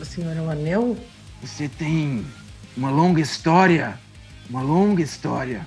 [0.00, 0.96] o senhor é o anel?
[1.42, 2.24] Você tem
[2.76, 3.98] uma longa história,
[4.48, 5.66] uma longa história.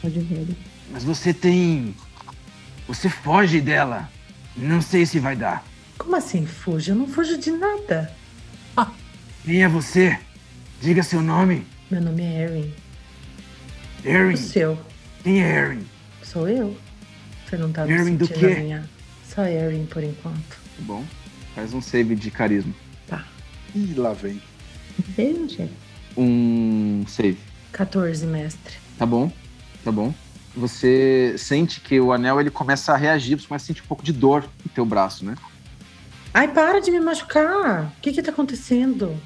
[0.00, 0.46] Pode ver.
[0.90, 1.94] Mas você tem.
[2.86, 4.08] Você foge dela.
[4.56, 5.64] Não sei se vai dar.
[5.98, 6.92] Como assim fujo?
[6.92, 8.14] Eu não fujo de nada.
[8.76, 8.90] Ah.
[9.44, 10.18] Quem é você?
[10.80, 11.66] Diga seu nome.
[11.90, 12.74] Meu nome é Erin.
[14.04, 14.34] Erin?
[14.34, 14.85] O seu.
[15.26, 15.84] Quem é Erin?
[16.22, 16.76] Sou eu.
[17.44, 18.46] Você não tá Erin do quê?
[18.46, 18.88] Minha...
[19.24, 20.50] Só Erin por enquanto.
[20.50, 21.04] Tá bom.
[21.52, 22.72] Faz um save de carisma.
[23.08, 23.26] Tá.
[23.74, 24.40] Ih, lá vem.
[25.16, 25.72] Save, chefe?
[26.16, 27.38] Um save.
[27.72, 28.76] 14, mestre.
[28.96, 29.32] Tá bom,
[29.82, 30.14] tá bom.
[30.54, 34.04] Você sente que o anel ele começa a reagir, você começa a sentir um pouco
[34.04, 35.34] de dor no teu braço, né?
[36.32, 37.92] Ai, para de me machucar.
[37.98, 39.20] O que que tá acontecendo?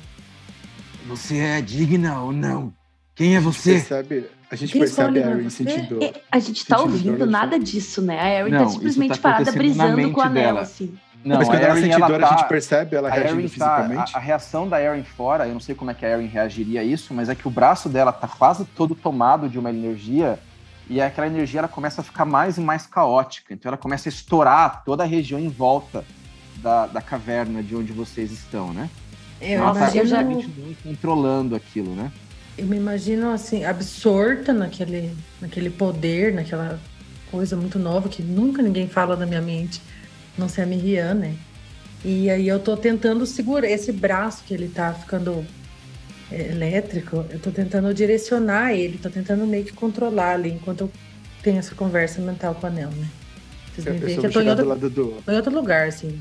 [1.06, 2.72] Você é digna ou não?
[3.14, 3.74] Quem é você?
[3.74, 6.02] Gente percebe, a gente percebe a Erin sentindo.
[6.02, 8.20] É, a gente tá ouvindo nada disso, né?
[8.20, 10.60] A Erin tá simplesmente tá parada brisando com o anel, dela.
[10.62, 10.92] assim.
[11.24, 14.14] Não, Mas quando ela sente dor, tá, a gente percebe ela reagindo tá, fisicamente.
[14.14, 16.80] A, a, reação da Erin fora, eu não sei como é que a Erin reagiria
[16.80, 20.38] a isso, mas é que o braço dela tá quase todo tomado de uma energia
[20.88, 23.54] e aquela energia ela começa a ficar mais e mais caótica.
[23.54, 26.04] Então ela começa a estourar toda a região em volta
[26.56, 28.90] da, da caverna de onde vocês estão, né?
[29.40, 30.24] Eu ela tá já...
[30.82, 32.10] controlando aquilo, né?
[32.58, 36.78] Eu me imagino assim, absorta naquele, naquele poder, naquela
[37.30, 39.80] coisa muito nova que nunca ninguém fala na minha mente
[40.36, 41.34] não ser a Miriam, né?
[42.04, 45.44] E aí eu tô tentando segurar esse braço que ele tá ficando
[46.30, 50.92] é, elétrico, eu tô tentando direcionar ele, tô tentando meio que controlar ali enquanto eu
[51.42, 53.08] tenho essa conversa mental com o anel, né?
[53.74, 55.22] Vocês me veem que eu tô em outro, lado do...
[55.28, 56.20] em outro lugar, assim.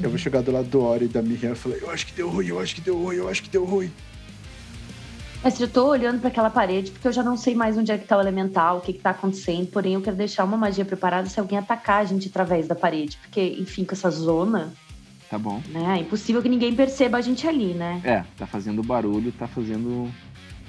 [0.00, 2.12] Eu vou chegar do lado do Ori e da Miriam e falei, eu acho que
[2.14, 3.90] deu ruim, eu acho que deu ruim, eu acho que deu ruim.
[5.44, 7.98] Mas eu tô olhando para aquela parede porque eu já não sei mais onde é
[7.98, 9.66] que tá o elemental, o que que tá acontecendo.
[9.66, 13.18] Porém, eu quero deixar uma magia preparada se alguém atacar a gente através da parede.
[13.18, 14.72] Porque, enfim, com essa zona.
[15.28, 15.60] Tá bom.
[15.68, 18.00] Né, é impossível que ninguém perceba a gente ali, né?
[18.04, 20.10] É, tá fazendo barulho, tá fazendo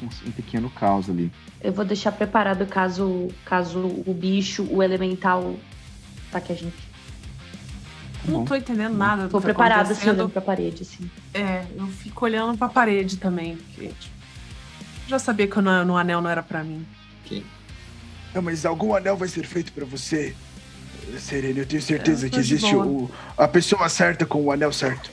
[0.01, 1.31] um, um pequeno caos ali.
[1.61, 5.55] Eu vou deixar preparado caso, caso o bicho, o elemental,
[6.27, 6.75] ataque a gente.
[8.25, 11.09] Tá não tô entendendo nada do tô que tá preparada assim, olhando pra parede, assim.
[11.33, 14.14] É, eu fico olhando pra parede também, porque, tipo,
[15.07, 16.85] já sabia que o no anel não era para mim.
[18.33, 20.35] Não, mas algum anel vai ser feito para você,
[21.19, 21.59] Serena.
[21.59, 25.09] Eu tenho certeza eu que existe o, a pessoa certa com o anel certo.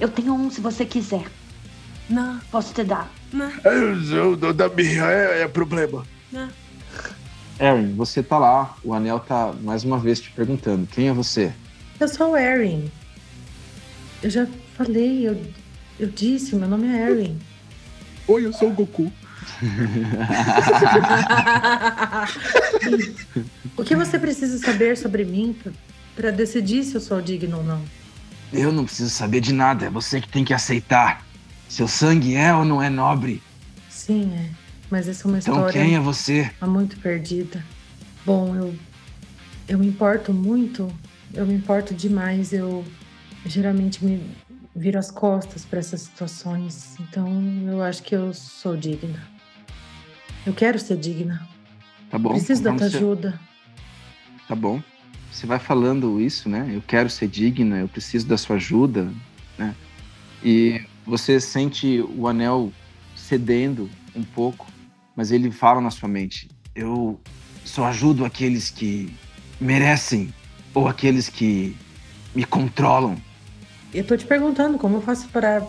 [0.00, 1.26] Eu tenho um se você quiser.
[2.08, 2.38] Não.
[2.50, 3.12] Posso te dar.
[3.32, 3.52] Não.
[3.64, 6.06] Eu, eu, da minha é, é problema.
[6.32, 6.48] Não.
[7.60, 8.76] Erin, você tá lá.
[8.82, 11.52] O anel tá mais uma vez te perguntando: quem é você?
[11.98, 12.90] Eu sou o Erin.
[14.22, 15.40] Eu já falei, eu,
[15.98, 17.38] eu disse, meu nome é Erin.
[18.28, 19.12] Oi, eu sou o Goku.
[23.76, 25.56] o que você precisa saber sobre mim
[26.14, 27.80] para decidir se eu sou digno ou não?
[28.52, 31.24] Eu não preciso saber de nada, é você que tem que aceitar.
[31.68, 33.40] Seu sangue é ou não é nobre?
[33.88, 34.50] Sim, é.
[34.90, 35.70] Mas essa é uma então, história.
[35.70, 36.50] Então quem é você?
[36.62, 37.64] Muito perdida.
[38.24, 38.74] Bom, eu
[39.68, 40.92] eu me importo muito.
[41.34, 42.52] Eu me importo demais.
[42.52, 42.84] Eu
[43.44, 44.20] geralmente me
[44.76, 46.96] viro as costas para essas situações.
[47.00, 47.26] Então,
[47.66, 49.26] eu acho que eu sou digna.
[50.44, 51.48] Eu quero ser digna.
[52.10, 52.30] Tá bom.
[52.30, 52.98] Preciso da tua ser...
[52.98, 53.40] ajuda.
[54.46, 54.82] Tá bom.
[55.32, 56.70] Você vai falando isso, né?
[56.72, 59.10] Eu quero ser digna, eu preciso da sua ajuda,
[59.58, 59.74] né?
[60.44, 62.72] E você sente o anel
[63.14, 64.66] cedendo um pouco,
[65.16, 67.20] mas ele fala na sua mente: eu
[67.64, 69.12] só ajudo aqueles que
[69.60, 70.32] merecem
[70.72, 71.76] ou aqueles que
[72.34, 73.20] me controlam
[73.96, 75.62] eu tô te perguntando como eu faço para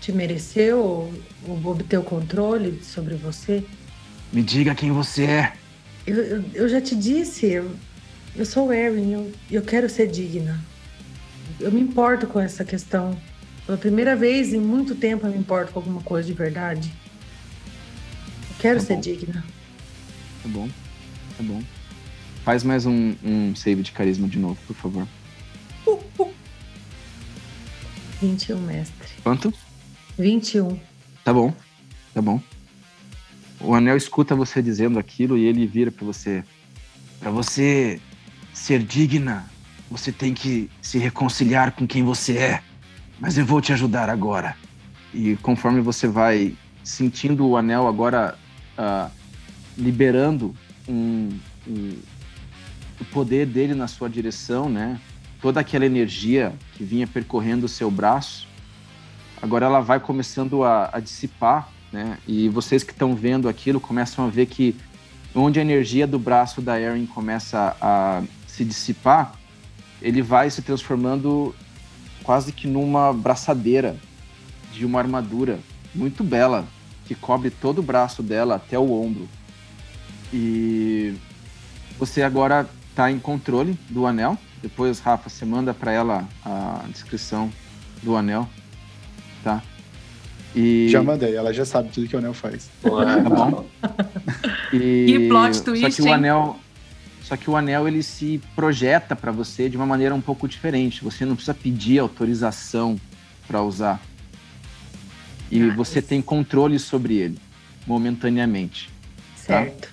[0.00, 1.12] te merecer ou,
[1.46, 3.64] ou, obter o controle sobre você.
[4.32, 5.52] Me diga quem você é.
[6.06, 7.70] Eu, eu, eu já te disse, eu,
[8.36, 10.60] eu sou Erin, eu, eu quero ser digna.
[11.58, 13.16] Eu me importo com essa questão.
[13.66, 16.92] Pela primeira vez em muito tempo eu me importo com alguma coisa de verdade.
[18.50, 19.00] Eu quero Tá ser bom.
[19.00, 19.44] digna.
[20.42, 20.68] Tá bom.
[21.36, 21.62] Tá bom.
[22.44, 25.06] Faz mais um, um save de carisma de novo, por favor.
[28.20, 29.08] 21, mestre.
[29.22, 29.52] Quanto?
[30.18, 30.78] 21.
[31.24, 31.52] Tá bom.
[32.14, 32.40] Tá bom.
[33.60, 36.44] O anel escuta você dizendo aquilo e ele vira pra você.
[37.18, 38.00] Pra você
[38.54, 39.44] ser digna,
[39.90, 42.62] você tem que se reconciliar com quem você é.
[43.18, 44.56] Mas eu vou te ajudar agora.
[45.12, 48.38] E conforme você vai sentindo o anel agora
[48.78, 49.10] ah,
[49.76, 50.54] liberando
[50.88, 51.28] um,
[51.66, 51.98] um-
[53.00, 54.98] o poder dele na sua direção, né?
[55.40, 58.46] Toda aquela energia que vinha percorrendo o seu braço,
[59.40, 62.18] agora ela vai começando a, a dissipar, né?
[62.26, 64.76] E vocês que estão vendo aquilo começam a ver que
[65.34, 69.34] onde a energia do braço da Erin começa a se dissipar,
[70.02, 71.54] ele vai se transformando
[72.22, 73.96] quase que numa braçadeira
[74.72, 75.58] de uma armadura
[75.94, 76.66] muito bela
[77.06, 79.28] que cobre todo o braço dela até o ombro.
[80.32, 81.14] E
[81.98, 84.38] você agora está em controle do anel.
[84.62, 87.50] Depois, Rafa, você manda para ela a descrição
[88.02, 88.48] do anel,
[89.42, 89.62] tá?
[90.54, 92.68] E Já mandei, ela já sabe tudo que o anel faz.
[92.82, 93.66] Tá bom.
[94.72, 96.14] E, Que plot só twist, que o hein?
[96.14, 96.56] anel,
[97.22, 101.02] só que o anel ele se projeta para você de uma maneira um pouco diferente.
[101.02, 102.96] Você não precisa pedir autorização
[103.48, 104.00] para usar.
[105.50, 106.06] E Ah, você isso.
[106.08, 107.38] tem controle sobre ele
[107.84, 108.88] momentaneamente.
[109.34, 109.88] Certo.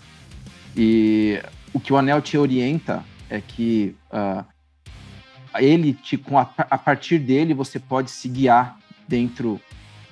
[0.76, 1.42] E
[1.74, 4.46] o que o anel te orienta é que ah,
[5.60, 8.78] ele te, com a, a partir dele você pode se guiar
[9.08, 9.60] dentro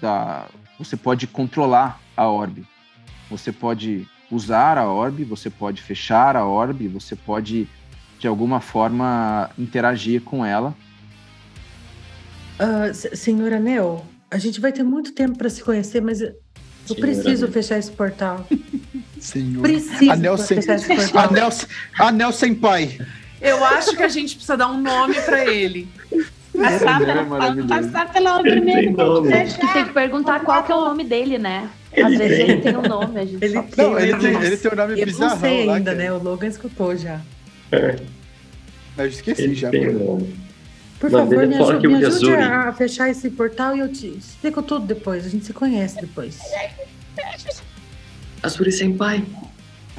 [0.01, 2.65] da, você pode controlar a orbe.
[3.29, 7.67] Você pode usar a orbe, você pode fechar a orbe, você pode
[8.19, 10.73] de alguma forma interagir com ela.
[12.57, 16.27] Ah, se- senhor Anel, a gente vai ter muito tempo para se conhecer, mas eu
[16.27, 16.35] eu
[16.95, 17.51] Senhor preciso Anel.
[17.53, 18.47] fechar esse portal.
[19.19, 19.61] Senhor.
[19.63, 21.29] Preciso Anel sem, fechar esse portal.
[21.29, 21.49] anel,
[21.99, 22.97] anel sem pai.
[23.41, 25.87] Eu acho que a gente precisa dar um nome pra ele.
[26.57, 28.95] Passar é pela, passar pela obra primeiro.
[29.73, 31.69] Tem que perguntar qual que é o nome dele, né?
[31.91, 32.49] Às Ele vezes tem.
[32.49, 34.99] ele tem um nome, a gente Ele tem, Não, ele tem, ele tem um nome
[35.01, 35.75] Eu bizarrão não sei lá.
[35.75, 36.03] ainda, cara.
[36.03, 36.11] né?
[36.13, 37.19] O Logan escutou já.
[38.97, 39.69] Eu esqueci Ele já.
[39.69, 40.35] tem um nome.
[40.99, 43.91] Por O nome favor, me é ajude, me ajude a fechar esse portal e eu
[43.91, 45.25] te explico tudo depois.
[45.25, 46.39] A gente se conhece depois.
[48.41, 49.23] Azuri Senpai.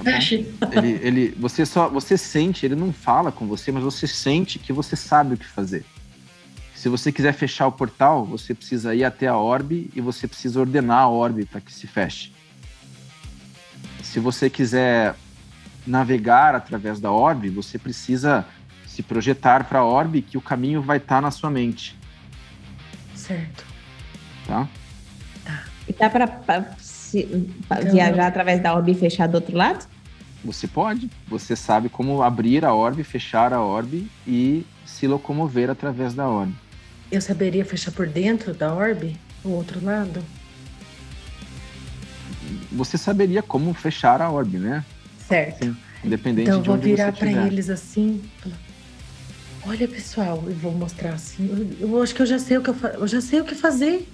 [0.05, 0.77] Tá.
[0.79, 4.73] Ele, ele, você só, você sente, ele não fala com você, mas você sente que
[4.73, 5.85] você sabe o que fazer.
[6.75, 10.61] Se você quiser fechar o portal, você precisa ir até a orbe e você precisa
[10.61, 12.33] ordenar a orbe para que se feche.
[14.03, 15.17] Se você quiser
[15.87, 18.47] navegar através da orbe, você precisa
[18.87, 21.97] se projetar para a orbe que o caminho vai estar na sua mente,
[23.15, 23.65] Certo.
[24.47, 24.69] tá?
[25.89, 26.61] E dá pra, pra
[27.21, 27.29] se-
[27.71, 29.87] Então- viajar através da orbe e fechar do outro lado?
[30.45, 36.15] Você pode, você sabe como abrir a orbe, fechar a orbe e se locomover através
[36.15, 36.55] da orbe.
[37.11, 39.17] Eu saberia fechar por dentro da orbe?
[39.45, 40.23] O outro lado?
[42.71, 44.85] você saberia como fechar a orbe, né?
[45.27, 45.65] Certo.
[45.65, 47.47] Sim, Independente Então eu de vou onde virar você para estiver.
[47.47, 48.23] eles assim.
[48.39, 48.57] falar,
[49.67, 51.77] Olha, pessoal, eu vou mostrar assim.
[51.81, 53.55] Eu, eu acho que eu já sei o que eu, eu já sei o que
[53.55, 54.07] fazer.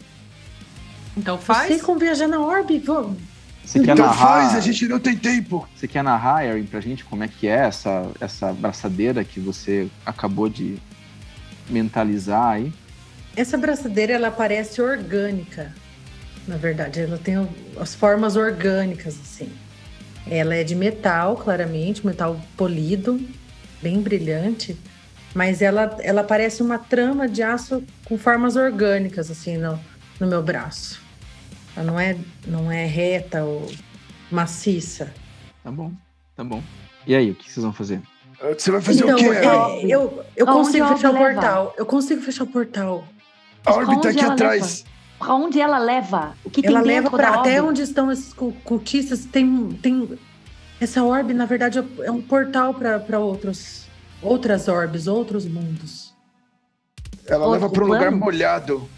[1.17, 1.83] Então faz.
[1.83, 2.79] como viajar na orbe.
[2.79, 3.17] Vou.
[3.65, 4.17] Você quer Então narrar?
[4.17, 5.69] faz, a gente não tem tempo.
[5.77, 9.89] Você quer narrar, Erin, pra gente como é que é essa essa braçadeira que você
[10.05, 10.79] acabou de
[11.69, 12.73] mentalizar aí?
[13.37, 15.73] Essa braçadeira ela parece orgânica.
[16.47, 17.49] Na verdade, ela tem
[17.81, 19.49] as formas orgânicas assim.
[20.29, 23.21] Ela é de metal, claramente, metal polido,
[23.81, 24.77] bem brilhante,
[25.35, 29.79] mas ela ela parece uma trama de aço com formas orgânicas assim no,
[30.21, 31.01] no meu braço.
[31.77, 32.17] Ela não é
[32.47, 33.71] não é reta ou
[34.31, 35.13] maciça.
[35.63, 35.93] Tá bom,
[36.37, 36.63] tá bom.
[37.07, 38.01] E aí, o que vocês vão fazer?
[38.59, 39.25] Você vai fazer então, o quê?
[39.27, 41.33] é, eu, eu Aonde consigo fechar o leva?
[41.33, 41.75] portal.
[41.79, 43.05] Eu consigo fechar o portal.
[43.65, 44.85] A tá Onde aqui atrás.
[45.19, 46.35] Pra onde ela leva?
[46.45, 49.25] O que Ela tem leva para da até onde estão esses cu- cultistas.
[49.25, 50.19] Tem, tem
[50.81, 53.87] essa orbe, na verdade, é um portal para outros
[54.21, 56.13] outras orbes, outros mundos.
[57.27, 58.89] Ela O- leva para um lugar molhado.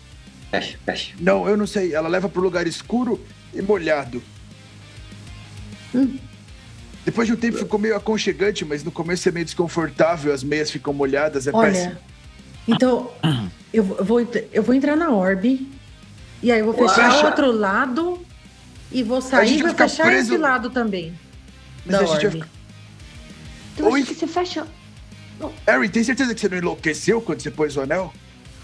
[0.61, 1.14] Feche, feche.
[1.20, 1.94] Não, eu não sei.
[1.94, 3.20] Ela leva para um lugar escuro
[3.52, 4.22] e molhado.
[5.94, 6.18] Hum.
[7.05, 10.70] Depois de um tempo ficou meio aconchegante, mas no começo é meio desconfortável, as meias
[10.70, 11.86] ficam molhadas, é péssimo.
[11.92, 12.00] Olha,
[12.66, 13.11] então
[13.72, 15.70] eu vou- eu vou entrar na orbe
[16.42, 17.24] e aí eu vou fechar Fecha.
[17.24, 18.24] o outro lado
[18.90, 20.32] e vou sair e vou fechar preso.
[20.32, 21.12] esse lado também.
[21.84, 22.50] Mas da a gente vai orbe.
[23.74, 24.00] Então Oi?
[24.00, 24.66] acho que você fecha.
[25.66, 28.14] Harry, tem certeza que você não enlouqueceu quando você pôs o anel?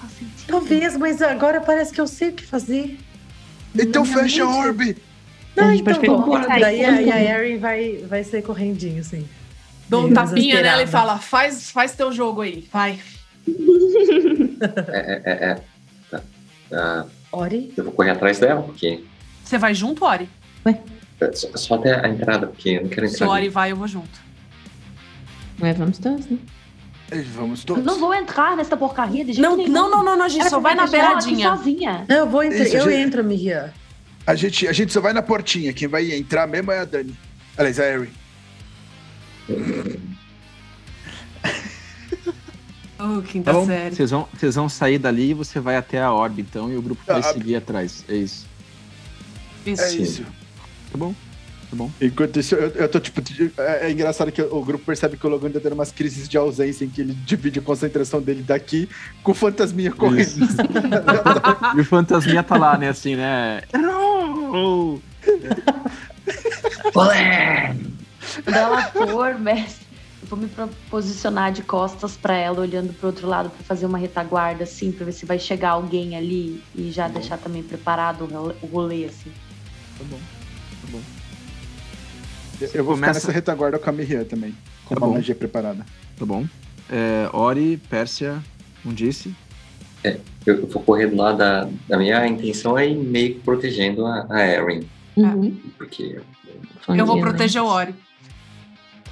[0.00, 0.39] Faz sentido.
[0.50, 2.98] Talvez, mas agora parece que eu sei o que fazer.
[3.74, 4.96] Então fecha a orbe!
[5.56, 6.40] Não, a então bom.
[6.40, 9.26] Daí a, a Erin vai, vai ser correndinho, assim.
[9.88, 12.98] Dou um tapinha nela e fala: faz, faz teu jogo aí, vai.
[14.88, 15.44] é, é, é.
[15.50, 15.60] é.
[16.10, 16.22] Tá.
[16.72, 17.72] Ah, Ori?
[17.76, 19.04] Eu vou correr atrás dela, porque.
[19.44, 20.28] Você vai junto, Ori?
[20.64, 20.80] Ué?
[21.20, 23.18] É, só, só até a entrada, porque eu não quero entrar.
[23.18, 24.20] Se o Ori vai, eu vou junto.
[25.60, 26.38] Ué, vamos todos, né?
[27.34, 27.84] Vamos todos.
[27.84, 29.72] Eu não vou entrar nessa porcaria de jeito não, nenhum.
[29.72, 31.56] Não, não, não, não, a gente só vai na beiradinha.
[31.56, 32.04] sozinha.
[32.08, 32.94] Não, eu vou entrar, Isso, eu gente...
[32.94, 33.72] entro, Miriam.
[34.26, 35.72] A gente, a gente só vai na portinha.
[35.72, 37.16] Quem vai entrar mesmo é a Dani.
[37.56, 38.12] Aliás, a Erin.
[43.00, 43.96] oh, quinta tá série.
[43.96, 46.82] Vocês vão, vocês vão sair dali e você vai até a orbe, então, e o
[46.82, 48.04] grupo vai ah, seguir atrás.
[48.08, 48.46] É isso.
[49.66, 49.82] Isso.
[49.82, 50.22] É isso.
[50.92, 51.12] Tá bom?
[51.70, 51.88] Tá bom.
[52.00, 53.22] Enquanto isso, eu, eu tô tipo.
[53.56, 56.36] É, é, engraçado que o grupo percebe que o Logan tá tendo umas crises de
[56.36, 58.88] ausência em que ele divide a concentração dele daqui
[59.22, 60.48] com o fantasminha correndo.
[61.76, 62.88] e o fantasminha tá lá, né?
[62.88, 63.62] Assim, né?
[63.72, 65.00] Não!
[66.92, 67.76] Olé!
[68.44, 69.86] Quando ela for, mestre,
[70.22, 70.50] eu vou me
[70.90, 75.06] posicionar de costas para ela, olhando pro outro lado para fazer uma retaguarda, assim, pra
[75.06, 78.24] ver se vai chegar alguém ali e já tá deixar também preparado
[78.60, 79.30] o rolê, assim.
[79.98, 81.19] Tá bom, tá bom.
[82.60, 83.14] Eu vou começa...
[83.14, 84.54] ficar nessa retaguarda com a Miriam também,
[84.84, 85.14] com tá uma bom.
[85.14, 85.84] magia preparada.
[86.18, 86.46] Tá bom.
[86.90, 88.42] É, Ori, Pérsia,
[88.84, 89.34] um disse.
[90.02, 94.04] É, eu vou correr do lado da, da minha intenção é ir meio que protegendo
[94.06, 94.86] a, a Erin.
[95.16, 95.56] Uhum.
[95.76, 96.20] Porque.
[96.88, 97.94] Eu vou proteger o Ori.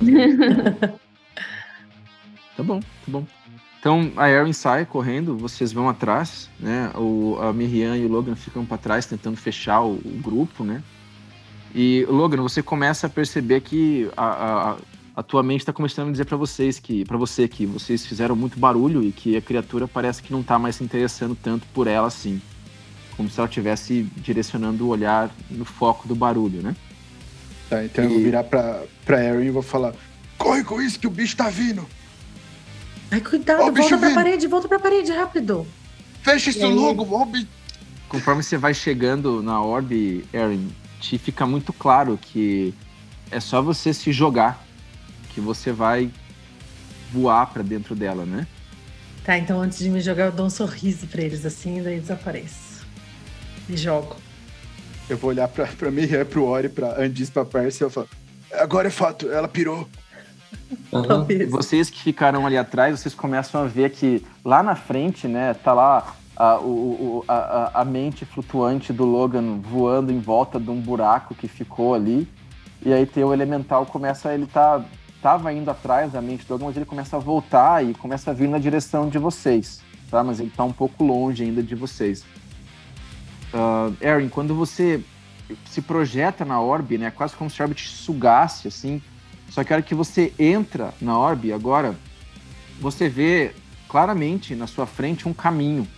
[2.56, 3.26] tá bom, tá bom.
[3.78, 6.90] Então a Erin sai correndo, vocês vão atrás, né?
[6.96, 10.82] O, a Miriam e o Logan ficam para trás tentando fechar o, o grupo, né?
[11.74, 14.26] E, Logan, você começa a perceber que a,
[14.72, 14.76] a,
[15.16, 18.34] a tua mente está começando a dizer para vocês que, para você que vocês fizeram
[18.34, 21.86] muito barulho e que a criatura parece que não está mais se interessando tanto por
[21.86, 22.40] ela assim,
[23.16, 26.74] como se ela estivesse direcionando o olhar no foco do barulho, né?
[27.68, 28.06] Tá, então e...
[28.06, 29.94] eu vou virar para para Erin e vou falar:
[30.38, 31.86] corre com isso que o bicho tá vindo.
[33.10, 34.14] Ai, cuidado, oh, volta pra vindo.
[34.14, 35.66] parede, volta pra parede, rápido.
[36.22, 37.46] Fecha isso logo, Bob.
[38.08, 40.68] Conforme você vai chegando na orbe, Erin,
[41.00, 42.74] te fica muito claro que
[43.30, 44.64] é só você se jogar
[45.34, 46.10] que você vai
[47.12, 48.46] voar para dentro dela, né?
[49.24, 52.86] Tá, então antes de me jogar, eu dou um sorriso para eles assim, daí desapareço.
[53.68, 54.16] E jogo.
[55.08, 58.08] Eu vou olhar pra, pra Miriam, pro Ori, pra Andis, pra Percy e eu falo:
[58.52, 59.88] agora é fato, ela pirou.
[60.92, 61.26] Uhum.
[61.50, 65.72] Vocês que ficaram ali atrás, vocês começam a ver que lá na frente, né, tá
[65.72, 71.34] lá a, o, a, a mente flutuante do Logan voando em volta de um buraco
[71.34, 72.28] que ficou ali.
[72.80, 74.84] E aí tem o elemental começa, ele tá
[75.20, 78.34] tava indo atrás da mente do Logan, mas ele começa a voltar e começa a
[78.34, 80.22] vir na direção de vocês, tá?
[80.22, 82.24] Mas ele tá um pouco longe ainda de vocês.
[83.52, 85.02] Uh, Erin, quando você
[85.66, 89.02] se projeta na orbe, né, quase como se a orbe te sugasse, assim,
[89.50, 91.96] só que a hora que você entra na orbe agora,
[92.78, 93.52] você vê
[93.88, 95.88] claramente na sua frente um caminho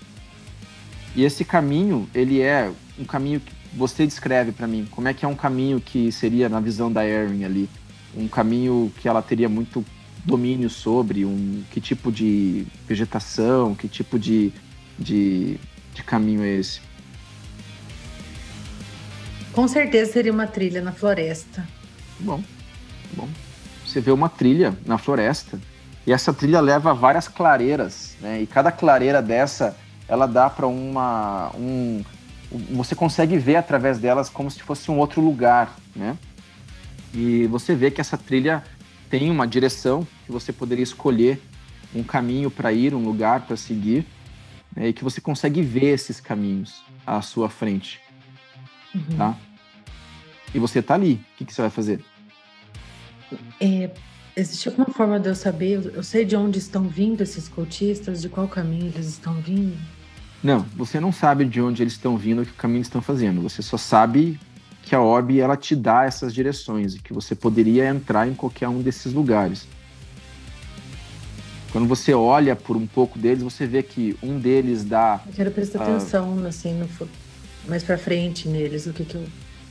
[1.14, 4.86] e esse caminho, ele é um caminho que você descreve para mim.
[4.90, 7.68] Como é que é um caminho que seria na visão da Erin ali?
[8.16, 9.84] Um caminho que ela teria muito
[10.24, 14.52] domínio sobre, um que tipo de vegetação, que tipo de,
[14.98, 15.58] de,
[15.94, 16.80] de caminho é esse?
[19.52, 21.66] Com certeza seria uma trilha na floresta.
[22.20, 22.42] Bom,
[23.16, 23.28] bom.
[23.84, 25.60] Você vê uma trilha na floresta
[26.06, 28.40] e essa trilha leva a várias clareiras, né?
[28.42, 29.76] E cada clareira dessa
[30.10, 32.02] ela dá para uma um
[32.72, 36.18] você consegue ver através delas como se fosse um outro lugar, né?
[37.14, 38.64] E você vê que essa trilha
[39.08, 41.40] tem uma direção que você poderia escolher
[41.94, 44.04] um caminho para ir, um lugar para seguir,
[44.74, 44.88] né?
[44.88, 48.00] e que você consegue ver esses caminhos à sua frente,
[48.92, 49.16] uhum.
[49.16, 49.38] tá?
[50.52, 51.20] E você tá ali.
[51.34, 52.04] O que, que você vai fazer?
[53.60, 53.90] É,
[54.36, 55.92] existe alguma forma de eu saber?
[55.94, 59.76] Eu sei de onde estão vindo esses cultistas, de qual caminho eles estão vindo?
[60.42, 63.42] Não, você não sabe de onde eles estão vindo, que caminho estão fazendo.
[63.42, 64.40] Você só sabe
[64.82, 68.68] que a orbe ela te dá essas direções e que você poderia entrar em qualquer
[68.68, 69.68] um desses lugares.
[71.70, 75.20] Quando você olha por um pouco deles, você vê que um deles dá.
[75.26, 76.88] Eu quero prestar uh, atenção, assim, no,
[77.68, 79.24] mais para frente neles, o que, que eu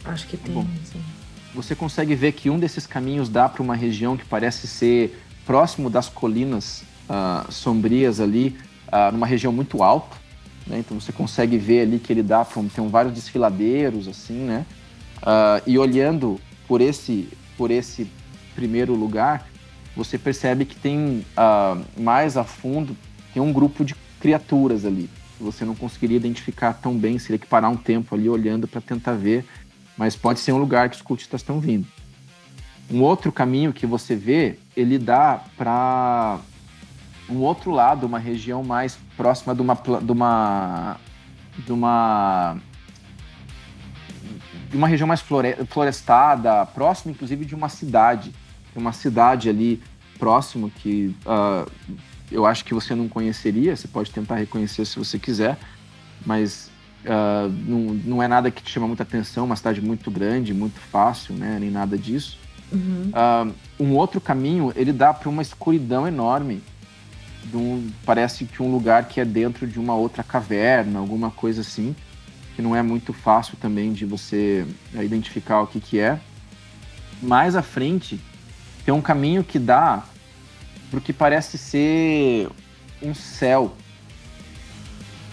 [0.05, 0.57] acho que tem.
[0.57, 1.01] Assim.
[1.53, 5.89] Você consegue ver que um desses caminhos dá para uma região que parece ser próximo
[5.89, 8.55] das colinas uh, sombrias ali,
[8.87, 10.15] uh, numa região muito alta.
[10.69, 10.79] Né?
[10.79, 14.65] Então você consegue ver ali que ele dá para tem vários desfiladeiros assim, né?
[15.17, 18.07] Uh, e olhando por esse por esse
[18.55, 19.49] primeiro lugar,
[19.95, 22.95] você percebe que tem uh, mais a fundo
[23.33, 25.09] tem um grupo de criaturas ali,
[25.39, 29.13] Você não conseguiria identificar tão bem, seria que parar um tempo ali olhando para tentar
[29.13, 29.45] ver,
[29.97, 31.87] mas pode ser um lugar que os cultistas estão vindo.
[32.91, 36.39] Um outro caminho que você vê, ele dá para
[37.29, 40.97] um outro lado, uma região mais próxima de uma de uma
[41.65, 42.57] de uma
[44.69, 45.21] de uma região mais
[45.69, 48.31] florestada, próxima inclusive de uma cidade.
[48.73, 49.81] Tem uma cidade ali
[50.17, 51.69] próximo que uh,
[52.31, 55.57] eu acho que você não conheceria, você pode tentar reconhecer se você quiser,
[56.25, 56.69] mas
[57.05, 60.79] uh, não, não é nada que te chama muita atenção, uma cidade muito grande, muito
[60.79, 61.57] fácil, né?
[61.59, 62.37] Nem nada disso.
[62.71, 63.11] Uhum.
[63.11, 66.61] Uh, um outro caminho, ele dá para uma escuridão enorme.
[67.53, 71.95] Um, parece que um lugar que é dentro de uma outra caverna, alguma coisa assim,
[72.55, 76.19] que não é muito fácil também de você uh, identificar o que, que é.
[77.21, 78.19] Mais à frente,
[78.85, 80.03] tem um caminho que dá
[80.89, 82.49] para o que parece ser
[83.01, 83.73] um céu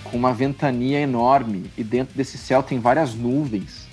[0.05, 3.87] com uma ventania enorme e dentro desse céu tem várias nuvens.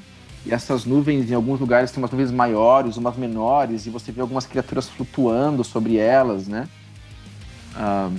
[0.46, 4.22] E essas nuvens, em alguns lugares, tem umas nuvens maiores, umas menores, e você vê
[4.22, 6.68] algumas criaturas flutuando sobre elas, né?
[7.76, 8.12] Ah,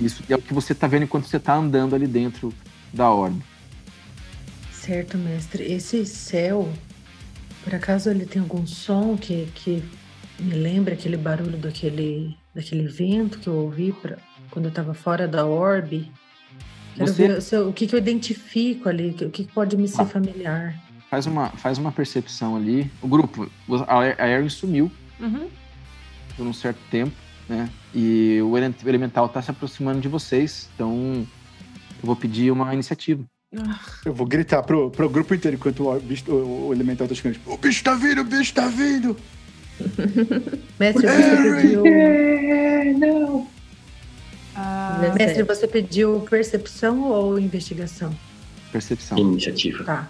[0.00, 2.52] isso é o que você está vendo enquanto você está andando ali dentro
[2.92, 3.42] da orbe.
[4.72, 5.64] Certo, mestre.
[5.64, 6.72] Esse céu,
[7.64, 9.82] por acaso ele tem algum som que, que
[10.38, 14.16] me lembra aquele barulho daquele, daquele vento que eu ouvi pra,
[14.50, 16.10] quando eu estava fora da orbe.
[16.94, 17.28] Quero Você...
[17.28, 20.06] ver se o que, que eu identifico ali, o que, que pode me ser ah,
[20.06, 20.74] familiar.
[21.10, 22.90] Faz uma, faz uma percepção ali.
[23.02, 23.50] O grupo,
[23.86, 25.48] a Erin sumiu uhum.
[26.36, 27.14] por um certo tempo,
[27.48, 27.68] né?
[27.94, 31.26] E o elemental está se aproximando de vocês, então
[32.00, 33.24] eu vou pedir uma iniciativa.
[34.04, 37.40] Eu vou gritar pro, pro grupo inteiro enquanto o, bicho, o, o elemental tá chegando.
[37.46, 39.16] O bicho tá vindo, o bicho tá vindo!
[40.78, 41.82] Mestre, você pediu.
[42.98, 43.48] Não.
[44.54, 48.14] Ah, Mestre, você pediu percepção ou investigação?
[48.70, 49.16] Percepção.
[49.16, 49.84] Iniciativa.
[49.84, 50.08] Tá.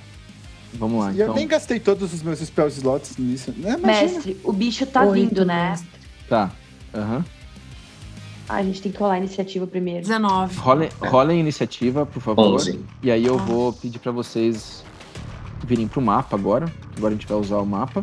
[0.75, 1.11] Vamos lá.
[1.11, 1.29] E então.
[1.29, 3.55] eu nem gastei todos os meus spell slots nisso.
[3.57, 3.77] Né?
[3.77, 5.71] Mestre, o bicho tá Oito, vindo, né?
[5.71, 6.01] Mestre.
[6.29, 6.53] Tá.
[6.95, 7.17] Aham.
[7.17, 7.25] Uhum.
[8.49, 10.01] Ah, a gente tem que rolar a iniciativa primeiro.
[10.01, 10.57] 19.
[10.57, 12.55] Rolem, rolem a iniciativa, por favor.
[12.55, 12.83] 11.
[13.03, 14.83] E aí eu vou pedir para vocês
[15.65, 16.73] virem pro mapa agora.
[16.97, 18.03] Agora a gente vai usar o mapa.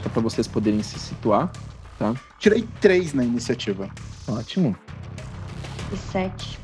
[0.00, 1.50] Só para vocês poderem se situar,
[1.98, 2.14] tá?
[2.38, 3.88] Tirei três na iniciativa.
[4.28, 4.76] Ótimo.
[5.92, 6.58] E sete.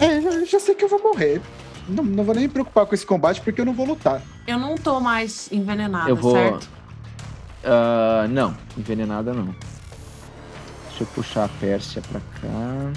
[0.00, 1.40] É, já, já sei que eu vou morrer.
[1.88, 4.22] Não, não vou nem me preocupar com esse combate porque eu não vou lutar.
[4.46, 6.32] Eu não tô mais envenenada, eu vou...
[6.32, 6.68] certo?
[7.64, 9.54] Uh, não, envenenada não.
[10.88, 12.92] Deixa eu puxar a Pérsia pra cá.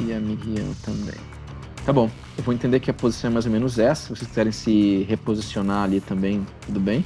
[0.00, 1.20] E a Miriam também.
[1.84, 2.10] Tá bom.
[2.36, 4.02] Eu vou entender que a posição é mais ou menos essa.
[4.02, 7.04] Se vocês quiserem se reposicionar ali também, tudo bem?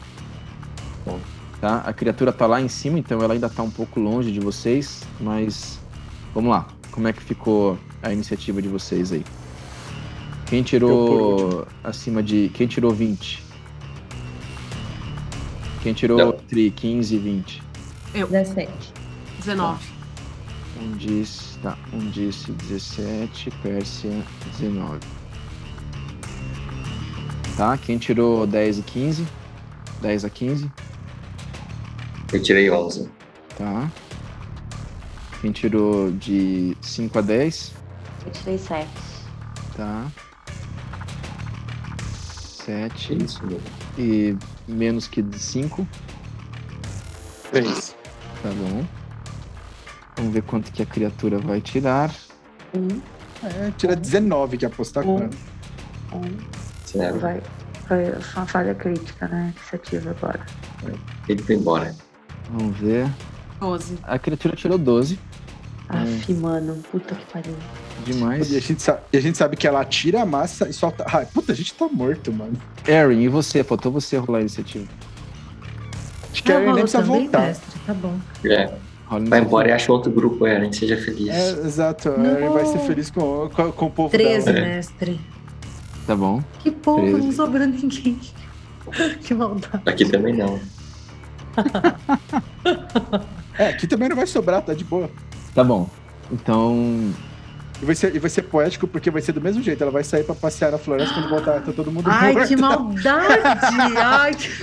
[1.05, 1.19] Bom.
[1.61, 1.79] Tá?
[1.79, 5.03] A criatura tá lá em cima, então ela ainda tá um pouco longe de vocês,
[5.19, 5.81] mas
[6.35, 6.67] vamos lá.
[6.91, 9.25] Como é que ficou a iniciativa de vocês aí?
[10.47, 12.51] Quem tirou acima de.
[12.55, 13.46] Quem tirou 20?
[15.87, 16.31] Quem tirou Não.
[16.31, 17.63] entre 15 e 20?
[18.13, 18.27] Eu.
[18.27, 18.73] 17.
[19.39, 19.87] 19.
[20.83, 21.57] Um disse.
[21.61, 21.79] Tá.
[21.93, 24.11] Um disse 17, Pérsia
[24.59, 24.99] 19.
[27.57, 27.79] Tá?
[27.79, 29.27] Quem tirou 10 e 15?
[30.03, 30.73] 10 a 15?
[32.33, 33.09] Eu tirei 11.
[33.57, 33.89] Tá.
[35.41, 37.73] Quem tirou de 5 a 10?
[38.25, 38.89] Eu tirei 7.
[39.77, 40.11] Tá.
[42.65, 43.23] 7.
[43.23, 43.41] Isso.
[43.97, 44.37] E
[44.67, 45.87] menos que de 5?
[47.51, 47.97] 3.
[48.43, 48.85] Tá bom.
[50.17, 52.15] Vamos ver quanto que a criatura vai tirar.
[52.75, 53.01] Um.
[53.43, 55.19] É, tira 19, que apostar um.
[55.19, 55.37] quanto?
[56.13, 57.19] Um.
[57.19, 57.43] Vai,
[57.87, 59.53] foi uma falha crítica, né?
[59.57, 60.47] Iniciativa agora.
[61.29, 61.95] Ele foi embora.
[62.51, 63.11] Vamos ver.
[63.61, 63.99] 12.
[64.03, 65.19] A criatura tirou 12.
[65.89, 66.41] Aff, hum.
[66.41, 67.55] mano, puta que pariu.
[68.07, 68.53] Demais.
[68.53, 71.05] E a, gente sabe, e a gente sabe que ela tira a massa e solta.
[71.13, 72.57] Ai, puta, a gente tá morto, mano.
[72.87, 73.65] Erin, e você?
[73.65, 74.87] Faltou você rolar a iniciativa.
[76.33, 77.47] Acho que a Erin nem precisa voltar.
[77.47, 78.17] Mestre, tá bom.
[78.45, 78.73] É.
[79.29, 80.73] Vai embora e acha outro grupo, Erin.
[80.73, 81.35] Seja feliz.
[81.35, 82.11] É, exato.
[82.11, 84.67] A Erin vai ser feliz com, com, com o povo 13, dela.
[84.67, 85.21] mestre.
[86.07, 86.43] Tá bom.
[86.61, 87.19] Que povo, 13.
[87.19, 88.21] não sobrou ninguém.
[89.25, 89.83] que maldade.
[89.85, 90.61] Aqui também não.
[93.59, 95.11] é, aqui também não vai sobrar, tá de boa.
[95.55, 95.89] Tá bom.
[96.31, 97.13] Então.
[97.81, 99.83] E vai, ser, e vai ser poético porque vai ser do mesmo jeito.
[99.83, 102.49] Ela vai sair pra passear na floresta quando voltar, tá todo mundo Ai, morto.
[102.49, 103.27] que maldade!
[103.97, 104.49] Ai, que...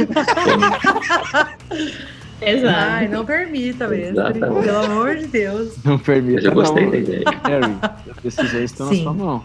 [2.46, 2.76] Exato.
[2.76, 4.22] Ai, não permita mesmo.
[4.34, 5.76] Pelo amor de Deus.
[5.84, 6.40] Não permita.
[6.40, 6.92] Eu já gostei não.
[6.92, 7.24] da ideia.
[7.44, 7.78] Harry,
[8.10, 8.98] as decisões estão Sim.
[8.98, 9.44] na sua mão.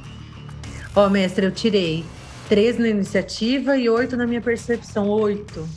[0.96, 2.04] Ó, mestre, eu tirei
[2.48, 5.08] três na iniciativa e oito na minha percepção.
[5.08, 5.68] Oito.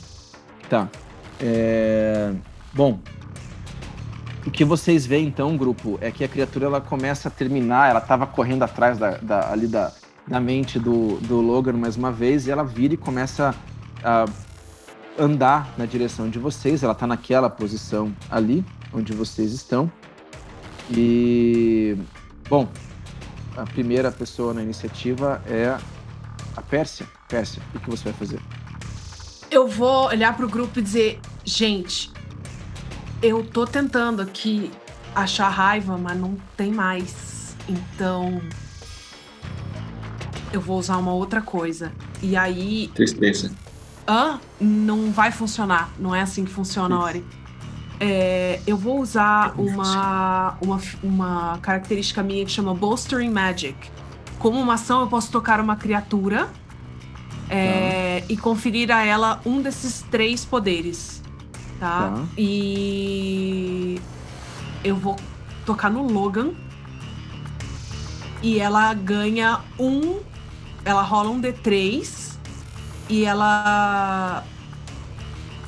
[0.68, 0.88] Tá.
[1.40, 2.32] É...
[2.72, 2.98] Bom.
[4.44, 8.00] O que vocês veem então, grupo, é que a criatura ela começa a terminar, ela
[8.00, 9.92] estava correndo atrás da, da, ali da,
[10.26, 13.54] da mente do, do Logan mais uma vez, e ela vira e começa
[14.02, 14.26] a
[15.18, 16.82] andar na direção de vocês.
[16.82, 19.90] Ela está naquela posição ali, onde vocês estão.
[20.90, 21.96] E.
[22.48, 22.68] Bom,
[23.56, 25.78] a primeira pessoa na iniciativa é
[26.56, 27.06] a Pérsia.
[27.28, 28.40] Pérsia, o que você vai fazer?
[29.50, 32.10] Eu vou olhar pro grupo e dizer: gente,
[33.22, 34.70] eu tô tentando aqui
[35.14, 37.56] achar raiva, mas não tem mais.
[37.68, 38.42] Então.
[40.52, 41.92] Eu vou usar uma outra coisa.
[42.20, 42.90] E aí.
[42.94, 43.52] Tristeza.
[44.06, 44.40] Hã?
[44.60, 45.90] Não vai funcionar.
[45.98, 47.24] Não é assim que funciona, Ori.
[48.00, 53.76] É, eu vou usar uma, uma, uma característica minha que chama Bolstering Magic.
[54.40, 56.48] Como uma ação, eu posso tocar uma criatura
[57.48, 61.21] é, e conferir a ela um desses três poderes.
[61.82, 62.12] Tá?
[62.12, 62.24] Tá.
[62.38, 64.00] E
[64.84, 65.16] eu vou
[65.66, 66.52] tocar no Logan.
[68.40, 70.20] E ela ganha um.
[70.84, 72.36] Ela rola um D3
[73.08, 74.44] e ela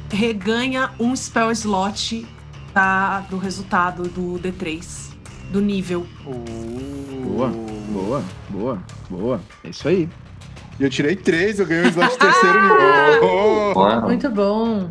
[0.08, 2.24] reganha um spell slot
[2.72, 5.10] da, do resultado do D3,
[5.50, 6.06] do nível.
[6.24, 7.48] Boa,
[7.88, 9.40] boa, boa, boa.
[9.64, 10.08] É isso aí.
[10.78, 12.84] E eu tirei três, eu ganhei o slot de terceiro nível.
[13.24, 13.78] Oh!
[13.78, 14.02] Uau.
[14.02, 14.90] Muito bom.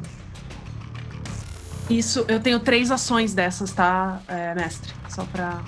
[1.90, 4.92] Isso, eu tenho três ações dessas, tá, é, mestre?
[5.10, 5.60] Só pra.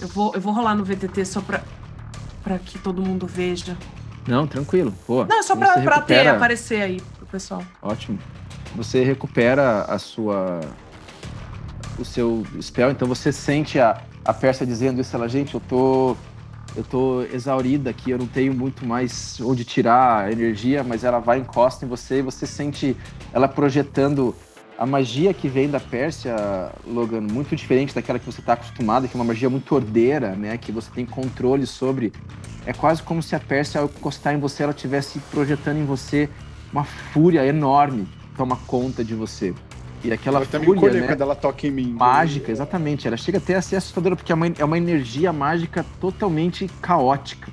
[0.00, 1.62] Eu vou, eu vou rolar no VTT só pra,
[2.42, 3.76] pra que todo mundo veja.
[4.26, 4.94] Não, tranquilo.
[5.06, 5.26] Boa.
[5.26, 7.62] Não, é só pra, Você pra ter, recupera- aparecer aí pro pessoal.
[7.82, 8.18] Ótimo.
[8.74, 10.60] Você recupera a sua.
[11.98, 16.16] o seu spell, então você sente a, a Pérsia dizendo isso, ela, gente, eu tô.
[16.76, 21.20] Eu tô exaurida aqui, eu não tenho muito mais onde tirar a energia, mas ela
[21.20, 22.96] vai encosta em você e você sente
[23.32, 24.34] ela projetando
[24.76, 26.34] a magia que vem da Pérsia,
[26.86, 30.56] Logan, muito diferente daquela que você está acostumado, que é uma magia muito ordeira, né?
[30.58, 32.12] Que você tem controle sobre.
[32.66, 36.28] É quase como se a Pérsia, ao encostar em você, ela estivesse projetando em você
[36.72, 39.54] uma fúria enorme que toma conta de você.
[40.02, 41.06] E aquela Eu me fúria, né?
[41.06, 41.92] quando ela toca em mim.
[41.92, 43.06] mágica, exatamente.
[43.06, 47.50] Ela chega até a ser assustadora, porque é uma, é uma energia mágica totalmente caótica,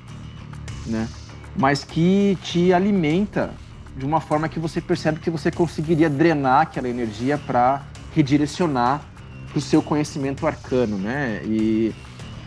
[0.86, 1.08] né?
[1.56, 3.54] Mas que te alimenta
[3.96, 7.82] de uma forma que você percebe que você conseguiria drenar aquela energia para
[8.14, 9.02] redirecionar
[9.48, 11.42] para o seu conhecimento arcano, né?
[11.44, 11.94] E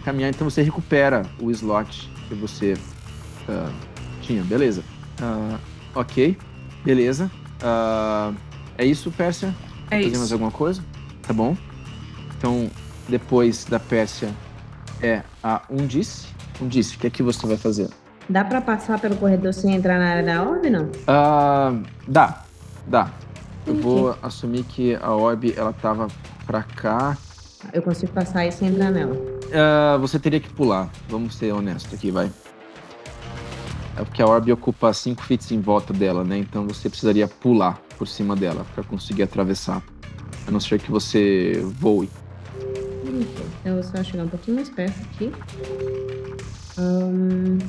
[0.03, 2.75] caminhar, então você recupera o slot que você
[3.47, 3.71] ah,
[4.21, 4.83] tinha, beleza?
[5.21, 5.59] Ah,
[5.93, 6.37] ok,
[6.83, 7.29] beleza.
[7.61, 8.33] Ah,
[8.77, 9.53] é isso, Pérsia?
[9.91, 10.33] É fazer mais isso.
[10.33, 10.83] alguma coisa?
[11.21, 11.55] Tá bom.
[12.37, 12.69] Então,
[13.07, 14.33] depois da Pérsia
[15.01, 16.27] é a Undice.
[16.59, 17.89] Undice, o que é que você vai fazer?
[18.27, 20.89] Dá pra passar pelo corredor sem entrar na área da orbe, não?
[21.07, 21.73] Ah,
[22.07, 22.43] dá,
[22.87, 23.11] dá.
[23.67, 26.07] Eu vou assumir que a orb ela tava
[26.45, 27.17] pra cá.
[27.73, 29.15] Eu consigo passar aí sem entrar nela.
[29.53, 30.89] Ah, você teria que pular.
[31.07, 32.31] Vamos ser honestos aqui, vai.
[33.97, 36.37] É porque a orb ocupa 5 feet em volta dela, né?
[36.37, 39.81] Então você precisaria pular por cima dela pra conseguir atravessar.
[40.47, 42.09] A não ser que você voe.
[42.57, 45.31] Ok, Eu vou só chegar um pouquinho mais perto aqui.
[46.77, 47.59] Ahn,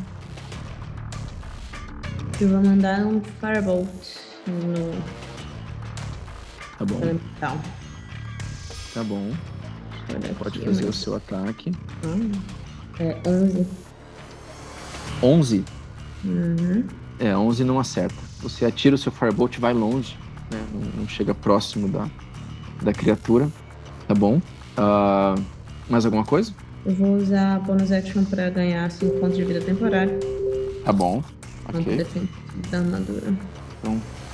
[2.41, 3.87] Eu vou mandar um Firebolt
[4.47, 4.93] no
[6.79, 7.57] Tá bom, elemental.
[8.93, 9.33] tá bom.
[10.39, 11.73] Pode fazer o mas- seu ataque.
[12.05, 13.67] Ah, É 11.
[15.23, 15.65] 11?
[16.25, 16.85] Uhum.
[17.19, 18.15] É, 11 não acerta.
[18.43, 20.17] Você atira o seu Firebolt e vai longe,
[20.51, 20.59] né?
[20.73, 22.07] Não, não chega próximo da,
[22.83, 23.49] da criatura.
[24.07, 24.41] Tá bom.
[24.77, 25.35] Ah,
[25.89, 26.53] mais alguma coisa?
[26.85, 30.21] Eu vou usar bonus action pra ganhar 5 pontos de vida temporário.
[30.85, 31.23] Tá bom.
[31.69, 32.29] Ok.
[32.71, 33.35] da armadura.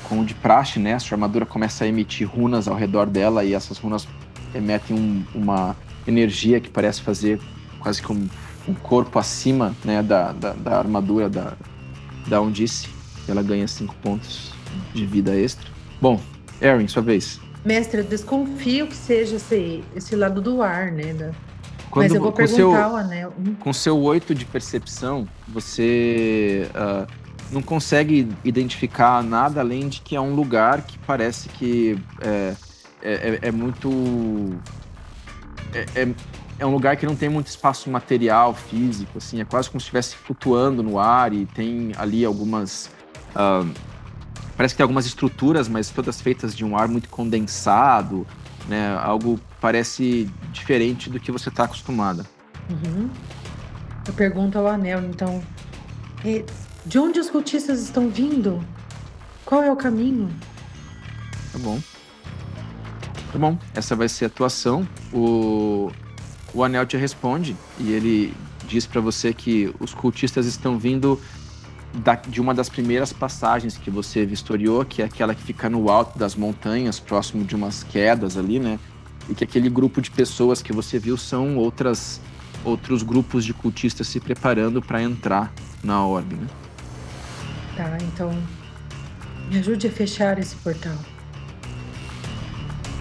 [0.09, 0.95] Como de praxe, né?
[0.95, 4.07] A sua armadura começa a emitir runas ao redor dela e essas runas
[4.55, 5.77] emitem um- uma
[6.07, 7.41] energia que parece fazer
[7.81, 8.29] quase que um,
[8.69, 11.55] um corpo acima né, da, da, da armadura da,
[12.27, 12.89] da Undice.
[13.29, 14.53] Ela ganha 5 pontos
[14.93, 15.67] de vida extra.
[16.01, 16.21] Bom,
[16.61, 17.41] Erin, sua vez.
[17.65, 21.15] Mestre, eu desconfio que seja esse, esse lado do ar, né?
[21.15, 21.31] da-
[21.91, 23.33] Quando, Mas eu vou com perguntar seu, ao anel.
[23.61, 27.07] Com seu 8 de percepção, você ah,
[27.53, 32.55] não consegue identificar nada além de que é um lugar que parece que é,
[33.03, 33.91] é, é- é muito.
[35.74, 36.15] É, é-
[36.59, 39.85] é um lugar que não tem muito espaço material, físico, assim, é quase como se
[39.85, 42.89] estivesse flutuando no ar e tem ali algumas.
[43.35, 43.65] ah,
[44.57, 48.27] parece que tem algumas estruturas, mas todas feitas de um ar muito condensado,
[48.69, 48.97] né?
[49.03, 52.24] Algo parece diferente do que você está acostumada.
[52.70, 53.11] uhum.
[54.07, 55.43] Eu pergunto ao anel, então.
[56.24, 56.45] "E
[56.85, 58.61] De onde os cultistas estão vindo?
[59.45, 60.29] Qual é o caminho?
[61.53, 61.81] Tá bom.
[63.33, 64.87] Tá bom, essa vai ser a tua ação.
[65.13, 65.91] O,
[66.53, 68.35] o anel te responde e ele
[68.67, 71.21] diz para você que os cultistas estão vindo
[71.95, 75.89] da, de uma das primeiras passagens que você vistoriou, que é aquela que fica no
[75.89, 78.79] alto das montanhas, próximo de umas quedas ali, né?
[79.29, 82.21] E que aquele grupo de pessoas que você viu são outras
[82.65, 85.53] outros grupos de cultistas se preparando para entrar
[85.83, 86.47] na orbe, né?
[87.83, 88.31] Tá, então
[89.51, 90.97] me ajude a fechar esse portal.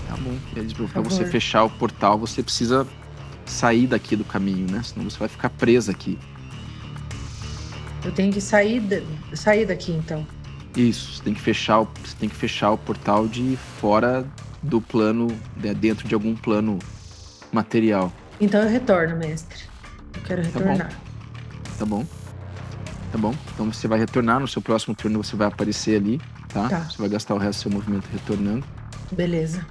[0.08, 0.88] Tá bom.
[0.88, 2.88] Para você fechar o portal, você precisa
[3.45, 4.82] sair daqui do caminho, né?
[4.84, 6.18] Senão você vai ficar presa aqui.
[8.03, 8.82] Eu tenho que sair,
[9.36, 10.26] sair daqui então.
[10.76, 14.26] Isso, você tem que fechar, você tem que fechar o portal de fora
[14.64, 15.28] do plano,
[15.58, 16.80] né, dentro de algum plano
[17.52, 18.12] material.
[18.40, 19.60] Então eu retorno, mestre.
[20.16, 20.90] Eu quero retornar.
[21.78, 22.03] Tá bom.
[22.03, 22.20] Tá bom.
[23.54, 26.20] Então você vai retornar no seu próximo turno, você vai aparecer ali,
[26.50, 26.70] tá?
[26.70, 26.80] tá.
[26.90, 28.66] Você vai gastar o resto do seu movimento retornando.
[29.12, 29.66] Beleza.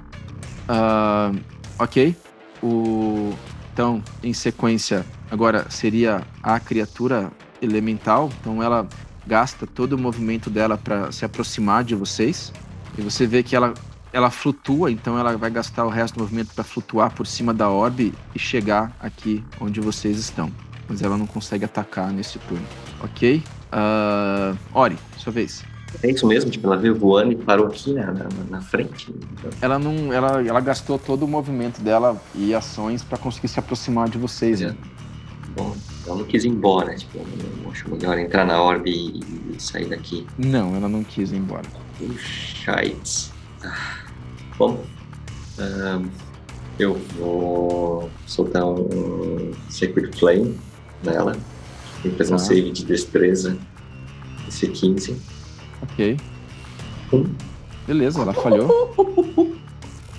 [0.68, 1.40] Uh,
[1.78, 2.16] ok.
[2.62, 3.32] O...
[3.72, 7.30] Então, em sequência, agora seria a criatura
[7.62, 8.86] elemental, então ela
[9.26, 12.52] gasta todo o movimento dela para se aproximar de vocês.
[12.98, 13.72] E você vê que ela,
[14.12, 17.70] ela flutua, então ela vai gastar o resto do movimento para flutuar por cima da
[17.70, 20.50] orbe e chegar aqui onde vocês estão.
[20.88, 22.66] Mas ela não consegue atacar nesse turno.
[23.00, 23.42] Ok?
[23.72, 25.64] Uh, Ori, sua vez.
[26.02, 26.50] É isso mesmo?
[26.50, 29.12] Tipo, ela veio voando e parou aqui na, na, na frente?
[29.60, 30.12] Ela não.
[30.12, 34.62] Ela, ela gastou todo o movimento dela e ações para conseguir se aproximar de vocês.
[34.62, 34.68] É.
[34.68, 34.76] Né?
[35.56, 37.18] Bom, ela não quis ir embora, tipo,
[37.62, 40.24] não acho melhor entrar na orbe e, e sair daqui.
[40.38, 41.64] Não, ela não quis ir embora.
[41.98, 42.76] Puxa,
[43.64, 44.00] ah.
[44.56, 44.84] Bom,
[46.78, 50.58] eu vou soltar um Sacred Flame
[51.02, 51.36] nela.
[52.02, 53.56] Tem que fazer um save de destreza.
[54.48, 55.16] Esse 15.
[55.82, 56.16] Ok.
[57.12, 57.26] Um.
[57.86, 58.94] Beleza, ela falhou.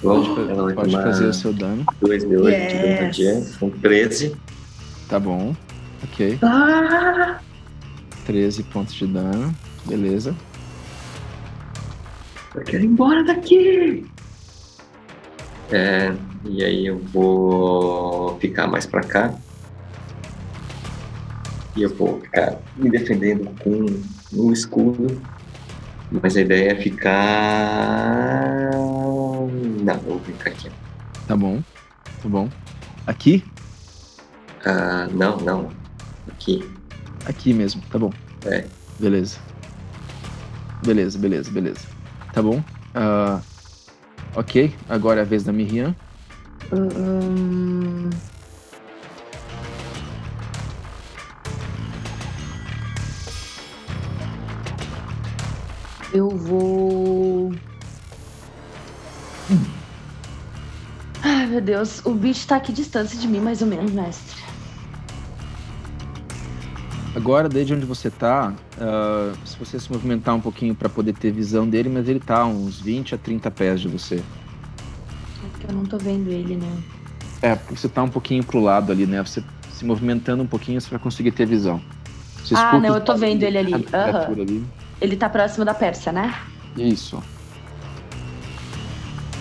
[0.04, 1.86] Bom, pode, ela pode fazer o seu dano.
[2.02, 2.72] 2 de 8 yes.
[2.72, 4.36] de radiante, são 13.
[5.08, 5.56] Tá bom.
[6.04, 6.40] Ok.
[6.42, 7.40] Ah!
[8.26, 9.56] 13 pontos de dano.
[9.86, 10.36] Beleza.
[12.56, 14.06] Eu quero ir embora daqui!
[15.72, 16.14] É,
[16.46, 19.34] e aí eu vou ficar mais pra cá.
[21.76, 23.86] E eu vou ficar me defendendo com
[24.34, 25.22] um escudo.
[26.12, 28.72] Mas a ideia é ficar.
[28.72, 30.70] Não, eu vou ficar aqui.
[31.28, 31.64] Tá bom.
[32.22, 32.50] Tá bom.
[33.08, 33.44] Aqui?
[34.66, 35.70] Ah, não, não.
[36.28, 36.70] Aqui.
[37.26, 38.12] Aqui mesmo, tá bom.
[38.46, 38.66] É.
[39.00, 39.40] Beleza.
[40.86, 41.80] Beleza, beleza, beleza.
[42.34, 42.64] Tá bom.
[42.94, 43.42] Uh,
[44.36, 45.96] ok, agora é a vez da Miriam.
[46.72, 48.10] Um...
[56.14, 57.54] Eu vou.
[61.24, 62.06] Ai, meu Deus.
[62.06, 64.42] O bicho tá aqui distância de mim, mais ou menos, mestre.
[67.16, 71.32] Agora, desde onde você tá, uh, se você se movimentar um pouquinho para poder ter
[71.32, 74.16] visão dele, mas ele tá uns 20 a 30 pés de você.
[74.16, 76.84] É porque eu não tô vendo ele, né?
[77.42, 79.22] É, porque você tá um pouquinho pro lado ali, né?
[79.22, 79.44] Você
[79.74, 81.82] se movimentando um pouquinho, você vai conseguir ter visão.
[82.44, 83.74] Você ah, não, eu tô vendo ele ali.
[83.74, 84.42] Uhum.
[84.42, 84.66] ali.
[85.02, 86.40] Ele tá próximo da Pérsia, né?
[86.78, 87.22] Isso.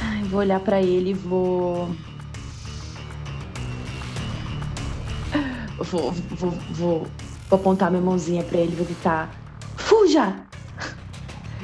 [0.00, 1.94] Ai, vou olhar para ele e vou...
[5.78, 7.06] Vou, vou, vou
[7.50, 9.28] Vou apontar minha mãozinha pra ele e vou gritar:
[9.76, 10.36] Fuja!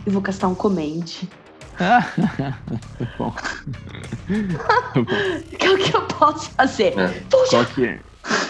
[0.04, 1.04] E vou castar um command.
[3.16, 3.32] bom.
[5.58, 6.98] que é o que eu posso fazer?
[6.98, 7.08] É.
[7.30, 7.50] Fuja!
[7.50, 8.00] Qual que, é,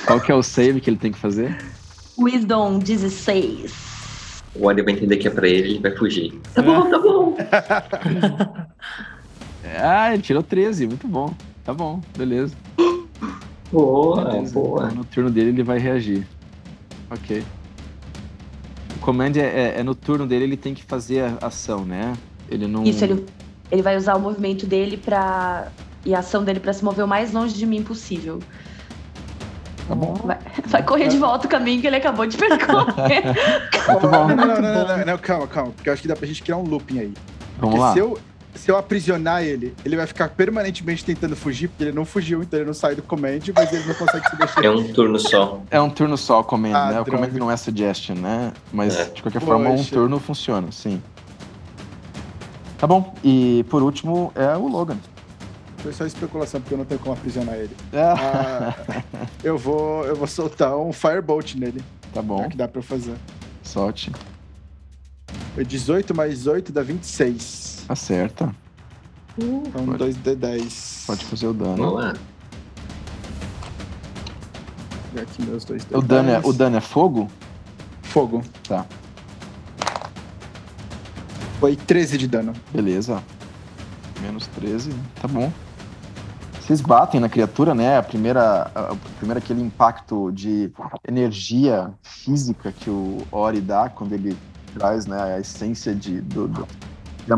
[0.06, 1.54] qual que é o save que ele tem que fazer?
[2.18, 3.95] Wisdom 16.
[4.58, 6.32] O Adi vai entender que é pra ele, ele vai fugir.
[6.54, 7.36] Tá bom, tá bom.
[9.80, 11.34] ah, ele tirou 13, muito bom.
[11.64, 12.54] Tá bom, beleza.
[13.72, 14.54] Boa, beleza.
[14.54, 14.88] boa.
[14.88, 16.26] No turno dele ele vai reagir.
[17.10, 17.42] Ok.
[18.96, 22.14] O command é, é, é, no turno dele, ele tem que fazer a ação, né?
[22.50, 22.84] Ele não.
[22.84, 23.26] Isso, ele,
[23.70, 25.70] ele vai usar o movimento dele para
[26.06, 28.38] e a ação dele para se mover o mais longe de mim possível.
[29.88, 30.14] Tá bom.
[30.24, 33.22] Vai, vai correr de volta o caminho que ele acabou de percorrer.
[33.88, 34.28] Muito bom.
[34.28, 35.72] Não, não, não, não, calma, calma.
[35.72, 37.14] Porque eu acho que dá pra gente criar um looping aí.
[37.58, 37.92] Vamos porque lá.
[37.92, 38.18] Se eu,
[38.54, 42.58] se eu aprisionar ele, ele vai ficar permanentemente tentando fugir, porque ele não fugiu, então
[42.58, 44.64] ele não sai do command, mas ele não consegue se mexer.
[44.64, 45.60] É um turno só.
[45.70, 47.00] É um turno só o command, ah, né?
[47.00, 48.52] O command não é suggestion, né?
[48.72, 49.04] Mas, é.
[49.04, 49.52] de qualquer Poxa.
[49.52, 51.00] forma, um turno funciona, sim.
[52.78, 53.14] Tá bom.
[53.22, 54.98] E, por último, é o Logan.
[55.86, 57.70] Foi só especulação, porque eu não tenho como aprisionar ele.
[57.92, 58.02] É.
[58.18, 58.74] Ah,
[59.44, 61.80] eu, vou, eu vou soltar um Firebolt nele.
[62.12, 62.42] Tá bom.
[62.42, 63.14] É que dá pra fazer.
[63.62, 64.10] Solte.
[65.54, 67.84] Foi 18 mais 8 dá 26.
[67.88, 68.52] Acerta.
[69.38, 71.06] Então, 2d10.
[71.06, 71.76] Pode fazer o dano.
[71.76, 72.14] Vamos lá.
[75.22, 77.30] Aqui meus dois O dano, é, o dano é fogo?
[78.02, 78.42] Fogo.
[78.66, 78.84] Tá.
[81.60, 82.52] Foi 13 de dano.
[82.72, 83.22] Beleza.
[84.20, 84.90] Menos 13,
[85.22, 85.52] tá bom.
[86.66, 87.96] Vocês batem na criatura, né?
[87.96, 90.72] A primeira, a, primeira aquele impacto de
[91.06, 94.36] energia física que o Ori dá quando ele
[94.74, 96.66] traz, né, a essência de, do, do,
[97.24, 97.32] de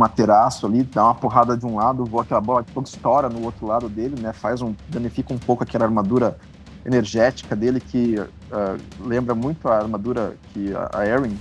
[0.65, 3.67] ali, dá uma porrada de um lado, voa aquela bola de fogo, estoura no outro
[3.67, 4.33] lado dele, né?
[4.33, 6.39] Faz um danifica um pouco aquela armadura
[6.87, 11.39] energética dele que uh, lembra muito a armadura que a Erin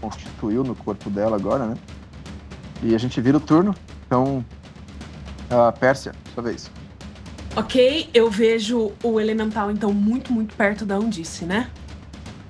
[0.00, 1.76] constituiu no corpo dela agora, né?
[2.82, 3.74] E a gente vira o turno.
[4.06, 4.42] Então,
[5.50, 6.70] uh, Pérsia, sua vez.
[7.56, 11.70] Ok, eu vejo o elemental então muito, muito perto da Undice, né?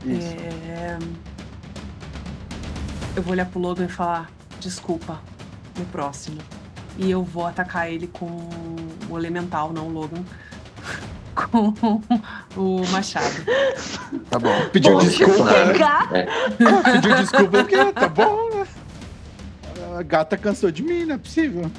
[0.05, 0.27] Isso.
[0.69, 0.99] É...
[3.15, 4.29] Eu vou olhar pro Logan e falar
[4.61, 5.21] desculpa
[5.79, 6.39] no próximo.
[6.99, 8.49] E eu vou atacar ele com
[9.09, 10.25] o elemental, não o Logan.
[11.37, 12.01] com
[12.57, 13.45] o machado.
[14.29, 14.55] Tá bom.
[14.73, 15.45] Pediu Bom, desculpa.
[15.85, 18.67] Ah, pediu desculpa porque tá bom, né?
[19.99, 21.71] A gata cansou de mim, não é possível.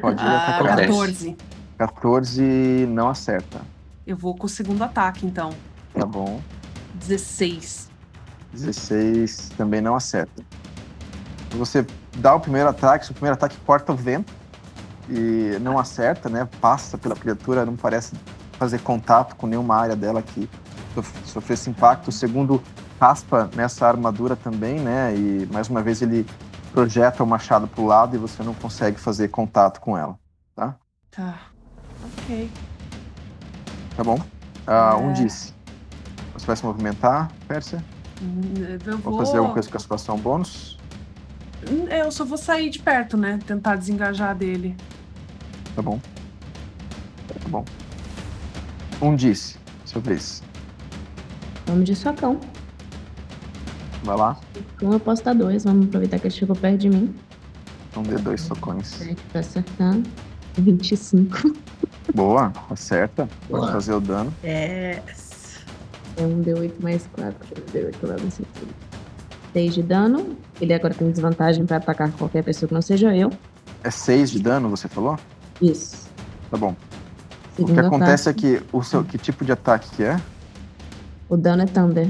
[0.00, 0.76] Pode Ah, atacar.
[0.78, 1.36] 14.
[1.78, 3.60] 14 não acerta.
[4.06, 5.50] Eu vou com o segundo ataque, então.
[5.94, 6.40] Tá bom.
[6.94, 7.90] 16.
[8.52, 10.42] 16 também não acerta.
[11.52, 11.86] Você
[12.16, 14.32] dá o primeiro ataque, seu primeiro ataque corta o vento
[15.08, 16.48] e não acerta, né?
[16.60, 18.14] Passa pela criatura, não parece
[18.58, 20.48] fazer contato com nenhuma área dela que
[20.94, 22.08] sof- sofresse impacto.
[22.08, 22.62] O segundo
[23.00, 25.14] raspa nessa armadura também, né?
[25.14, 26.26] E mais uma vez ele
[26.72, 30.18] projeta o machado pro lado e você não consegue fazer contato com ela,
[31.10, 31.38] Tá.
[32.22, 32.50] Ok.
[33.96, 34.18] tá bom?
[34.66, 34.96] Ah, É.
[34.96, 35.52] Um disse.
[36.34, 37.82] Você vai se movimentar, Pérsia?
[38.22, 38.40] Hum,
[38.86, 39.18] Eu Vou vou.
[39.24, 40.78] fazer alguma coisa com a situação bônus?
[41.70, 43.38] Hum, Eu só vou sair de perto, né?
[43.46, 44.76] Tentar desengajar dele.
[45.74, 46.00] Tá bom.
[47.28, 47.64] Tá bom.
[49.00, 49.56] Um disse.
[49.84, 50.42] Sua vez.
[51.66, 52.40] Vamos de socão.
[54.04, 54.38] Vai lá.
[54.76, 55.64] Então eu posso dar dois.
[55.64, 57.14] Vamos aproveitar que ele chegou perto de mim.
[57.90, 58.86] Então dê dois socões.
[58.88, 59.96] Sete pra acertar.
[60.56, 61.52] 25.
[62.14, 63.28] Boa, acerta.
[63.48, 63.72] Pode Boa.
[63.72, 64.32] fazer o dano.
[64.42, 65.02] É.
[66.16, 67.34] É um D8 mais 4.
[67.72, 68.74] D8 lá no sentido.
[69.52, 70.36] 6 de dano.
[70.60, 73.30] Ele agora tem desvantagem pra atacar qualquer pessoa que não seja eu.
[73.84, 75.18] É seis de dano, você falou?
[75.60, 76.08] Isso.
[76.50, 76.70] Tá bom.
[76.70, 78.58] O Segundo que acontece é ataque.
[78.60, 80.20] que o seu que tipo de ataque que é?
[81.28, 82.08] O dano é Thunder.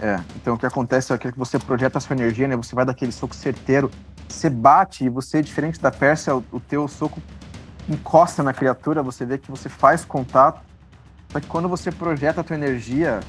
[0.00, 0.18] É.
[0.36, 2.56] Então o que acontece é que você projeta a sua energia, né?
[2.56, 3.90] Você vai daquele soco certeiro,
[4.26, 7.20] você bate e você, diferente da Pérsia, o, o teu soco
[7.90, 10.60] encosta na criatura, você vê que você faz contato.
[11.30, 13.20] Só que quando você projeta a tua energia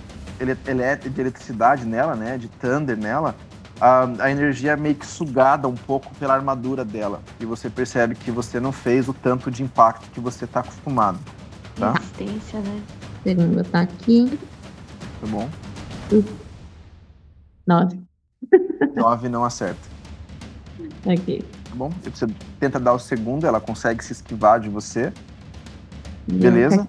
[0.41, 2.37] ele, ele é de eletricidade nela, né?
[2.37, 3.35] De thunder nela,
[3.79, 7.21] a, a energia é meio que sugada um pouco pela armadura dela.
[7.39, 11.19] E você percebe que você não fez o tanto de impacto que você está acostumado.
[11.75, 11.93] Tá?
[11.93, 12.81] Resistência, né?
[13.23, 14.39] Segundo ataque.
[15.19, 15.49] Tá bom?
[17.67, 17.99] 9.
[18.95, 19.91] 9 não acerta.
[21.03, 21.43] Ok.
[21.73, 21.91] Bom?
[22.05, 22.27] E Você
[22.59, 25.11] tenta dar o segundo, ela consegue se esquivar de você.
[26.27, 26.87] Beleza?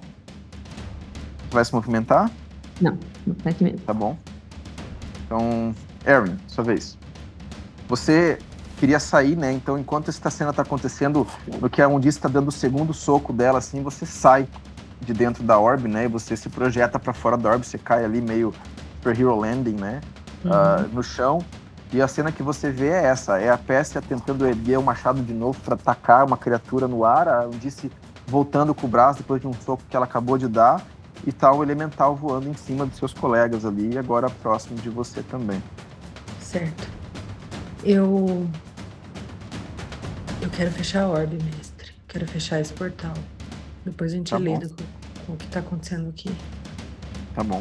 [1.51, 2.31] Vai se movimentar?
[2.81, 3.79] Não, no ataque mesmo.
[3.81, 4.17] Tá bom.
[5.25, 5.75] Então,
[6.07, 6.99] Erin, sua vez.
[7.89, 8.39] Você
[8.79, 9.53] queria sair, né?
[9.53, 11.27] Então, enquanto essa cena tá acontecendo,
[11.61, 14.49] no que a Undice tá dando o segundo soco dela, assim, você sai
[15.01, 16.05] de dentro da orb, né?
[16.05, 18.53] E você se projeta para fora da orb, você cai ali meio
[18.97, 20.01] superhero landing, né?
[20.47, 21.45] ah, no chão.
[21.93, 25.23] E a cena que você vê é essa: é a Pérsia tentando erguer o machado
[25.23, 27.91] de novo para atacar uma criatura no ar, a Undice
[28.27, 30.83] voltando com o braço depois de um soco que ela acabou de dar,
[31.27, 34.89] e tá o elemental voando em cima dos seus colegas ali, e agora próximo de
[34.89, 35.63] você também.
[36.41, 36.89] Certo.
[37.85, 38.49] Eu.
[40.41, 41.93] Eu quero fechar a orbe, mestre.
[42.09, 43.15] Quero fechar esse portal.
[43.85, 46.35] Depois a gente Tá lida com, com o que tá acontecendo aqui.
[47.35, 47.61] Tá bom.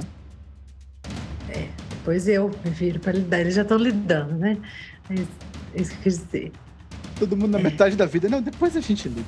[2.01, 3.41] Depois eu prefiro para lidar.
[3.41, 4.57] Eles já estão lidando, né?
[5.07, 5.27] É isso-
[5.75, 6.51] é isso que eu quis dizer.
[7.19, 8.27] Todo mundo na metade da vida.
[8.27, 9.21] Não, depois a gente lida.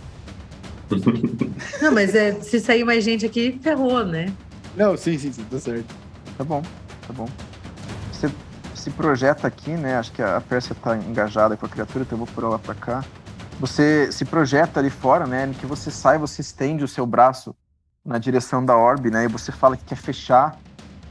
[1.82, 4.34] Não, mas é, se sair mais gente aqui, ferrou, né?
[4.76, 5.94] Não, sim, sim, sim, tá certo.
[6.36, 6.64] Tá bom,
[7.08, 7.28] tá bom.
[8.12, 8.28] Você
[8.74, 9.98] se projeta aqui, né?
[9.98, 12.74] Acho que a Pérsia tá engajada com a criatura, então eu vou por ela pra
[12.74, 13.06] cá.
[13.60, 15.46] Você se projeta ali fora, né?
[15.46, 17.56] No que você sai, você estende o seu braço
[18.04, 19.26] na direção da orbe, né?
[19.26, 20.60] E você fala que quer fechar.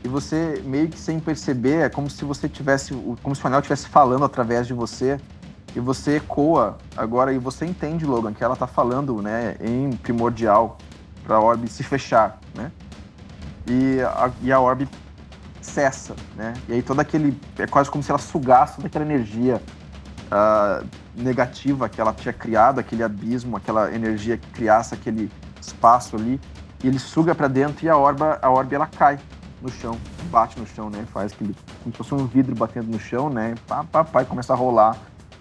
[0.04, 2.92] E você, meio que sem perceber, é como se você tivesse.
[3.22, 5.18] Como se o anel estivesse falando através de você.
[5.74, 9.56] E você ecoa agora, e você entende, Logan, que ela tá falando, né?
[9.60, 10.76] Em primordial,
[11.24, 12.70] pra orbe se fechar, né?
[13.66, 14.86] E a, e a orbe
[15.62, 16.52] cessa, né?
[16.68, 17.38] E aí todo aquele.
[17.58, 19.62] É quase como se ela sugasse toda aquela energia
[20.26, 25.30] uh, negativa que ela tinha criado, aquele abismo, aquela energia que criasse aquele
[25.60, 26.40] espaço ali,
[26.82, 29.18] e ele suga para dentro e a orba, a orbe ela cai
[29.62, 29.98] no chão,
[30.30, 31.06] bate no chão, né?
[31.12, 33.54] Faz aquele, como se fosse um vidro batendo no chão, né?
[33.66, 34.96] Pá, pá, pá, e começa a rolar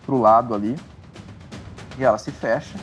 [0.06, 0.76] pro lado ali.
[1.98, 2.78] E ela se fecha.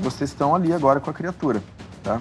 [0.00, 1.62] Vocês estão ali agora com a criatura,
[2.02, 2.20] tá?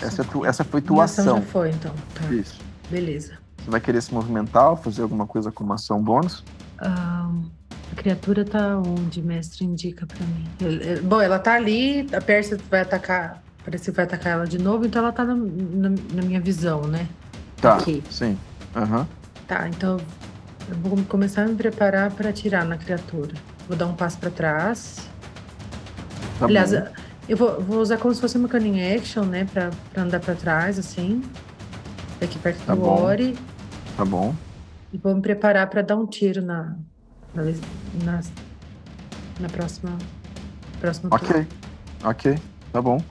[0.00, 1.38] Essa, é tu, essa foi tua ação.
[1.38, 1.92] já foi, então.
[2.14, 2.32] Tá.
[2.32, 2.60] Isso.
[2.90, 3.38] Beleza.
[3.58, 6.44] Você vai querer se movimentar ou fazer alguma coisa com uma ação bônus?
[6.80, 7.50] Um,
[7.92, 9.64] a criatura tá onde, mestre?
[9.64, 10.46] Indica para mim.
[11.02, 13.42] Bom, ela tá ali, a Pérsia vai atacar.
[13.66, 16.82] Parece que vai atacar ela de novo, então ela tá na, na, na minha visão,
[16.82, 17.08] né?
[17.60, 17.78] Tá.
[17.78, 18.00] Aqui.
[18.08, 18.38] Sim.
[18.76, 19.04] Uhum.
[19.48, 19.96] Tá, então
[20.68, 23.34] eu vou começar a me preparar para atirar na criatura.
[23.66, 25.08] Vou dar um passo para trás.
[26.38, 26.86] Tá Aliás, bom.
[27.28, 29.44] eu vou, vou, usar como se fosse uma cunning action, né?
[29.52, 31.24] Pra, pra andar para trás, assim.
[32.22, 33.02] Aqui perto tá do bom.
[33.02, 33.36] Ori.
[33.96, 34.32] Tá bom.
[34.92, 36.76] E vou me preparar para dar um tiro na,
[37.34, 37.42] na,
[38.04, 38.20] na,
[39.40, 39.98] na próxima,
[40.80, 41.46] próxima Ok, turno.
[42.04, 42.38] ok,
[42.72, 43.02] tá bom.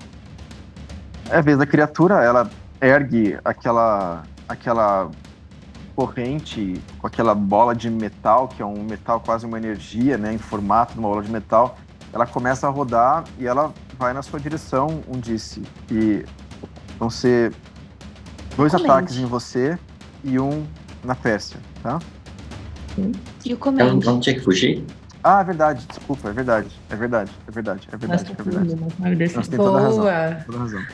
[1.30, 2.50] É a vez da criatura, ela
[2.80, 5.10] ergue aquela, aquela
[5.96, 10.38] corrente com aquela bola de metal, que é um metal quase uma energia, né, em
[10.38, 11.78] formato de uma bola de metal.
[12.14, 15.64] Ela começa a rodar e ela vai na sua direção, um disse.
[15.90, 16.24] E
[17.00, 17.54] vão ser
[18.56, 18.92] dois Excelente.
[18.92, 19.78] ataques em você
[20.24, 20.66] e um
[21.04, 22.00] na Pérsia, tá?
[23.44, 24.06] E o comando?
[24.06, 24.86] Não, tinha que fugir?
[25.24, 29.36] Ah, é verdade, desculpa, é verdade, é verdade, é verdade, é verdade, é verdade.
[29.36, 30.06] Nós tem toda a razão,
[30.46, 30.86] toda a razão.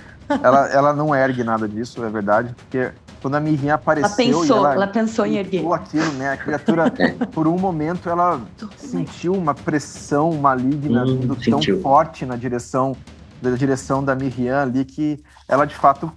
[0.43, 2.91] Ela, ela não ergue nada disso, é verdade, porque
[3.21, 4.09] quando a Mirinha apareceu.
[4.09, 5.63] Ela pensou, ela, ela, pensou em erguer.
[5.73, 6.31] aquilo, né?
[6.31, 6.91] A criatura,
[7.31, 8.41] por um momento, ela
[8.77, 12.95] sentiu uma pressão maligna hum, vindo tão forte na direção,
[13.41, 16.11] da direção da Miriam ali que ela de fato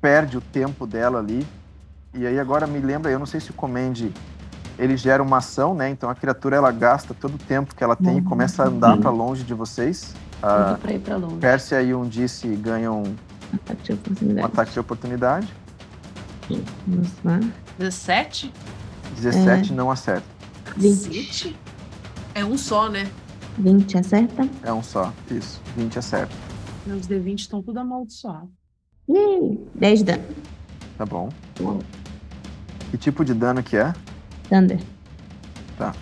[0.00, 1.46] perde o tempo dela ali.
[2.14, 4.12] E aí agora me lembra, eu não sei se o Comende
[4.78, 5.90] ele gera uma ação, né?
[5.90, 8.18] Então a criatura ela gasta todo o tempo que ela tem uhum.
[8.18, 10.14] e começa a andar para longe de vocês.
[10.40, 11.36] Tudo pra ir pra longe.
[11.36, 11.92] Pérsia e
[13.52, 15.52] um Disse ganham um ataque de oportunidade.
[16.86, 17.40] Vamos lá.
[17.78, 18.52] 17?
[19.16, 19.74] 17 é.
[19.74, 20.26] não acerta.
[20.76, 21.56] 20.
[22.34, 23.10] É um só, né?
[23.58, 24.48] 20 acerta?
[24.62, 25.60] É um só, isso.
[25.76, 26.34] 20 acerta.
[26.86, 28.48] Meus D20 estão tudo amaldiçoados.
[29.74, 30.24] 10 de dano.
[30.96, 31.28] Tá bom.
[32.90, 33.92] Que tipo de dano que é?
[34.48, 34.80] Thunder.
[35.76, 35.94] Tá.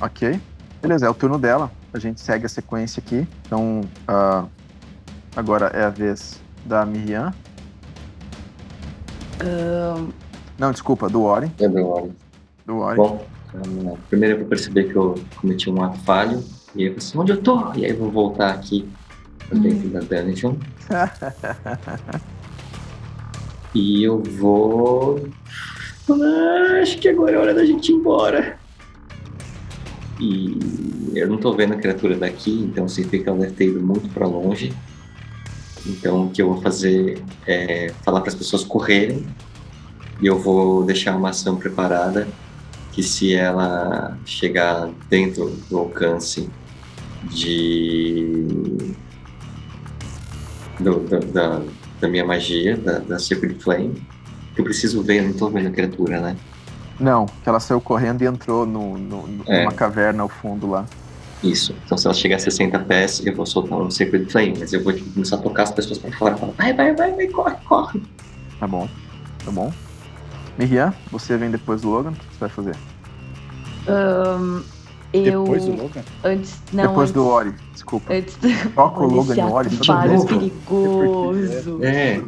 [0.00, 0.40] Ok.
[0.80, 1.70] Beleza, é o turno dela.
[1.92, 3.26] A gente segue a sequência aqui.
[3.46, 4.48] Então, uh,
[5.36, 7.32] agora é a vez da Miriam.
[9.42, 10.08] Um...
[10.58, 11.50] Não, desculpa, do Ori.
[11.58, 12.12] É do Ori.
[12.66, 12.96] Do Ori.
[12.96, 16.42] Bom, um, primeiro eu vou perceber que eu cometi um ato falho.
[16.74, 17.72] E aí eu assim, onde eu tô?
[17.74, 18.88] E aí eu vou voltar aqui
[19.48, 20.54] pra dentro da dungeon.
[23.74, 25.28] e eu vou.
[26.10, 28.58] Ah, acho que agora é hora da gente ir embora.
[30.20, 30.56] E
[31.14, 34.08] eu não tô vendo a criatura daqui, então significa que ela deve ter ido muito
[34.10, 34.72] para longe.
[35.86, 39.26] Então, o que eu vou fazer é falar para as pessoas correrem
[40.20, 42.28] e eu vou deixar uma ação preparada
[42.92, 46.48] que se ela chegar dentro do alcance
[47.24, 48.94] de
[50.78, 51.62] do, da, da,
[52.00, 54.06] da, minha magia, da, da Sacred Flame,
[54.54, 56.36] que eu preciso ver, eu não estou vendo a criatura, né?
[57.00, 59.60] Não, que ela saiu correndo e entrou no, no, é.
[59.60, 60.86] numa caverna ao fundo lá.
[61.42, 61.74] Isso.
[61.84, 64.82] Então, se ela chegar a 60 pés, eu vou soltar um Sacred Flame, mas eu
[64.82, 66.36] vou tipo, começar a tocar as pessoas para fora.
[66.36, 68.02] Falar, vai, vai, vai, vai, corre, corre.
[68.60, 68.88] Tá bom,
[69.44, 69.72] tá bom.
[70.58, 72.76] Miriam, você vem depois do Logan, o que você vai fazer?
[73.88, 74.62] Um,
[75.12, 75.44] eu...
[75.44, 76.02] Depois do Logan?
[76.22, 77.12] Antes, não, depois antes...
[77.12, 78.14] do Ori, desculpa.
[78.14, 78.38] Antes...
[78.74, 80.24] Toca o Logan no Ori toda vez.
[80.24, 81.80] perigoso.
[81.82, 82.20] É,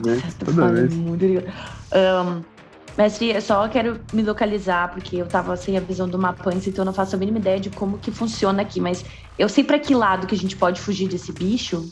[0.44, 0.94] toda vez.
[0.94, 1.46] Muito perigoso.
[1.92, 2.53] Um,
[2.96, 6.68] Mestre, eu só quero me localizar, porque eu tava sem a visão do mapa antes,
[6.68, 9.04] então eu não faço a mínima ideia de como que funciona aqui, mas
[9.36, 11.90] eu sei para que lado que a gente pode fugir desse bicho.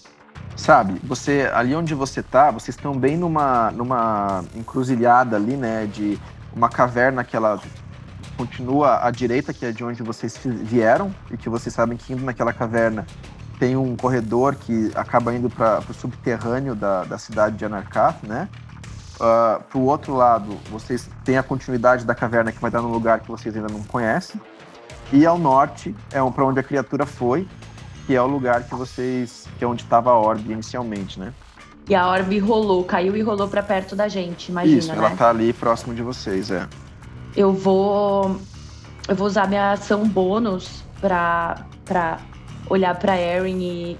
[0.55, 6.19] Sabe, você ali onde você tá, vocês estão bem numa, numa encruzilhada ali, né, de
[6.55, 7.61] uma caverna que ela
[8.37, 12.25] continua à direita, que é de onde vocês vieram, e que vocês sabem que indo
[12.25, 13.07] naquela caverna
[13.59, 18.49] tem um corredor que acaba indo para o subterrâneo da, da cidade de Anarkath, né?
[19.23, 22.83] Uh, ah, para o outro lado, vocês têm a continuidade da caverna que vai dar
[22.83, 24.41] num lugar que vocês ainda não conhecem.
[25.13, 27.47] E ao norte é para onde a criatura foi,
[28.05, 29.47] que é o lugar que vocês.
[29.57, 31.33] que é onde estava a orbe inicialmente, né?
[31.89, 35.17] E a orbe rolou, caiu e rolou para perto da gente, imagina, Isso, ela né?
[35.17, 36.67] tá ali próximo de vocês, é.
[37.37, 38.37] Eu vou.
[39.09, 42.19] Eu vou usar minha ação bônus pra, pra
[42.69, 43.99] olhar pra Erin e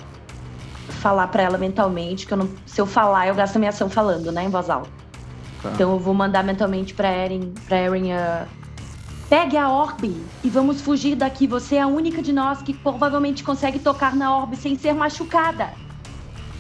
[0.89, 3.91] falar para ela mentalmente, que eu não, se eu falar, eu gasto a minha ação
[3.91, 5.02] falando, né, em voz alta.
[5.63, 5.71] Tá.
[5.75, 8.47] Então eu vou mandar mentalmente pra Erin, pra Erin uh,
[9.33, 10.15] Pegue a orbe
[10.45, 11.47] e vamos fugir daqui.
[11.47, 15.71] Você é a única de nós que provavelmente consegue tocar na orbe sem ser machucada.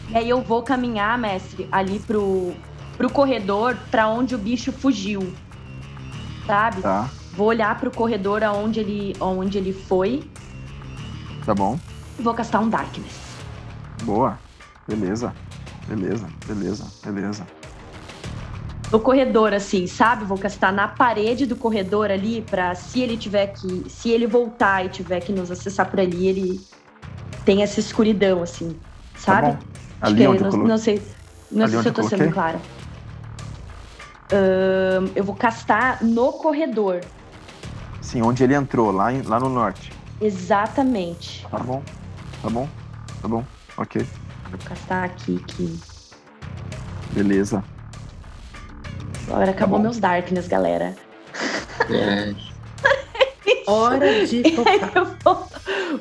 [0.09, 2.55] E aí eu vou caminhar, mestre, ali pro,
[2.97, 5.35] pro corredor para onde o bicho fugiu.
[6.47, 6.81] Sabe?
[6.81, 10.23] Tá, Vou olhar pro corredor aonde ele, aonde ele foi
[11.45, 11.79] tá bom.
[12.19, 13.21] e vou castar um Darkness.
[14.05, 14.39] Boa.
[14.89, 15.35] Beleza.
[15.87, 17.47] Beleza, beleza, beleza.
[18.93, 20.27] No corredor, assim, sabe?
[20.27, 23.89] Vou castar na parede do corredor ali pra se ele tiver que.
[23.89, 26.61] Se ele voltar e tiver que nos acessar por ali, ele
[27.47, 28.77] tem essa escuridão, assim.
[29.17, 29.53] Sabe?
[29.53, 29.59] Tá.
[30.03, 30.69] Acho que eu não, coloquei.
[30.69, 31.03] não sei.
[31.51, 32.35] Não Ali sei se eu tô eu sendo coloquei?
[32.35, 32.61] clara.
[35.15, 37.01] Eu vou castar no corredor.
[38.03, 39.91] Sim, onde ele entrou, lá, em- lá no norte.
[40.21, 41.47] Exatamente.
[41.51, 41.83] Tá bom.
[42.43, 42.69] Tá bom.
[43.23, 43.45] Tá bom.
[43.77, 44.07] Ok.
[44.51, 45.79] Vou castar aqui que.
[47.13, 47.65] Beleza.
[49.29, 49.85] Agora acabou bom.
[49.85, 50.95] meus Darkness, galera.
[51.91, 52.35] É,
[53.67, 54.93] Hora de focar.
[54.95, 55.47] Eu vou,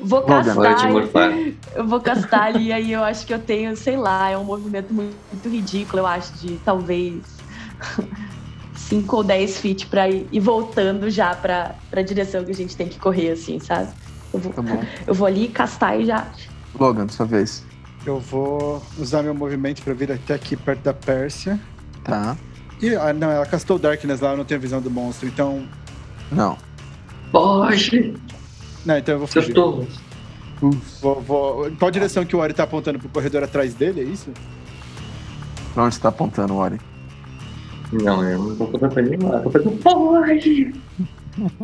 [0.02, 0.90] vou Logan, hora de castar.
[0.90, 1.32] morfar.
[1.74, 4.92] Eu vou castar ali, aí eu acho que eu tenho, sei lá, é um movimento
[4.92, 7.22] muito, muito ridículo, eu acho, de talvez
[8.74, 12.76] 5 ou 10 feet pra ir, ir voltando já pra, pra direção que a gente
[12.76, 13.90] tem que correr, assim, sabe?
[14.32, 14.62] Eu vou, Tá
[15.06, 16.26] eu vou ali castar e já.
[16.78, 17.64] Logan, sua vez.
[18.04, 21.60] Eu vou usar meu movimento pra vir até aqui perto da Pérsia.
[22.02, 22.36] Tá.
[22.82, 25.28] E, ah, não, ela castou Darkness lá, eu não tenho visão do monstro.
[25.28, 25.64] Então.
[26.32, 26.58] Não.
[27.30, 28.14] Foge!
[28.84, 29.52] Não, então eu vou fugir.
[29.52, 29.86] Acertou!
[31.00, 31.68] Vou, vou...
[31.68, 34.30] Em qual direção que o Ori tá apontando pro corredor atrás dele, é isso?
[35.74, 36.80] Pra onde você tá apontando, Ori?
[37.92, 39.40] Não, eu não tô contando pra ninguém lá.
[39.40, 40.74] Tô fazendo foge!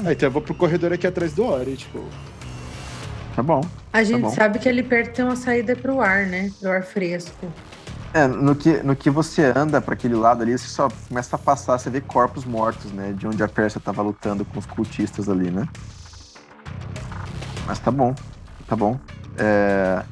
[0.05, 2.05] Ah, então eu vou pro corredor aqui atrás do Ori, tipo.
[3.35, 3.61] Tá bom.
[3.93, 4.31] A gente bom.
[4.31, 6.51] sabe que ali perto tem uma saída pro ar, né?
[6.61, 7.53] Pro ar fresco.
[8.15, 11.39] É, no que, no que você anda pra aquele lado ali, você só começa a
[11.39, 13.13] passar, você vê corpos mortos, né?
[13.13, 15.69] De onde a Pérsia tava lutando com os cultistas ali, né?
[17.67, 18.15] Mas tá bom,
[18.67, 18.99] tá bom.
[19.37, 20.03] É...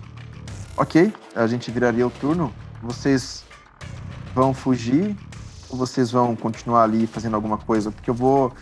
[0.76, 2.52] Ok, a gente viraria o turno.
[2.82, 3.44] Vocês
[4.34, 5.16] vão fugir
[5.70, 7.90] ou vocês vão continuar ali fazendo alguma coisa?
[7.90, 8.52] Porque eu vou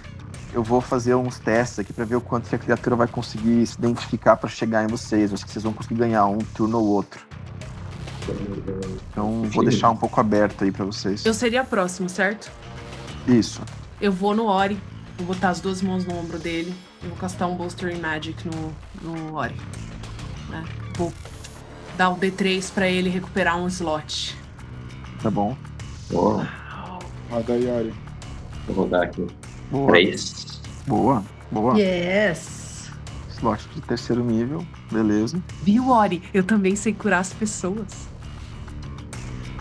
[0.53, 3.67] eu vou fazer uns testes aqui pra ver o quanto que a criatura vai conseguir
[3.67, 5.33] se identificar pra chegar em vocês.
[5.33, 7.21] Acho que vocês vão conseguir ganhar um turno ou outro.
[9.11, 9.69] Então vou Sim.
[9.71, 11.25] deixar um pouco aberto aí pra vocês.
[11.25, 12.51] Eu seria próximo, certo?
[13.27, 13.63] Isso.
[14.01, 14.79] Eu vou no Ori,
[15.19, 18.75] vou botar as duas mãos no ombro dele e vou castar um Bolstering Magic no,
[19.03, 19.57] no Ori.
[20.49, 20.65] né?
[20.97, 21.13] Vou
[21.97, 24.37] dar o D3 pra ele recuperar um slot.
[25.23, 25.57] Tá bom.
[26.11, 26.47] Boa.
[27.31, 27.95] Roda aí, Ori.
[28.67, 29.27] Vou rodar aqui.
[29.71, 29.89] Boa.
[29.89, 30.61] Três.
[30.87, 31.23] Boa.
[31.51, 31.79] Boa.
[31.79, 32.91] Yes!
[33.31, 34.67] Slot de terceiro nível.
[34.91, 35.43] Beleza.
[35.63, 36.23] Viu, Ori?
[36.33, 38.09] Eu também sei curar as pessoas.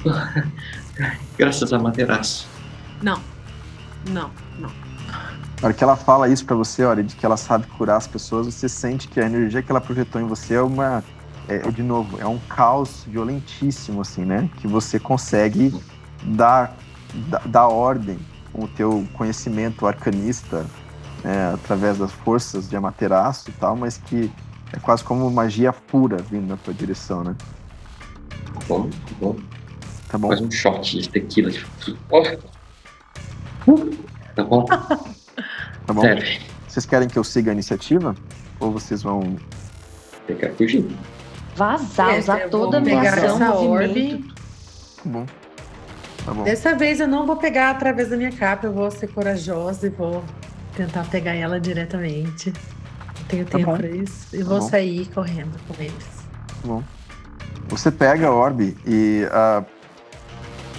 [1.38, 2.48] Graças a Materaço.
[3.02, 3.20] Não.
[4.10, 4.70] Não, não.
[5.62, 8.08] Na hora que ela fala isso pra você, olha, de que ela sabe curar as
[8.08, 11.04] pessoas, você sente que a energia que ela projetou em você é uma.
[11.48, 14.50] É, de novo, é um caos violentíssimo, assim, né?
[14.58, 15.74] Que você consegue
[16.24, 16.76] dar,
[17.30, 18.18] dar, dar ordem
[18.52, 20.66] com o teu conhecimento arcanista,
[21.24, 24.32] né, através das forças de Amaterasu e tal, mas que
[24.72, 27.36] é quase como magia pura vindo na tua direção, né?
[28.68, 28.90] Bom,
[29.20, 29.36] bom.
[30.14, 30.28] Tá bom?
[30.28, 31.50] Faz um shot de tequila.
[31.50, 32.20] Tipo.
[33.68, 33.98] Uh,
[34.36, 34.64] Tá bom?
[34.66, 36.02] Tá bom?
[36.02, 36.40] Sério.
[36.68, 38.16] Vocês querem que eu siga a iniciativa?
[38.60, 39.36] Ou vocês vão.
[40.28, 40.86] Eu quero fugir.
[41.56, 44.24] Vazar, É, usar eu toda a minha ação, orbe.
[44.98, 45.26] Tá bom.
[46.26, 46.44] Tá bom.
[46.44, 49.90] Dessa vez eu não vou pegar através da minha capa, eu vou ser corajosa e
[49.90, 50.24] vou
[50.76, 52.54] tentar pegar ela diretamente.
[53.20, 53.78] Não tenho Tá tempo bom.
[53.78, 54.28] pra isso.
[54.36, 54.70] E Tá vou bom.
[54.70, 56.86] sair correndo com eles.
[57.70, 59.83] Você pega a orbe e ah, o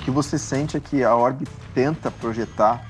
[0.04, 2.84] que você sente é que a orbe tenta projetar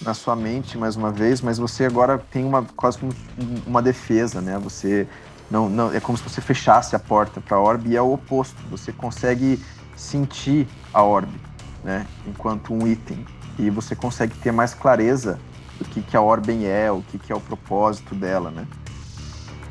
[0.00, 3.82] na sua mente mais uma vez, mas você agora tem uma quase como um- uma
[3.82, 4.56] defesa, né?
[4.58, 5.08] Você
[5.50, 8.12] não, não é como se você fechasse a porta para a orbe e é o
[8.12, 8.56] oposto.
[8.70, 9.62] Você consegue
[9.96, 11.40] sentir a orbe,
[11.82, 12.06] né?
[12.26, 13.24] Enquanto um item
[13.58, 15.38] e você consegue ter mais clareza
[15.78, 18.66] do que que a orbe é, o que que é o propósito dela, né?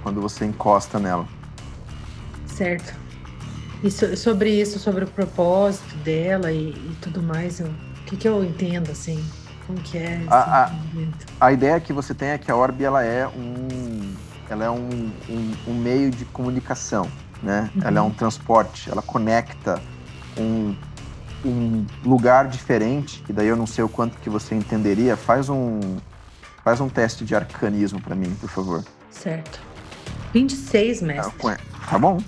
[0.01, 1.25] Quando você encosta nela.
[2.45, 3.02] Certo.
[3.83, 8.15] E so- sobre isso, sobre o propósito dela e, e tudo mais, eu- o que,
[8.15, 9.23] que eu entendo, assim?
[9.67, 10.71] Como que é esse A- a-
[11.47, 14.13] a ideia que você tem é que a orbe ela é um
[14.49, 17.09] ela é um, um, um meio de comunicação
[17.41, 17.81] né Uhum.
[17.85, 19.81] ela é um transporte ela conecta
[20.37, 20.75] um,
[21.45, 25.79] um lugar diferente que daí eu não sei o quanto que você entenderia faz um
[26.63, 29.59] faz um teste de arcanismo pra mim por favor Certo.
[30.33, 31.57] 26, tá, mestre.
[31.89, 32.19] tá bom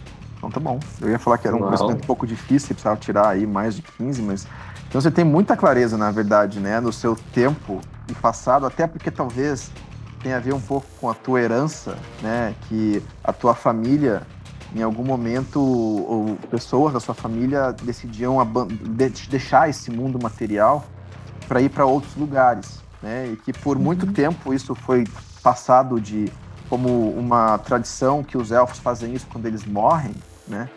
[0.47, 1.69] então tá bom eu ia falar que era um Uau.
[1.69, 4.47] conhecimento um pouco difícil precisava tirar aí mais de 15 mas
[4.87, 9.09] então você tem muita clareza na verdade né no seu tempo e passado até porque
[9.09, 9.71] talvez
[10.25, 12.55] tem a ver um pouco com a tua herança, né?
[12.67, 14.23] Que a tua família,
[14.75, 18.35] em algum momento, ou pessoas da sua família decidiam
[19.29, 20.83] deixar esse mundo material
[21.47, 23.27] para ir para outros lugares, né?
[23.27, 24.13] E que por muito uhum.
[24.13, 25.03] tempo isso foi
[25.43, 26.31] passado de
[26.67, 30.15] como uma tradição que os elfos fazem isso quando eles morrem,
[30.47, 30.69] né?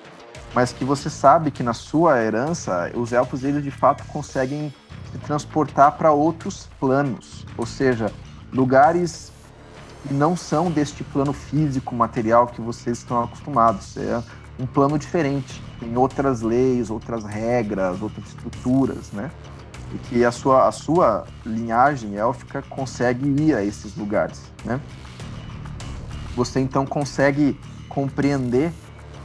[0.55, 4.73] Mas que você sabe que na sua herança os elfos eles de fato conseguem
[5.13, 8.13] se transportar para outros planos, ou seja,
[8.53, 9.33] lugares
[10.07, 13.97] que não são deste plano físico, material que vocês estão acostumados.
[13.97, 14.23] É
[14.59, 19.31] um plano diferente, tem outras leis, outras regras, outras estruturas, né?
[19.95, 24.81] E que a sua, a sua linhagem élfica consegue ir a esses lugares, né?
[26.37, 27.59] Você então consegue
[27.89, 28.73] compreender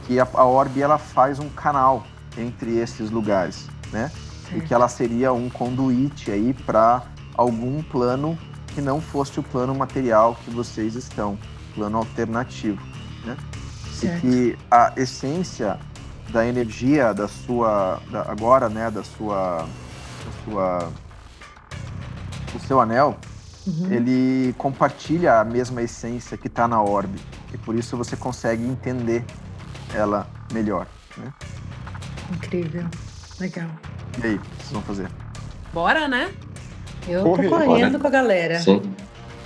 [0.06, 2.06] que a, a orbe ela faz um canal
[2.36, 4.10] entre esses lugares, né?
[4.54, 7.02] E que ela seria um conduíte aí para
[7.36, 11.38] algum plano que não fosse o plano material que vocês estão,
[11.74, 12.80] plano alternativo,
[13.24, 13.36] né?
[13.92, 14.16] Certo.
[14.16, 15.78] E que a essência
[16.30, 19.66] da energia da sua da, agora, né, da sua
[20.24, 20.88] da sua
[22.54, 23.16] o seu anel,
[23.66, 23.92] uhum.
[23.92, 27.20] ele compartilha a mesma essência que está na orbe
[27.52, 29.24] e por isso você consegue entender
[29.94, 31.32] ela melhor, né?
[32.32, 32.84] Incrível,
[33.38, 33.68] legal.
[34.22, 35.08] E aí, o que vocês vão fazer?
[35.72, 36.32] Bora, né?
[37.08, 37.48] Eu Correr.
[37.48, 38.00] tô correndo Bora.
[38.00, 38.60] com a galera.
[38.60, 38.82] Sim.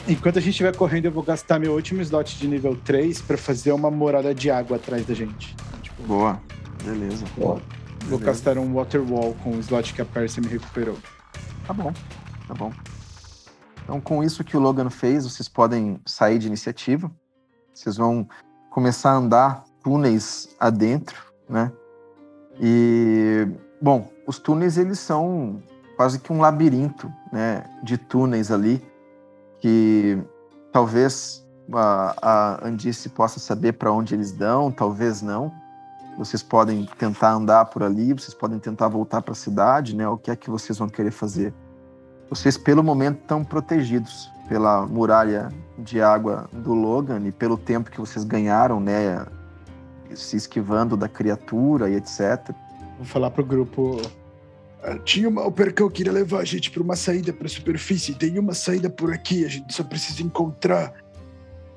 [0.07, 3.37] Enquanto a gente estiver correndo, eu vou gastar meu último slot de nível 3 para
[3.37, 5.55] fazer uma morada de água atrás da gente.
[5.83, 6.41] Tipo, Boa.
[6.83, 7.25] Beleza.
[7.37, 7.61] Boa.
[8.07, 10.97] Vou castar um water wall com o slot que a Percy me recuperou.
[11.67, 11.93] Tá bom.
[12.47, 12.73] Tá bom.
[13.85, 17.11] Então, com isso que o Logan fez, vocês podem sair de iniciativa.
[17.75, 18.27] Vocês vão
[18.71, 21.17] começar a andar túneis adentro,
[21.49, 21.73] né?
[22.61, 23.49] E,
[23.81, 25.63] bom, os túneis eles são
[25.97, 28.85] quase que um labirinto, né, de túneis ali
[29.61, 30.23] que
[30.71, 31.43] talvez
[31.73, 35.51] a, a Andice possa saber para onde eles dão, talvez não.
[36.19, 40.07] Vocês podem tentar andar por ali, vocês podem tentar voltar para a cidade, né?
[40.07, 41.55] O que é que vocês vão querer fazer?
[42.29, 45.49] Vocês, pelo momento, estão protegidos pela muralha
[45.79, 49.25] de água do Logan e pelo tempo que vocês ganharam, né?
[50.15, 52.51] Se esquivando da criatura e etc.
[52.97, 54.01] Vou falar pro grupo.
[54.83, 58.15] Ah, tinha uma que eu queria levar a gente para uma saída para a superfície.
[58.15, 60.93] Tem uma saída por aqui, a gente só precisa encontrar.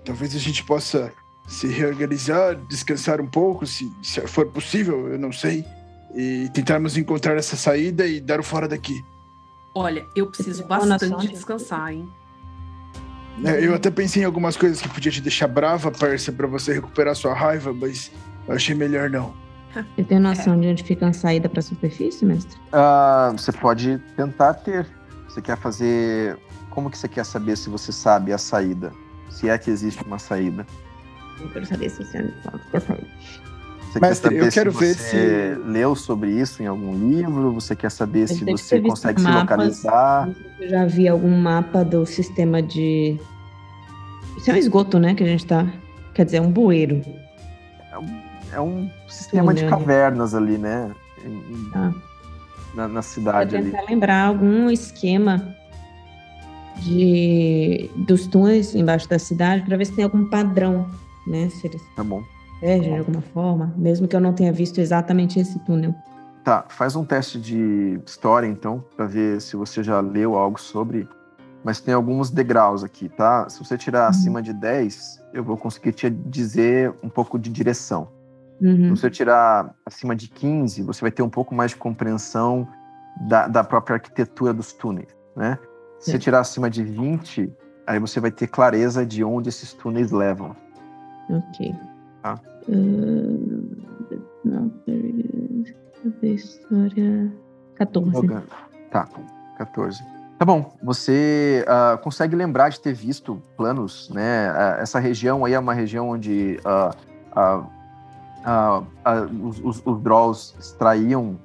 [0.04, 1.12] Talvez a gente possa
[1.48, 5.66] se reorganizar, descansar um pouco, se, se for possível, eu não sei.
[6.16, 9.04] E tentarmos encontrar essa saída e dar o fora daqui.
[9.76, 12.08] Olha, eu preciso bastante descansar, hein?
[13.44, 16.74] É, eu até pensei em algumas coisas que podia te deixar brava, parça, para você
[16.74, 18.12] recuperar sua raiva, mas
[18.48, 19.34] eu achei melhor não.
[19.96, 22.60] Você tem noção de onde fica a saída para a superfície, mestre?
[22.74, 24.86] Uh, você pode tentar ter.
[25.30, 26.38] Você quer fazer.
[26.70, 28.92] Como que você quer saber se você sabe a saída?
[29.30, 30.68] Se é que existe uma saída?
[31.40, 33.08] Eu quero saber se você sabe a saída.
[33.92, 37.10] Você Mestre, quer saber eu quero se ver você se leu sobre isso em algum
[37.10, 37.52] livro?
[37.52, 40.30] Você quer saber se você consegue se localizar?
[40.62, 43.20] Eu já vi algum mapa do sistema de.
[44.38, 45.14] Isso é um esgoto, né?
[45.14, 45.68] Que a gente tá.
[46.14, 47.04] Quer dizer, é um bueiro.
[47.92, 48.22] É um,
[48.54, 50.90] é um sistema de cavernas ali, né?
[51.76, 51.92] Ah.
[52.74, 53.72] Na, na, cidade ali.
[53.72, 55.54] tentar lembrar algum esquema
[56.78, 60.90] de dos túneis embaixo da cidade para ver se tem algum padrão,
[61.28, 61.50] né?
[61.50, 61.82] Se eles...
[61.94, 62.24] Tá bom
[62.62, 65.96] de alguma forma, mesmo que eu não tenha visto exatamente esse túnel.
[66.44, 71.08] Tá, faz um teste de história então, para ver se você já leu algo sobre.
[71.64, 73.48] Mas tem alguns degraus aqui, tá?
[73.48, 74.10] Se você tirar uhum.
[74.10, 78.08] acima de 10, eu vou conseguir te dizer um pouco de direção.
[78.60, 78.96] Uhum.
[78.96, 82.68] Se você tirar acima de 15, você vai ter um pouco mais de compreensão
[83.28, 85.60] da, da própria arquitetura dos túneis, né?
[86.00, 87.54] Se você tirar acima de 20,
[87.86, 90.56] aí você vai ter clareza de onde esses túneis levam.
[91.30, 91.76] Ok.
[92.24, 92.40] Tá?
[96.04, 97.32] Cadê história?
[97.76, 98.12] 14.
[98.92, 99.08] Tá,
[99.58, 100.04] 14.
[100.38, 104.52] Tá bom, você uh, consegue lembrar de ter visto planos, né?
[104.52, 106.60] Uh, essa região aí é uma região onde
[109.44, 111.38] os, os, os Drolls extraíam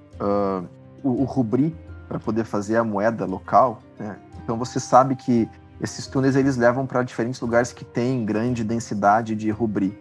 [1.02, 1.76] o, o rubri
[2.08, 4.16] para poder fazer a moeda local, né?
[4.42, 5.48] Então você sabe que
[5.80, 9.98] esses túneis eles levam para diferentes lugares que têm grande densidade de rubri.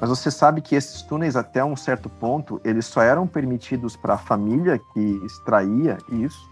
[0.00, 4.14] Mas você sabe que esses túneis, até um certo ponto, eles só eram permitidos para
[4.14, 6.50] a família que extraía isso,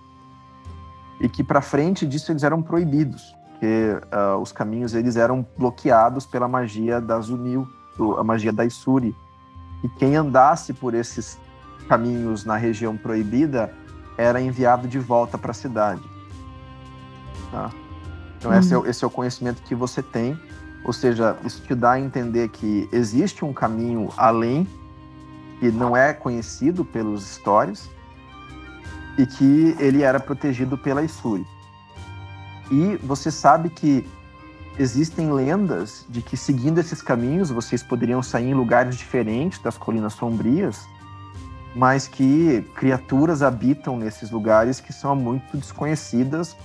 [1.20, 6.26] e que para frente disso eles eram proibidos, porque uh, os caminhos eles eram bloqueados
[6.26, 7.68] pela magia da Zunil,
[8.18, 9.14] a magia da Isuri.
[9.82, 11.38] E quem andasse por esses
[11.88, 13.72] caminhos na região proibida
[14.16, 16.02] era enviado de volta para a cidade.
[17.50, 17.70] Tá?
[18.38, 20.38] Então, esse, é, esse é o conhecimento que você tem.
[20.84, 24.68] Ou seja, isso te dá a entender que existe um caminho além,
[25.58, 27.88] que não é conhecido pelos histórios,
[29.16, 31.46] e que ele era protegido pela Isuri.
[32.70, 34.06] E você sabe que
[34.78, 40.14] existem lendas de que seguindo esses caminhos vocês poderiam sair em lugares diferentes das colinas
[40.14, 40.84] sombrias,
[41.74, 46.56] mas que criaturas habitam nesses lugares que são muito desconhecidas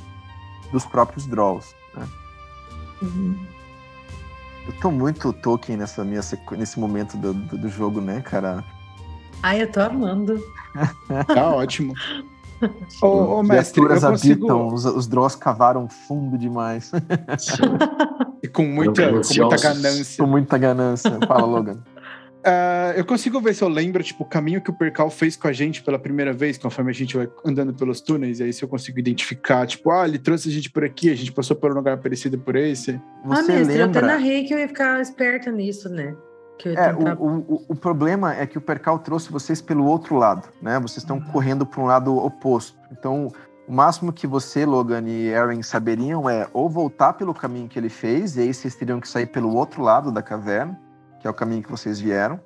[0.72, 1.76] dos próprios Drolls.
[1.96, 2.08] Né?
[3.02, 3.59] Uhum.
[4.70, 6.22] Eu tô muito Tolkien nessa minha
[6.52, 8.64] nesse momento do, do, do jogo, né, cara?
[9.42, 10.40] Ai, eu tô amando.
[11.26, 11.92] tá ótimo.
[13.02, 14.46] Ô, ô mestre, Criaturas consigo...
[14.46, 16.92] habitam, os, os Dross cavaram fundo demais.
[18.44, 20.24] e com muita, com muita ganância.
[20.24, 21.20] Com muita ganância.
[21.28, 21.80] Fala, Logan.
[22.40, 25.48] Uh, eu consigo ver se eu lembro, tipo, o caminho que o Percal fez com
[25.48, 28.64] a gente pela primeira vez, conforme a gente vai andando pelos túneis, e aí se
[28.64, 31.72] eu consigo identificar, tipo, ah, ele trouxe a gente por aqui, a gente passou por
[31.72, 32.94] um lugar parecido por esse.
[33.26, 33.78] Você ah, mestre, lembra...
[33.78, 36.16] eu até narrei que eu ia ficar esperta nisso, né?
[36.66, 37.18] É, tentar...
[37.20, 40.78] o, o, o, problema é que o Percal trouxe vocês pelo outro lado, né?
[40.80, 41.32] Vocês estão uhum.
[41.32, 42.78] correndo para um lado oposto.
[42.92, 43.30] Então,
[43.68, 47.90] o máximo que você, Logan e Aaron saberiam é ou voltar pelo caminho que ele
[47.90, 50.78] fez, e aí vocês teriam que sair pelo outro lado da caverna,
[51.20, 52.40] que é o caminho que vocês vieram,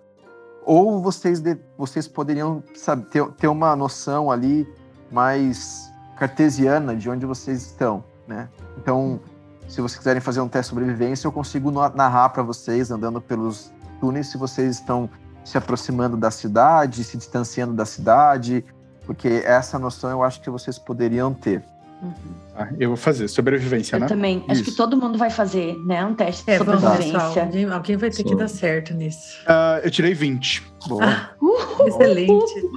[0.66, 4.68] ou vocês, de, vocês poderiam sabe, ter, ter uma noção ali
[5.12, 8.50] mais cartesiana de onde vocês estão, né?
[8.78, 9.20] Então,
[9.68, 13.72] se vocês quiserem fazer um teste de sobrevivência, eu consigo narrar para vocês andando pelos
[14.00, 15.10] túneis se vocês estão
[15.44, 18.66] se aproximando da cidade, se distanciando da cidade,
[19.06, 21.64] porque essa noção eu acho que vocês poderiam ter.
[22.04, 22.14] Uhum.
[22.56, 24.06] Ah, eu vou fazer sobrevivência, eu né?
[24.06, 24.40] Eu também.
[24.40, 24.52] Isso.
[24.52, 26.06] Acho que todo mundo vai fazer, né?
[26.06, 27.44] Um teste de é, sobrevivência.
[27.44, 28.24] alguém, alguém, vai ter Sim.
[28.26, 29.40] que dar certo nisso.
[29.44, 30.64] Uh, eu tirei 20.
[30.88, 31.04] Boa.
[31.04, 32.70] Ah, uh, excelente.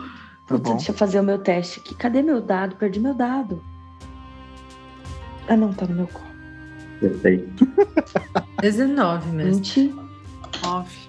[0.49, 1.95] Tá deixa eu fazer o meu teste aqui.
[1.95, 2.77] Cadê meu dado?
[2.77, 3.63] Perdi meu dado.
[5.49, 6.27] Ah, não, tá no meu colo.
[7.01, 7.67] Perfeito.
[8.63, 9.63] 19 mesmo.
[9.63, 11.06] 29.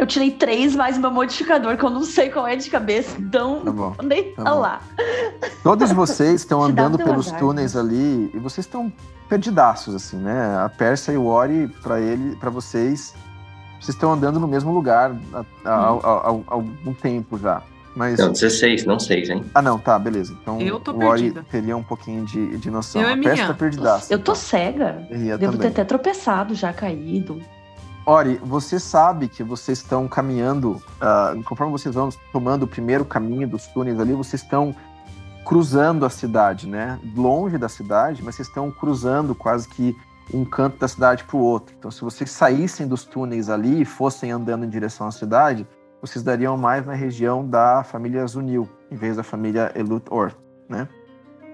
[0.00, 3.20] Eu tirei três mais meu modificador, que eu não sei qual é de cabeça.
[3.20, 4.80] Então, tá bom, nem tá lá.
[5.62, 7.80] Todos vocês estão andando pelos azar, túneis né?
[7.82, 8.90] ali e vocês estão
[9.28, 10.56] perdidaços, assim, né?
[10.64, 13.14] A Pérsia e o Ori, para ele, para vocês,
[13.78, 15.14] vocês estão andando no mesmo lugar
[15.66, 16.44] há, hum.
[16.46, 17.62] algum tempo já.
[17.94, 18.18] Mas...
[18.18, 19.44] Não, 16, não 6, hein?
[19.54, 20.34] Ah, não, tá, beleza.
[20.40, 23.02] Então eu tô o Ori teria um pouquinho de, de noção.
[23.02, 24.10] Eu a Pérsia tá perdidaça.
[24.10, 24.34] Eu tô então.
[24.34, 25.06] cega.
[25.10, 25.58] Devo também.
[25.58, 27.42] ter até tropeçado, já caído.
[28.10, 33.46] Ori, você sabe que vocês estão caminhando, uh, conforme vocês vão tomando o primeiro caminho
[33.46, 34.74] dos túneis ali, vocês estão
[35.44, 36.98] cruzando a cidade, né?
[37.14, 39.96] Longe da cidade, mas vocês estão cruzando quase que
[40.34, 41.72] um canto da cidade para o outro.
[41.78, 45.64] Então, se vocês saíssem dos túneis ali e fossem andando em direção à cidade,
[46.02, 50.36] vocês dariam mais na região da família Zunil, em vez da família Elut Orth,
[50.68, 50.88] né?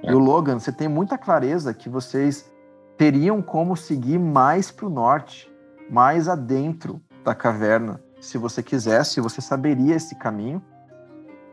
[0.03, 0.11] É.
[0.11, 2.51] E o Logan, você tem muita clareza que vocês
[2.97, 5.55] teriam como seguir mais para o norte,
[5.89, 10.63] mais adentro da caverna, se você quisesse, você saberia esse caminho,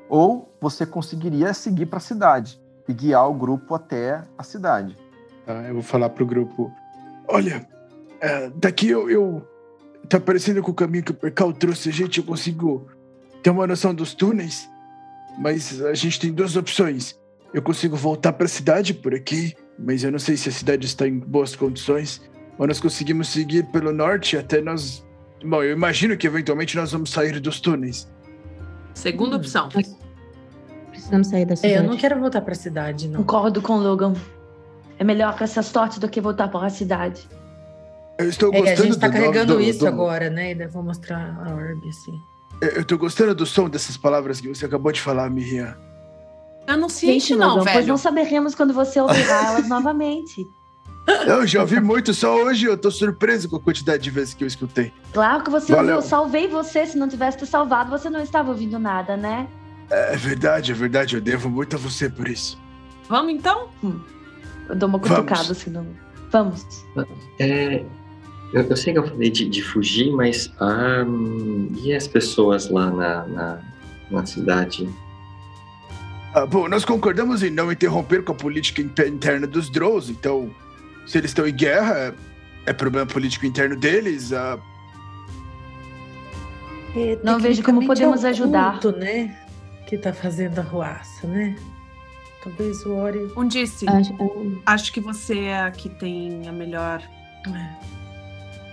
[0.10, 4.98] ou você conseguiria seguir para a cidade e guiar o grupo até a cidade.
[5.48, 6.72] Ah, eu vou falar pro grupo:
[7.28, 7.68] olha,
[8.22, 9.48] é, daqui eu, eu.
[10.10, 12.88] Tá parecendo com o caminho que o Percal trouxe a gente, eu consigo
[13.42, 14.70] ter uma noção dos túneis,
[15.40, 17.18] mas a gente tem duas opções.
[17.54, 20.86] Eu consigo voltar para a cidade por aqui, mas eu não sei se a cidade
[20.86, 22.22] está em boas condições.
[22.58, 25.06] Ou nós conseguimos seguir pelo norte até nós.
[25.44, 28.08] Bom, eu imagino que eventualmente nós vamos sair dos túneis.
[28.94, 29.70] Segunda hum, opção.
[30.90, 31.74] Precisamos sair da cidade.
[31.74, 33.22] É, eu não quero voltar para a cidade, não.
[33.22, 34.14] Concordo com o Logan.
[35.00, 37.28] É melhor para essas sortes do que voltar para a cidade.
[38.18, 39.88] Eu estou gostando é, a gente está carregando do, isso do...
[39.88, 40.52] agora, né?
[40.52, 42.14] E vou mostrar a orbe, assim.
[42.62, 45.76] Eu estou gostando do som dessas palavras que você acabou de falar, Miriam.
[46.68, 47.76] Eu não sinto, não, Logan, velho.
[47.76, 50.48] Pois não saberemos quando você ouvirá elas novamente.
[51.06, 54.44] Eu já ouvi muito, só hoje eu tô surpreso com a quantidade de vezes que
[54.44, 54.94] eu escutei.
[55.12, 55.96] Claro que você Valeu.
[55.96, 56.86] ouviu, eu salvei você.
[56.86, 59.48] Se não tivesse te salvado, você não estava ouvindo nada, né?
[59.90, 61.16] É verdade, é verdade.
[61.16, 62.58] Eu devo muito a você por isso.
[63.10, 63.68] Vamos então?
[63.84, 64.00] Hum.
[64.70, 65.70] Eu dou uma cutucada assim.
[65.70, 65.86] Não...
[66.32, 66.66] Vamos.
[67.38, 67.84] É,
[68.54, 72.90] eu, eu, sei que eu falei de, de fugir, mas um, e as pessoas lá
[72.90, 73.60] na, na,
[74.10, 74.90] na cidade?
[76.34, 80.50] Ah, bom, nós concordamos em não interromper com a política interna dos Drows, então
[81.06, 82.14] se eles estão em guerra,
[82.66, 84.32] é problema político interno deles.
[84.34, 84.58] A...
[86.96, 88.80] É, Não vejo como podemos é ajudar.
[88.80, 89.36] Culto, né?
[89.88, 91.56] Que tá fazendo a ruaça, né?
[92.44, 93.32] Talvez o Ori.
[93.38, 93.88] Um disse.
[93.90, 94.14] Acho,
[94.66, 97.02] acho que você é a que tem a melhor.
[97.48, 97.94] É.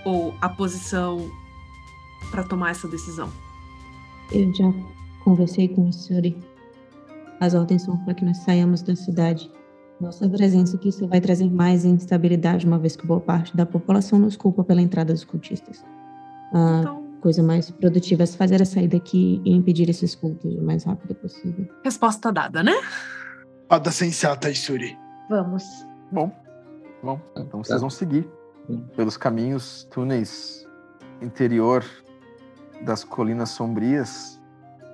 [0.04, 1.30] Ou a posição
[2.30, 3.30] para tomar essa decisão.
[4.32, 4.72] Eu já
[5.24, 6.22] conversei com o senhor.
[7.40, 9.50] As ordens são para que nós saiamos da cidade
[10.00, 14.18] Nossa presença aqui só vai trazer mais instabilidade, uma vez que boa parte da população
[14.18, 15.84] nos culpa pela entrada dos cultistas.
[16.54, 20.62] A Então, coisa mais produtiva é fazer a saída aqui e impedir esses cultos o
[20.62, 21.68] mais rápido possível.
[21.84, 22.72] resposta dada, né?
[23.70, 24.98] Roda sensata, Isuri.
[25.28, 25.64] Vamos.
[26.10, 26.32] Bom,
[27.02, 28.26] bom, então vocês vão seguir
[28.96, 30.66] pelos caminhos, túneis
[31.20, 31.84] interior
[32.84, 34.40] das colinas sombrias.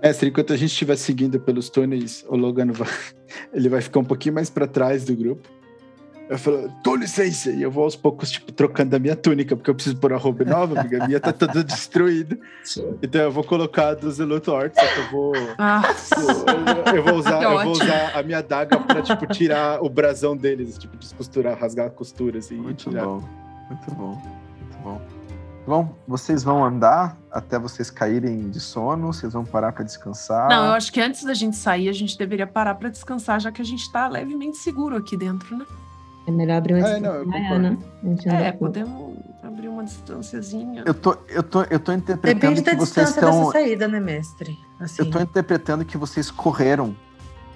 [0.03, 2.89] Mestre, enquanto a gente estiver seguindo pelos túneis, o Logan vai,
[3.53, 5.49] ele vai ficar um pouquinho mais para trás do grupo.
[6.29, 9.71] Eu falo, com licença, e eu vou aos poucos, tipo, trocando a minha túnica, porque
[9.71, 12.37] eu preciso pôr a roupa nova, porque a minha tá toda destruída.
[12.65, 12.99] Sim.
[13.01, 15.33] Então eu vou colocar do Zelutor, só que eu vou.
[15.57, 15.83] Ah,
[16.89, 20.37] Eu, eu vou usar, eu vou usar a minha daga pra, tipo, tirar o brasão
[20.37, 23.23] deles, tipo, descosturar, rasgar a costura, assim, e muito bom,
[23.71, 24.36] muito bom.
[25.67, 30.49] Bom, vocês vão andar até vocês caírem de sono, vocês vão parar para descansar.
[30.49, 33.51] não, eu acho que antes da gente sair, a gente deveria parar pra descansar, já
[33.51, 35.67] que a gente tá levemente seguro aqui dentro, né?
[36.29, 37.79] É melhor abrir uma É, distância maior, né?
[38.27, 40.85] É, podemos abrir uma distânciazinha.
[40.87, 43.39] Eu tô, eu tô, eu tô interpretando Depende da que vocês distância estão.
[43.47, 44.57] dessa saída, né, mestre?
[44.79, 45.03] Assim.
[45.03, 46.95] Eu tô interpretando que vocês correram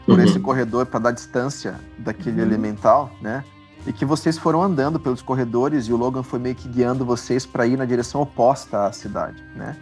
[0.07, 0.24] por Uhum.
[0.24, 2.47] esse corredor para dar distância daquele Uhum.
[2.49, 3.45] elemental, né?
[3.86, 7.47] E que vocês foram andando pelos corredores e o Logan foi meio que guiando vocês
[7.47, 9.74] para ir na direção oposta à cidade, né?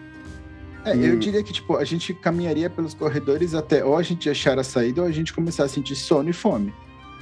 [0.84, 4.30] É, E- eu diria que, tipo, a gente caminharia pelos corredores até ou a gente
[4.30, 6.72] achar a saída ou a gente começar a sentir sono e fome.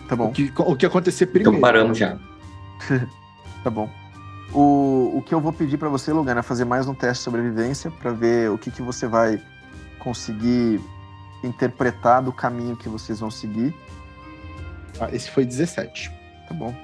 [0.07, 0.29] Tá bom.
[0.29, 1.51] O que, o que acontecer primeiro.
[1.53, 2.19] Então paramos já.
[3.65, 3.91] Tá bom.
[4.55, 7.25] O, o que eu vou pedir pra você, Logan, é fazer mais um teste de
[7.25, 9.43] sobrevivência pra ver o que, que você vai
[9.99, 10.81] conseguir
[11.43, 13.75] interpretar do caminho que vocês vão seguir,
[15.01, 16.13] Ah, esse foi 17.
[16.47, 16.75] Tá bom?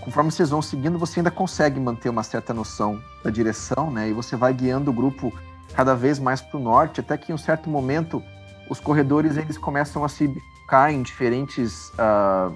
[0.00, 4.08] Conforme vocês vão seguindo, você ainda consegue manter uma certa noção da direção, né?
[4.08, 5.32] E você vai guiando o grupo
[5.74, 8.22] cada vez mais para o norte, até que em um certo momento
[8.70, 12.52] os corredores eles começam a se ficar em diferentes, ah,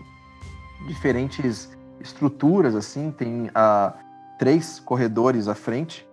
[0.86, 1.68] diferentes
[2.00, 3.10] estruturas, assim.
[3.10, 3.94] Tem ah,
[4.38, 6.08] três corredores à frente.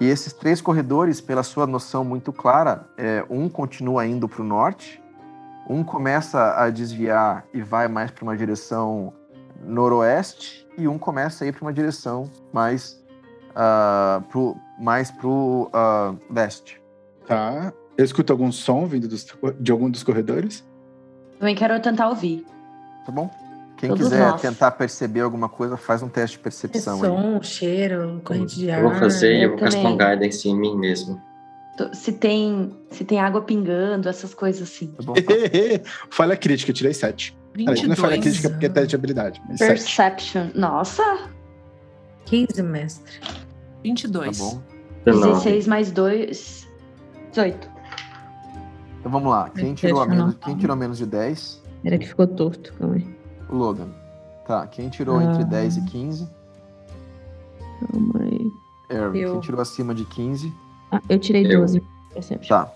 [0.00, 4.44] E esses três corredores, pela sua noção muito clara, é, um continua indo para o
[4.44, 5.00] norte,
[5.70, 9.12] um começa a desviar e vai mais para uma direção
[9.62, 13.02] noroeste e um começa a ir para uma direção mais
[13.54, 16.80] ah, pro, mais pro ah, leste.
[17.26, 17.72] Tá.
[17.96, 19.26] Eu escuto algum som vindo dos-
[19.60, 20.64] de algum dos corredores?
[21.38, 22.44] Também quero tentar ouvir.
[23.06, 23.30] Tá bom?
[23.76, 24.40] Quem Todos quiser nós.
[24.40, 27.08] tentar perceber alguma coisa, faz um teste de É percepção aí.
[27.08, 28.82] som, cheiro, corrente de ar.
[28.82, 31.20] Eu vou fazer e eu eu vou castar um guidance em mim mesmo.
[31.92, 34.86] Se tem, se tem água pingando, essas coisas assim.
[34.92, 35.14] Tá bom?
[36.08, 36.94] falha crítica, eu tirei
[37.54, 37.64] 7.
[37.64, 38.22] Peraí, não é falha 22.
[38.22, 39.68] crítica porque é teste de habilidade, mas 7.
[39.68, 40.50] Perception.
[40.54, 41.18] Nossa!
[42.26, 43.20] 15, mestre.
[43.82, 44.38] 22.
[44.38, 44.62] Tá bom.
[45.04, 45.32] 19.
[45.34, 46.68] 16 mais 2.
[47.30, 47.70] 18.
[49.00, 49.50] Então vamos lá.
[49.50, 51.62] Quem tirou, a menos, quem tirou menos de 10?
[51.84, 53.06] Era que ficou torto, calma aí.
[53.50, 53.88] O Logan.
[54.46, 54.66] Tá.
[54.66, 55.24] Quem tirou Ah.
[55.24, 56.28] entre 10 e 15?
[57.92, 58.50] Calma aí.
[58.90, 59.18] Erwin.
[59.20, 59.32] Eu.
[59.32, 60.52] Quem tirou acima de 15?
[60.90, 61.60] Ah, eu tirei Eu.
[61.60, 61.82] 12.
[62.12, 62.48] Perception.
[62.56, 62.72] Tá.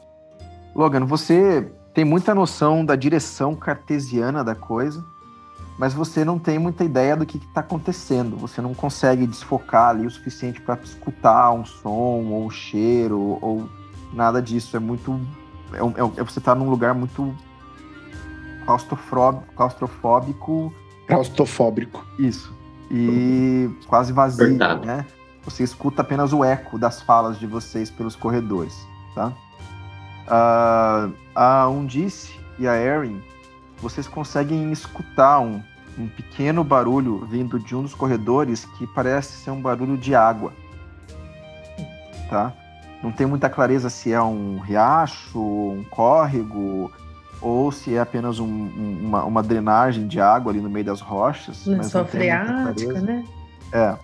[0.75, 5.05] Logan, você tem muita noção da direção cartesiana da coisa,
[5.77, 8.37] mas você não tem muita ideia do que está acontecendo.
[8.37, 13.69] Você não consegue desfocar ali o suficiente para escutar um som ou um cheiro ou
[14.15, 14.77] nada disso.
[14.77, 15.20] É muito.
[15.73, 17.35] É, é é- você está num lugar muito
[18.65, 20.73] claustrofóbico, claustrofóbico
[21.09, 22.07] Claustrofóbico.
[22.16, 22.55] isso.
[22.93, 24.87] E quase vazio, Verdade.
[24.87, 25.05] né?
[25.43, 29.33] Você escuta apenas o eco das falas de vocês pelos corredores, tá?
[30.31, 33.21] Ah, a Undice e a Erin,
[33.81, 35.63] vocês conseguem escutar um,
[35.99, 40.53] um pequeno barulho vindo de um dos corredores que parece ser um barulho de água,
[42.29, 42.53] tá?
[43.03, 46.91] Não tem muita clareza se é um riacho, um córrego,
[47.41, 51.01] ou se é apenas um- um- uma, uma drenagem de água ali no meio das
[51.01, 51.65] rochas.
[51.67, 53.25] mas muita freática, né?
[53.73, 53.97] É.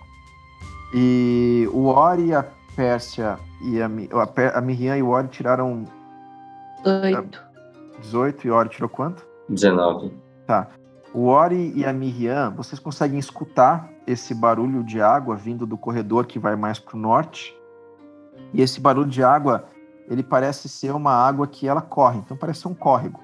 [0.93, 2.45] E o Ori, a
[2.75, 5.83] Pérsia e a, a, a Miriam e o Ori tiraram
[6.85, 7.43] 8.
[8.01, 9.25] 18 e Ori tirou quanto?
[9.49, 10.13] 19.
[11.13, 16.25] O Ori e a Miriam, vocês conseguem escutar esse barulho de água vindo do corredor
[16.25, 17.57] que vai mais para o norte.
[18.53, 19.65] E esse barulho de água,
[20.09, 23.23] ele parece ser uma água que ela corre, então parece ser um córrego.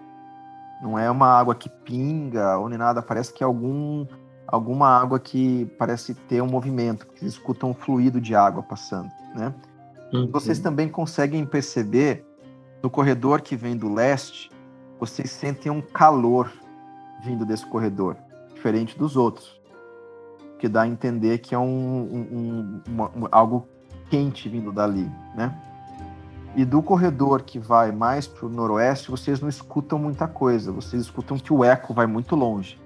[0.82, 4.08] Não é uma água que pinga ou nem nada, parece que é algum,
[4.48, 9.12] alguma água que parece ter um movimento, porque vocês escutam um fluido de água passando,
[9.36, 9.54] né?
[10.32, 12.26] Vocês também conseguem perceber
[12.82, 14.50] no corredor que vem do leste,
[15.00, 16.52] vocês sentem um calor
[17.24, 18.16] vindo desse corredor,
[18.54, 19.60] diferente dos outros,
[20.60, 23.68] que dá a entender que é um, um- um- uma- um- algo
[24.10, 25.56] quente vindo dali, né?
[26.56, 31.02] E do corredor que vai mais para o noroeste, vocês não escutam muita coisa, vocês
[31.04, 32.80] escutam que o eco vai muito longe.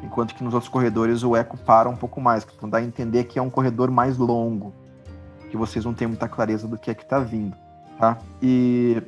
[0.00, 3.24] enquanto que nos outros corredores o eco para um pouco mais, então dá a entender
[3.24, 4.72] que é um corredor mais longo,
[5.50, 7.56] que vocês não têm muita clareza do que é que está vindo,
[7.98, 8.16] tá?
[8.40, 9.02] E,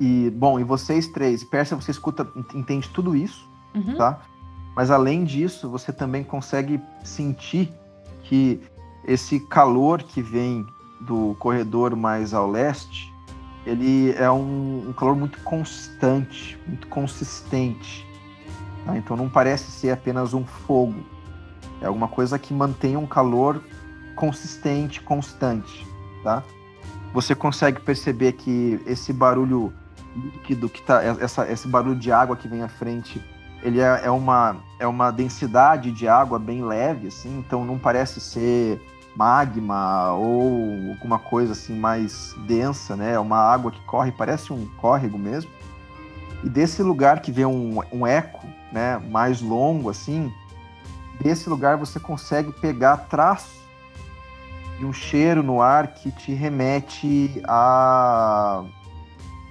[0.00, 3.96] e bom, e vocês três, Persa, você escuta, entende tudo isso, uhum.
[3.96, 4.20] tá?
[4.74, 7.72] Mas além disso, você também consegue sentir
[8.24, 8.60] que
[9.06, 10.66] esse calor que vem
[11.00, 13.12] do corredor mais ao leste,
[13.64, 18.06] ele é um, um calor muito constante, muito consistente.
[18.84, 18.96] Tá?
[18.96, 21.02] Então não parece ser apenas um fogo.
[21.80, 23.62] É alguma coisa que mantém um calor
[24.16, 25.86] consistente, constante.
[26.22, 26.42] Tá?
[27.12, 29.72] Você consegue perceber que esse barulho
[30.14, 33.22] líquido que tá, essa, esse barulho de água que vem à frente,
[33.62, 38.20] ele é, é, uma, é uma densidade de água bem leve, assim, então não parece
[38.20, 38.80] ser
[39.16, 43.12] magma ou alguma coisa assim mais densa, né?
[43.12, 45.50] É uma água que corre, parece um córrego mesmo.
[46.42, 50.32] E desse lugar que vê um, um eco, né, mais longo assim,
[51.20, 53.62] desse lugar você consegue pegar traço
[54.78, 58.64] de um cheiro no ar que te remete a,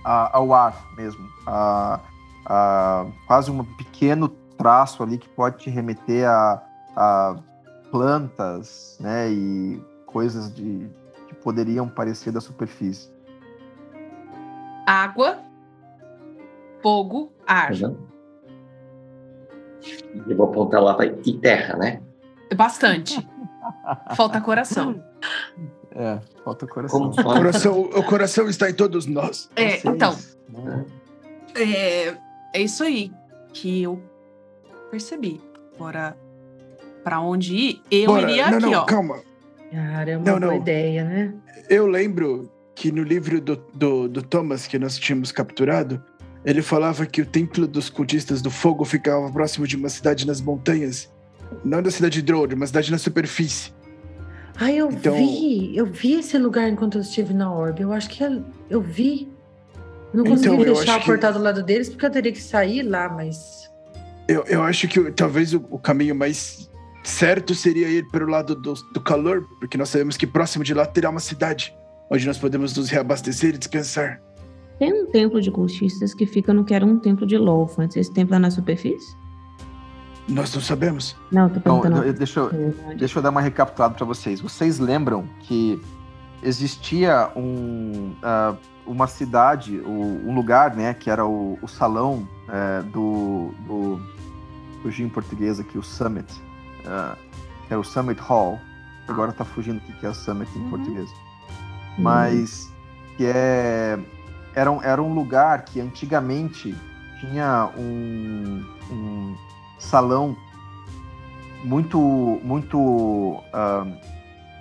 [0.04, 2.00] a ao ar mesmo, a,
[2.46, 6.62] a quase um pequeno traço ali que pode te remeter a,
[6.96, 7.36] a
[7.92, 10.90] plantas, né, e coisas de,
[11.28, 13.12] que poderiam parecer da superfície.
[14.86, 15.40] Água,
[16.82, 17.72] fogo, ar.
[17.72, 17.98] Uhum.
[20.28, 22.02] Eu vou apontar lá para e terra, né?
[22.56, 23.28] Bastante.
[24.16, 25.04] falta coração.
[25.96, 27.10] É, falta coração.
[27.10, 27.82] O coração.
[27.82, 29.50] O coração está em todos nós.
[29.56, 30.18] É, Vocês, então.
[30.50, 30.86] Né?
[31.56, 32.18] É,
[32.54, 33.12] é isso aí
[33.54, 34.02] que eu
[34.90, 35.40] percebi.
[35.76, 36.18] Agora,
[37.04, 38.32] para onde ir, eu Bora.
[38.32, 38.86] iria não, aqui, não, ó.
[38.86, 39.20] Calma.
[39.72, 40.62] Cara, é uma não, boa não.
[40.62, 41.34] ideia, né?
[41.70, 46.04] Eu lembro que no livro do, do, do, Thomas que nós tínhamos capturado,
[46.46, 50.42] ele falava que o templo dos cultistas do fogo ficava próximo de uma cidade nas
[50.42, 51.12] montanhas.
[51.64, 53.72] Não da cidade de Drode, uma cidade na superfície.
[54.56, 55.16] Ah, eu então...
[55.16, 55.76] vi.
[55.76, 57.82] Eu vi esse lugar enquanto eu estive na Orbe.
[57.82, 58.24] Eu acho que
[58.70, 59.32] eu vi.
[60.14, 61.40] Eu não consegui então, deixar o portal que...
[61.40, 63.70] do lado deles porque eu teria que sair lá, mas.
[64.28, 66.70] Eu, eu acho que talvez o, o caminho mais
[67.04, 70.86] certo seria ir pelo lado do, do calor, porque nós sabemos que próximo de lá
[70.86, 71.76] terá uma cidade
[72.10, 74.22] onde nós podemos nos reabastecer e descansar.
[74.80, 77.96] Tem um templo de cultistas que fica no que era um templo de Lolfant.
[77.96, 79.16] Esse templo é na superfície?
[80.28, 81.16] Nós não sabemos.
[81.32, 82.04] Não, tô perguntando.
[82.04, 84.40] Não, deixa, eu, deixa eu dar uma recapitulada para vocês.
[84.40, 85.82] Vocês lembram que
[86.42, 93.54] existia um, uh, uma cidade, um lugar, né, que era o, o salão uh, do,
[93.68, 96.32] do, em português aqui, o Summit,
[96.86, 97.18] uh,
[97.68, 98.60] que era o Summit Hall.
[99.08, 100.70] Agora tá fugindo o que é o Summit em uhum.
[100.70, 101.10] português.
[101.98, 102.72] Mas
[103.18, 104.00] que é
[104.56, 106.76] era um, era um lugar que antigamente
[107.20, 109.36] tinha um, um
[109.84, 110.36] salão
[111.64, 112.00] muito
[112.44, 113.98] muito uh,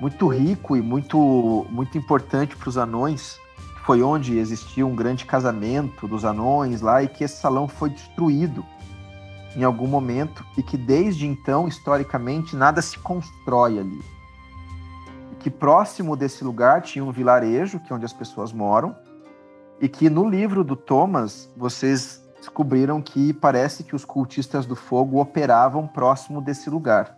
[0.01, 3.41] muito rico e muito muito importante para os anões
[3.85, 8.65] foi onde existia um grande casamento dos anões lá e que esse salão foi destruído
[9.57, 14.01] em algum momento e que desde então, historicamente, nada se constrói ali.
[15.41, 18.97] Que próximo desse lugar tinha um vilarejo, que é onde as pessoas moram,
[19.81, 25.21] e que no livro do Thomas vocês descobriram que parece que os cultistas do fogo
[25.21, 27.17] operavam próximo desse lugar,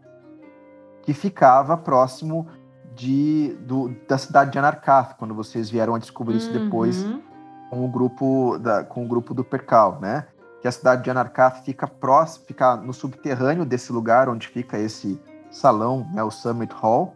[1.03, 2.47] que ficava próximo
[2.95, 7.23] de, do, da cidade de Anarkath, quando vocês vieram a descobrir isso depois uhum.
[7.71, 10.27] com o grupo da, com o grupo do Percal, né?
[10.61, 15.19] que a cidade de Anarkath fica próximo, fica no subterrâneo desse lugar onde fica esse
[15.51, 17.15] salão, né, o Summit Hall,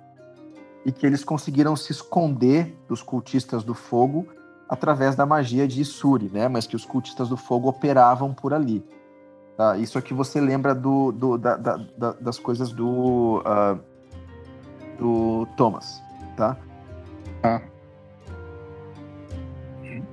[0.84, 4.26] e que eles conseguiram se esconder dos cultistas do fogo
[4.68, 8.84] através da magia de Isuri, né, mas que os cultistas do fogo operavam por ali.
[9.56, 9.76] Tá?
[9.76, 13.80] Isso aqui você lembra do, do da, da, da, das coisas do, uh,
[14.98, 16.00] do Thomas,
[16.36, 16.56] tá?
[17.42, 17.60] Ah.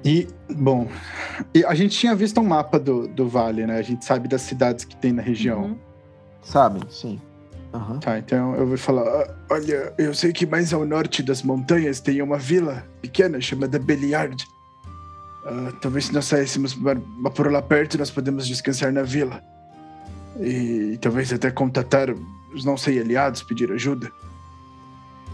[0.03, 0.88] E, bom,
[1.68, 3.77] a gente tinha visto um mapa do, do vale, né?
[3.77, 5.64] A gente sabe das cidades que tem na região.
[5.64, 5.77] Uhum.
[6.41, 7.19] Sabem, sim.
[7.76, 7.99] Uhum.
[7.99, 11.99] Tá, então eu vou falar: ah, olha, eu sei que mais ao norte das montanhas
[11.99, 14.47] tem uma vila pequena chamada Beliard.
[15.45, 16.76] Uh, talvez se nós saíssemos
[17.35, 19.43] por lá perto, nós podemos descansar na vila.
[20.39, 22.10] E, e talvez até contatar
[22.53, 24.11] os não sei aliados, pedir ajuda.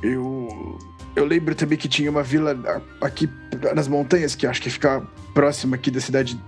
[0.02, 0.78] Eu
[1.16, 2.58] eu lembro também que tinha uma vila
[3.02, 3.30] aqui
[3.76, 5.02] nas montanhas, que acho que fica
[5.34, 6.42] próxima aqui da cidade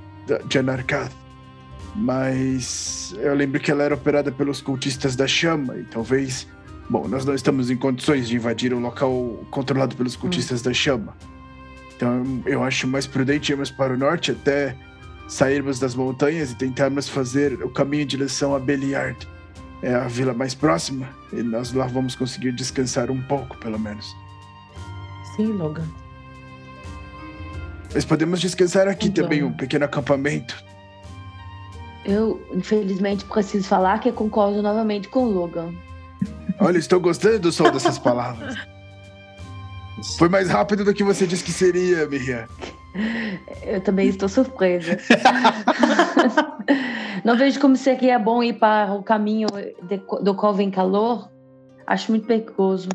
[0.48, 1.23] de Anarkath.
[1.96, 6.48] Mas eu lembro que ela era operada pelos cultistas da chama, e talvez.
[6.90, 10.64] Bom, nós não estamos em condições de invadir um local controlado pelos cultistas hum.
[10.66, 11.16] da chama.
[11.96, 14.76] Então eu acho mais prudente irmos para o norte até
[15.28, 19.28] sairmos das montanhas e tentarmos fazer o caminho em direção a Beliard.
[19.82, 24.16] é a vila mais próxima e nós lá vamos conseguir descansar um pouco, pelo menos.
[25.36, 25.88] Sim, Logan.
[27.94, 29.24] Mas podemos descansar aqui então.
[29.24, 30.64] também, um pequeno acampamento.
[32.06, 35.74] Eu, infelizmente, preciso falar que concordo novamente com o Logan.
[36.60, 38.56] Olha, estou gostando do som dessas palavras.
[40.18, 42.46] Foi mais rápido do que você disse que seria, Miriam.
[43.64, 44.98] Eu também estou surpresa.
[47.24, 49.48] Não vejo como seria bom ir para o caminho
[49.84, 51.30] de, do Coven Calor.
[51.88, 52.90] Acho muito perigoso.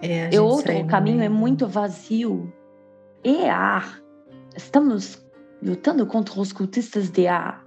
[0.00, 2.50] É, e outro caminho é muito vazio.
[3.22, 4.00] E ar.
[4.56, 5.21] Estamos
[5.62, 7.64] lutando contra os cultistas de ar.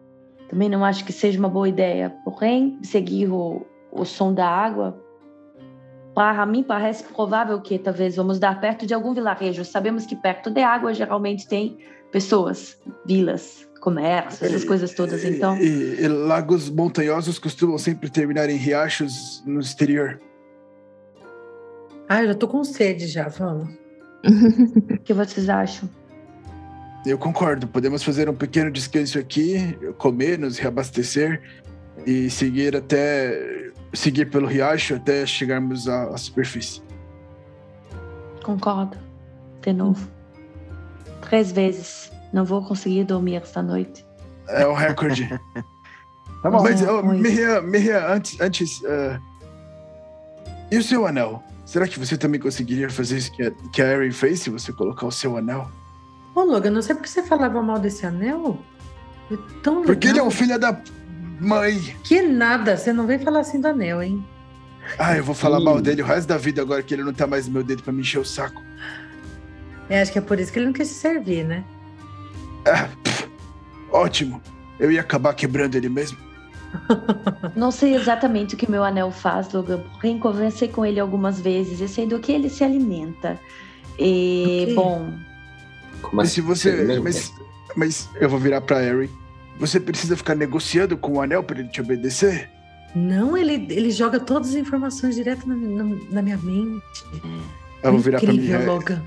[0.49, 2.13] Também não acho que seja uma boa ideia.
[2.23, 5.01] Porém, seguir o, o som da água
[6.15, 9.65] para mim, parece provável que talvez vamos dar perto de algum vilarejo.
[9.65, 11.77] Sabemos que perto de água geralmente tem
[12.09, 15.25] pessoas, vilas, comércio, essas coisas todas.
[15.25, 15.57] Então.
[15.57, 20.21] E, e, lagos montanhosos costumam sempre terminar em riachos no exterior.
[22.07, 23.67] Ah, eu já tô com sede já, vamos.
[24.89, 25.89] O que vocês acham?
[27.05, 27.67] Eu concordo.
[27.67, 31.41] Podemos fazer um pequeno descanso aqui, comer, nos reabastecer
[32.05, 36.81] e seguir até seguir pelo riacho até chegarmos à, à superfície.
[38.43, 38.97] Concordo.
[39.61, 40.09] De novo.
[41.21, 42.11] Três vezes.
[42.33, 44.05] Não vou conseguir dormir esta noite.
[44.47, 45.27] É o recorde.
[46.41, 46.61] tá bom.
[46.61, 48.39] Mas, oh, Miriam, Miriam, antes.
[48.41, 49.19] antes uh...
[50.71, 51.43] E o seu anel?
[51.65, 54.73] Será que você também conseguiria fazer isso que a, que a Erin fez se você
[54.73, 55.69] colocar o seu anel?
[56.35, 58.59] Ô, Logan, não sei por que você falava mal desse anel.
[59.31, 59.85] É tão legal.
[59.85, 60.77] Porque ele é um filho da
[61.39, 61.95] Mãe!
[62.03, 64.25] Que nada, você não vem falar assim do anel, hein?
[64.97, 65.65] Ah, eu vou falar Sim.
[65.65, 67.83] mal dele o resto da vida agora que ele não tá mais no meu dedo
[67.83, 68.61] pra me encher o saco.
[69.89, 71.63] É, acho que é por isso que ele não quis se servir, né?
[72.67, 73.29] Ah, pff,
[73.91, 74.41] ótimo.
[74.79, 76.17] Eu ia acabar quebrando ele mesmo.
[77.55, 81.79] Não sei exatamente o que meu anel faz, Logan, porém conversei com ele algumas vezes
[81.79, 83.39] e sei do que ele se alimenta.
[83.97, 85.13] E, bom.
[86.05, 86.35] Como mas assim?
[86.35, 86.99] se você.
[86.99, 87.33] Mas,
[87.75, 89.09] mas eu vou virar pra Harry.
[89.59, 92.49] Você precisa ficar negociando com o anel para ele te obedecer?
[92.93, 97.03] Não, ele, ele joga todas as informações direto na, na, na minha mente.
[97.83, 98.65] Eu vou virar Incrível, pra mim.
[98.65, 99.03] Logan.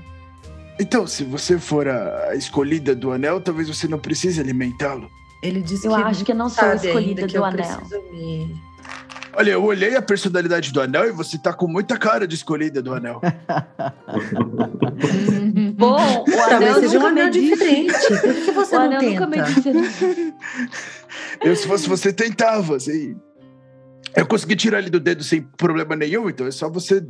[0.79, 5.09] Então, se você for a escolhida do anel, talvez você não precise alimentá-lo.
[5.41, 7.81] Ele disse eu que acho que eu não sou a escolhida do anel.
[8.11, 8.55] Me...
[9.33, 12.81] Olha, eu olhei a personalidade do anel e você tá com muita cara de escolhida
[12.81, 13.21] do anel.
[15.75, 15.95] Bom,
[16.27, 17.93] o anel seja um anel diferente.
[17.93, 19.29] Por que você o não tenta?
[21.41, 23.15] eu, se fosse você, tentava, assim.
[24.15, 27.01] Eu consegui tirar ele do dedo sem problema nenhum, então é só você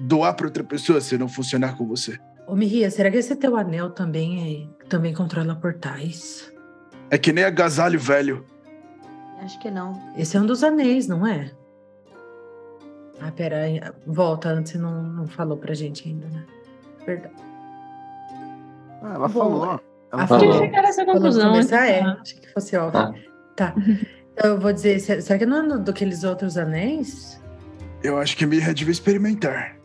[0.00, 2.18] doar para outra pessoa se não funcionar com você.
[2.46, 6.52] Ô, Mihia, será que esse teu anel também, é, também controla portais?
[7.10, 8.44] É que nem agasalho velho.
[9.40, 10.00] Acho que não.
[10.16, 11.50] Esse é um dos anéis, não é?
[13.20, 13.94] Ah, pera.
[14.06, 16.44] Volta, antes não, não falou pra gente ainda, né?
[17.06, 17.34] Verdade.
[19.02, 19.80] Ah, ela Bom, falou.
[20.12, 20.50] Ela a falou.
[20.50, 21.50] Tinha chegar nessa conclusão.
[21.50, 22.00] Começar, é.
[22.00, 23.00] Achei que fosse óbvio.
[23.00, 23.14] Ah.
[23.56, 23.74] Tá.
[24.32, 27.42] Então eu vou dizer, será que não é daqueles outros anéis?
[28.04, 29.76] Eu acho que Mirra devia experimentar.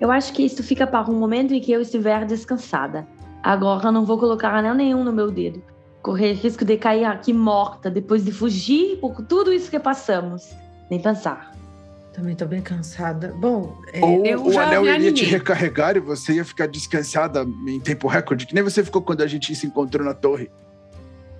[0.00, 3.06] Eu acho que isso fica para um momento em que eu estiver descansada.
[3.42, 5.62] Agora eu não vou colocar anel nenhum no meu dedo.
[6.02, 10.50] Correr risco de cair aqui morta depois de fugir por tudo isso que passamos.
[10.90, 11.52] Nem pensar.
[12.12, 13.34] Também tô bem cansada.
[13.38, 17.80] Bom, é, Ou eu o anel iria te recarregar e você ia ficar descansada em
[17.80, 20.50] tempo recorde, que nem você ficou quando a gente se encontrou na torre.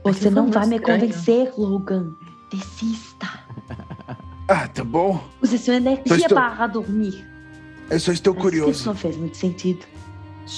[0.04, 2.12] Você não vai me convencer, Logan.
[2.50, 3.28] Desista.
[4.48, 5.22] Ah, tá bom.
[5.40, 6.36] Use sua energia estou...
[6.36, 7.24] para dormir.
[7.88, 8.70] Eu só estou Mas curioso.
[8.72, 9.86] Isso não fez muito sentido.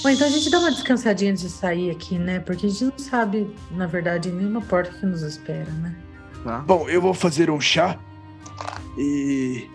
[0.03, 2.39] Bom, então a gente dá uma descansadinha antes de sair aqui, né?
[2.39, 5.95] Porque a gente não sabe, na verdade, nenhuma porta que nos espera, né?
[6.43, 6.59] Tá.
[6.59, 7.97] Bom, eu vou fazer um chá
[8.97, 9.69] e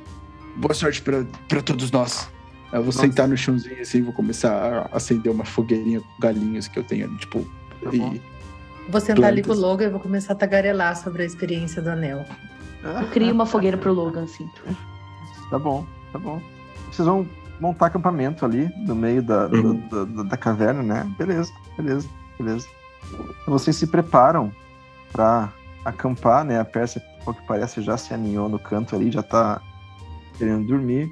[0.57, 2.29] boa sorte para todos nós.
[2.73, 3.01] Eu vou Nossa.
[3.01, 7.17] sentar no chãozinho assim, vou começar a acender uma fogueirinha com galinhas que eu tenho,
[7.17, 7.45] tipo.
[7.83, 8.23] Tá e
[8.89, 11.91] vou sentar ali com o Logan e vou começar a tagarelar sobre a experiência do
[11.91, 12.25] anel.
[12.83, 14.49] Eu crio uma fogueira pro Logan, assim.
[15.51, 16.41] Tá bom, tá bom.
[16.93, 17.27] Vocês vão
[17.61, 19.77] montar acampamento ali no meio da, uhum.
[19.89, 21.15] da, da, da, caverna, né?
[21.19, 22.09] Beleza, beleza,
[22.39, 22.67] beleza.
[23.47, 24.51] Vocês se preparam
[25.13, 25.49] para
[25.85, 26.59] acampar, né?
[26.59, 29.61] A Pérsia, pelo que parece, já se aninhou no canto ali, já tá
[30.39, 31.09] querendo dormir.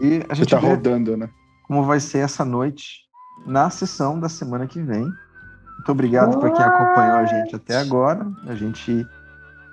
[0.00, 1.28] E a gente tá rodando, né?
[1.66, 3.08] Como vai ser essa noite
[3.46, 5.02] na sessão da semana que vem.
[5.02, 8.26] Muito obrigado por quem acompanhou a gente até agora.
[8.46, 9.06] A gente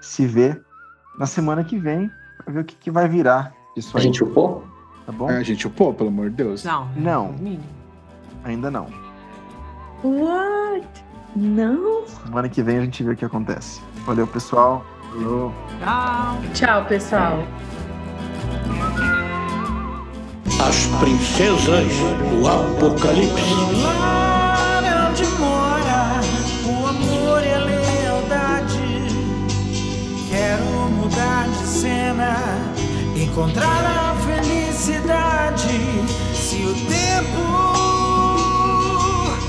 [0.02, 0.60] se vê
[1.18, 4.03] na semana que vem para ver o que, que, vai virar disso aí.
[4.03, 4.74] A gente upou?
[5.06, 5.30] Tá bom?
[5.30, 6.64] É, a gente upou, pelo amor de Deus.
[6.64, 6.90] Não.
[6.95, 7.36] Não.
[8.44, 8.88] Ainda não.
[10.03, 10.88] What?
[11.36, 12.07] Não?
[12.07, 13.82] Semana que vem a gente vê o que acontece.
[14.06, 14.86] Valeu, pessoal.
[15.11, 16.38] Tchau.
[16.53, 17.40] Tchau, pessoal.
[20.68, 21.88] As princesas
[22.30, 23.82] do Apocalipse.
[23.84, 26.22] Lá é onde mora
[26.65, 28.80] o amor e a lealdade.
[30.30, 32.36] Quero mudar de cena,
[33.15, 35.79] encontrar a felicidade.
[36.33, 37.45] Se o tempo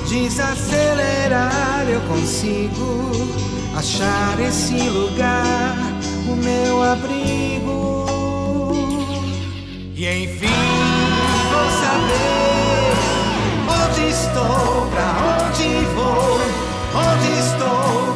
[0.09, 3.11] desacelerar, eu consigo
[3.77, 5.77] achar esse lugar,
[6.29, 8.07] o meu abrigo.
[9.95, 10.47] E enfim
[11.51, 12.97] vou saber
[13.67, 15.09] onde estou, pra
[15.49, 16.39] onde vou,
[16.95, 18.16] onde estou,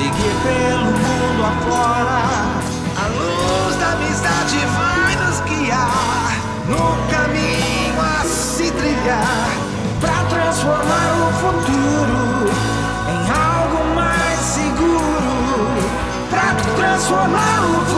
[0.00, 2.22] seguir pelo mundo afora.
[2.96, 6.32] A luz da amizade vai nos guiar
[6.66, 9.50] no caminho a se trilhar
[10.00, 12.50] para transformar o futuro
[13.12, 15.30] em algo mais seguro.
[16.30, 17.89] Para transformar o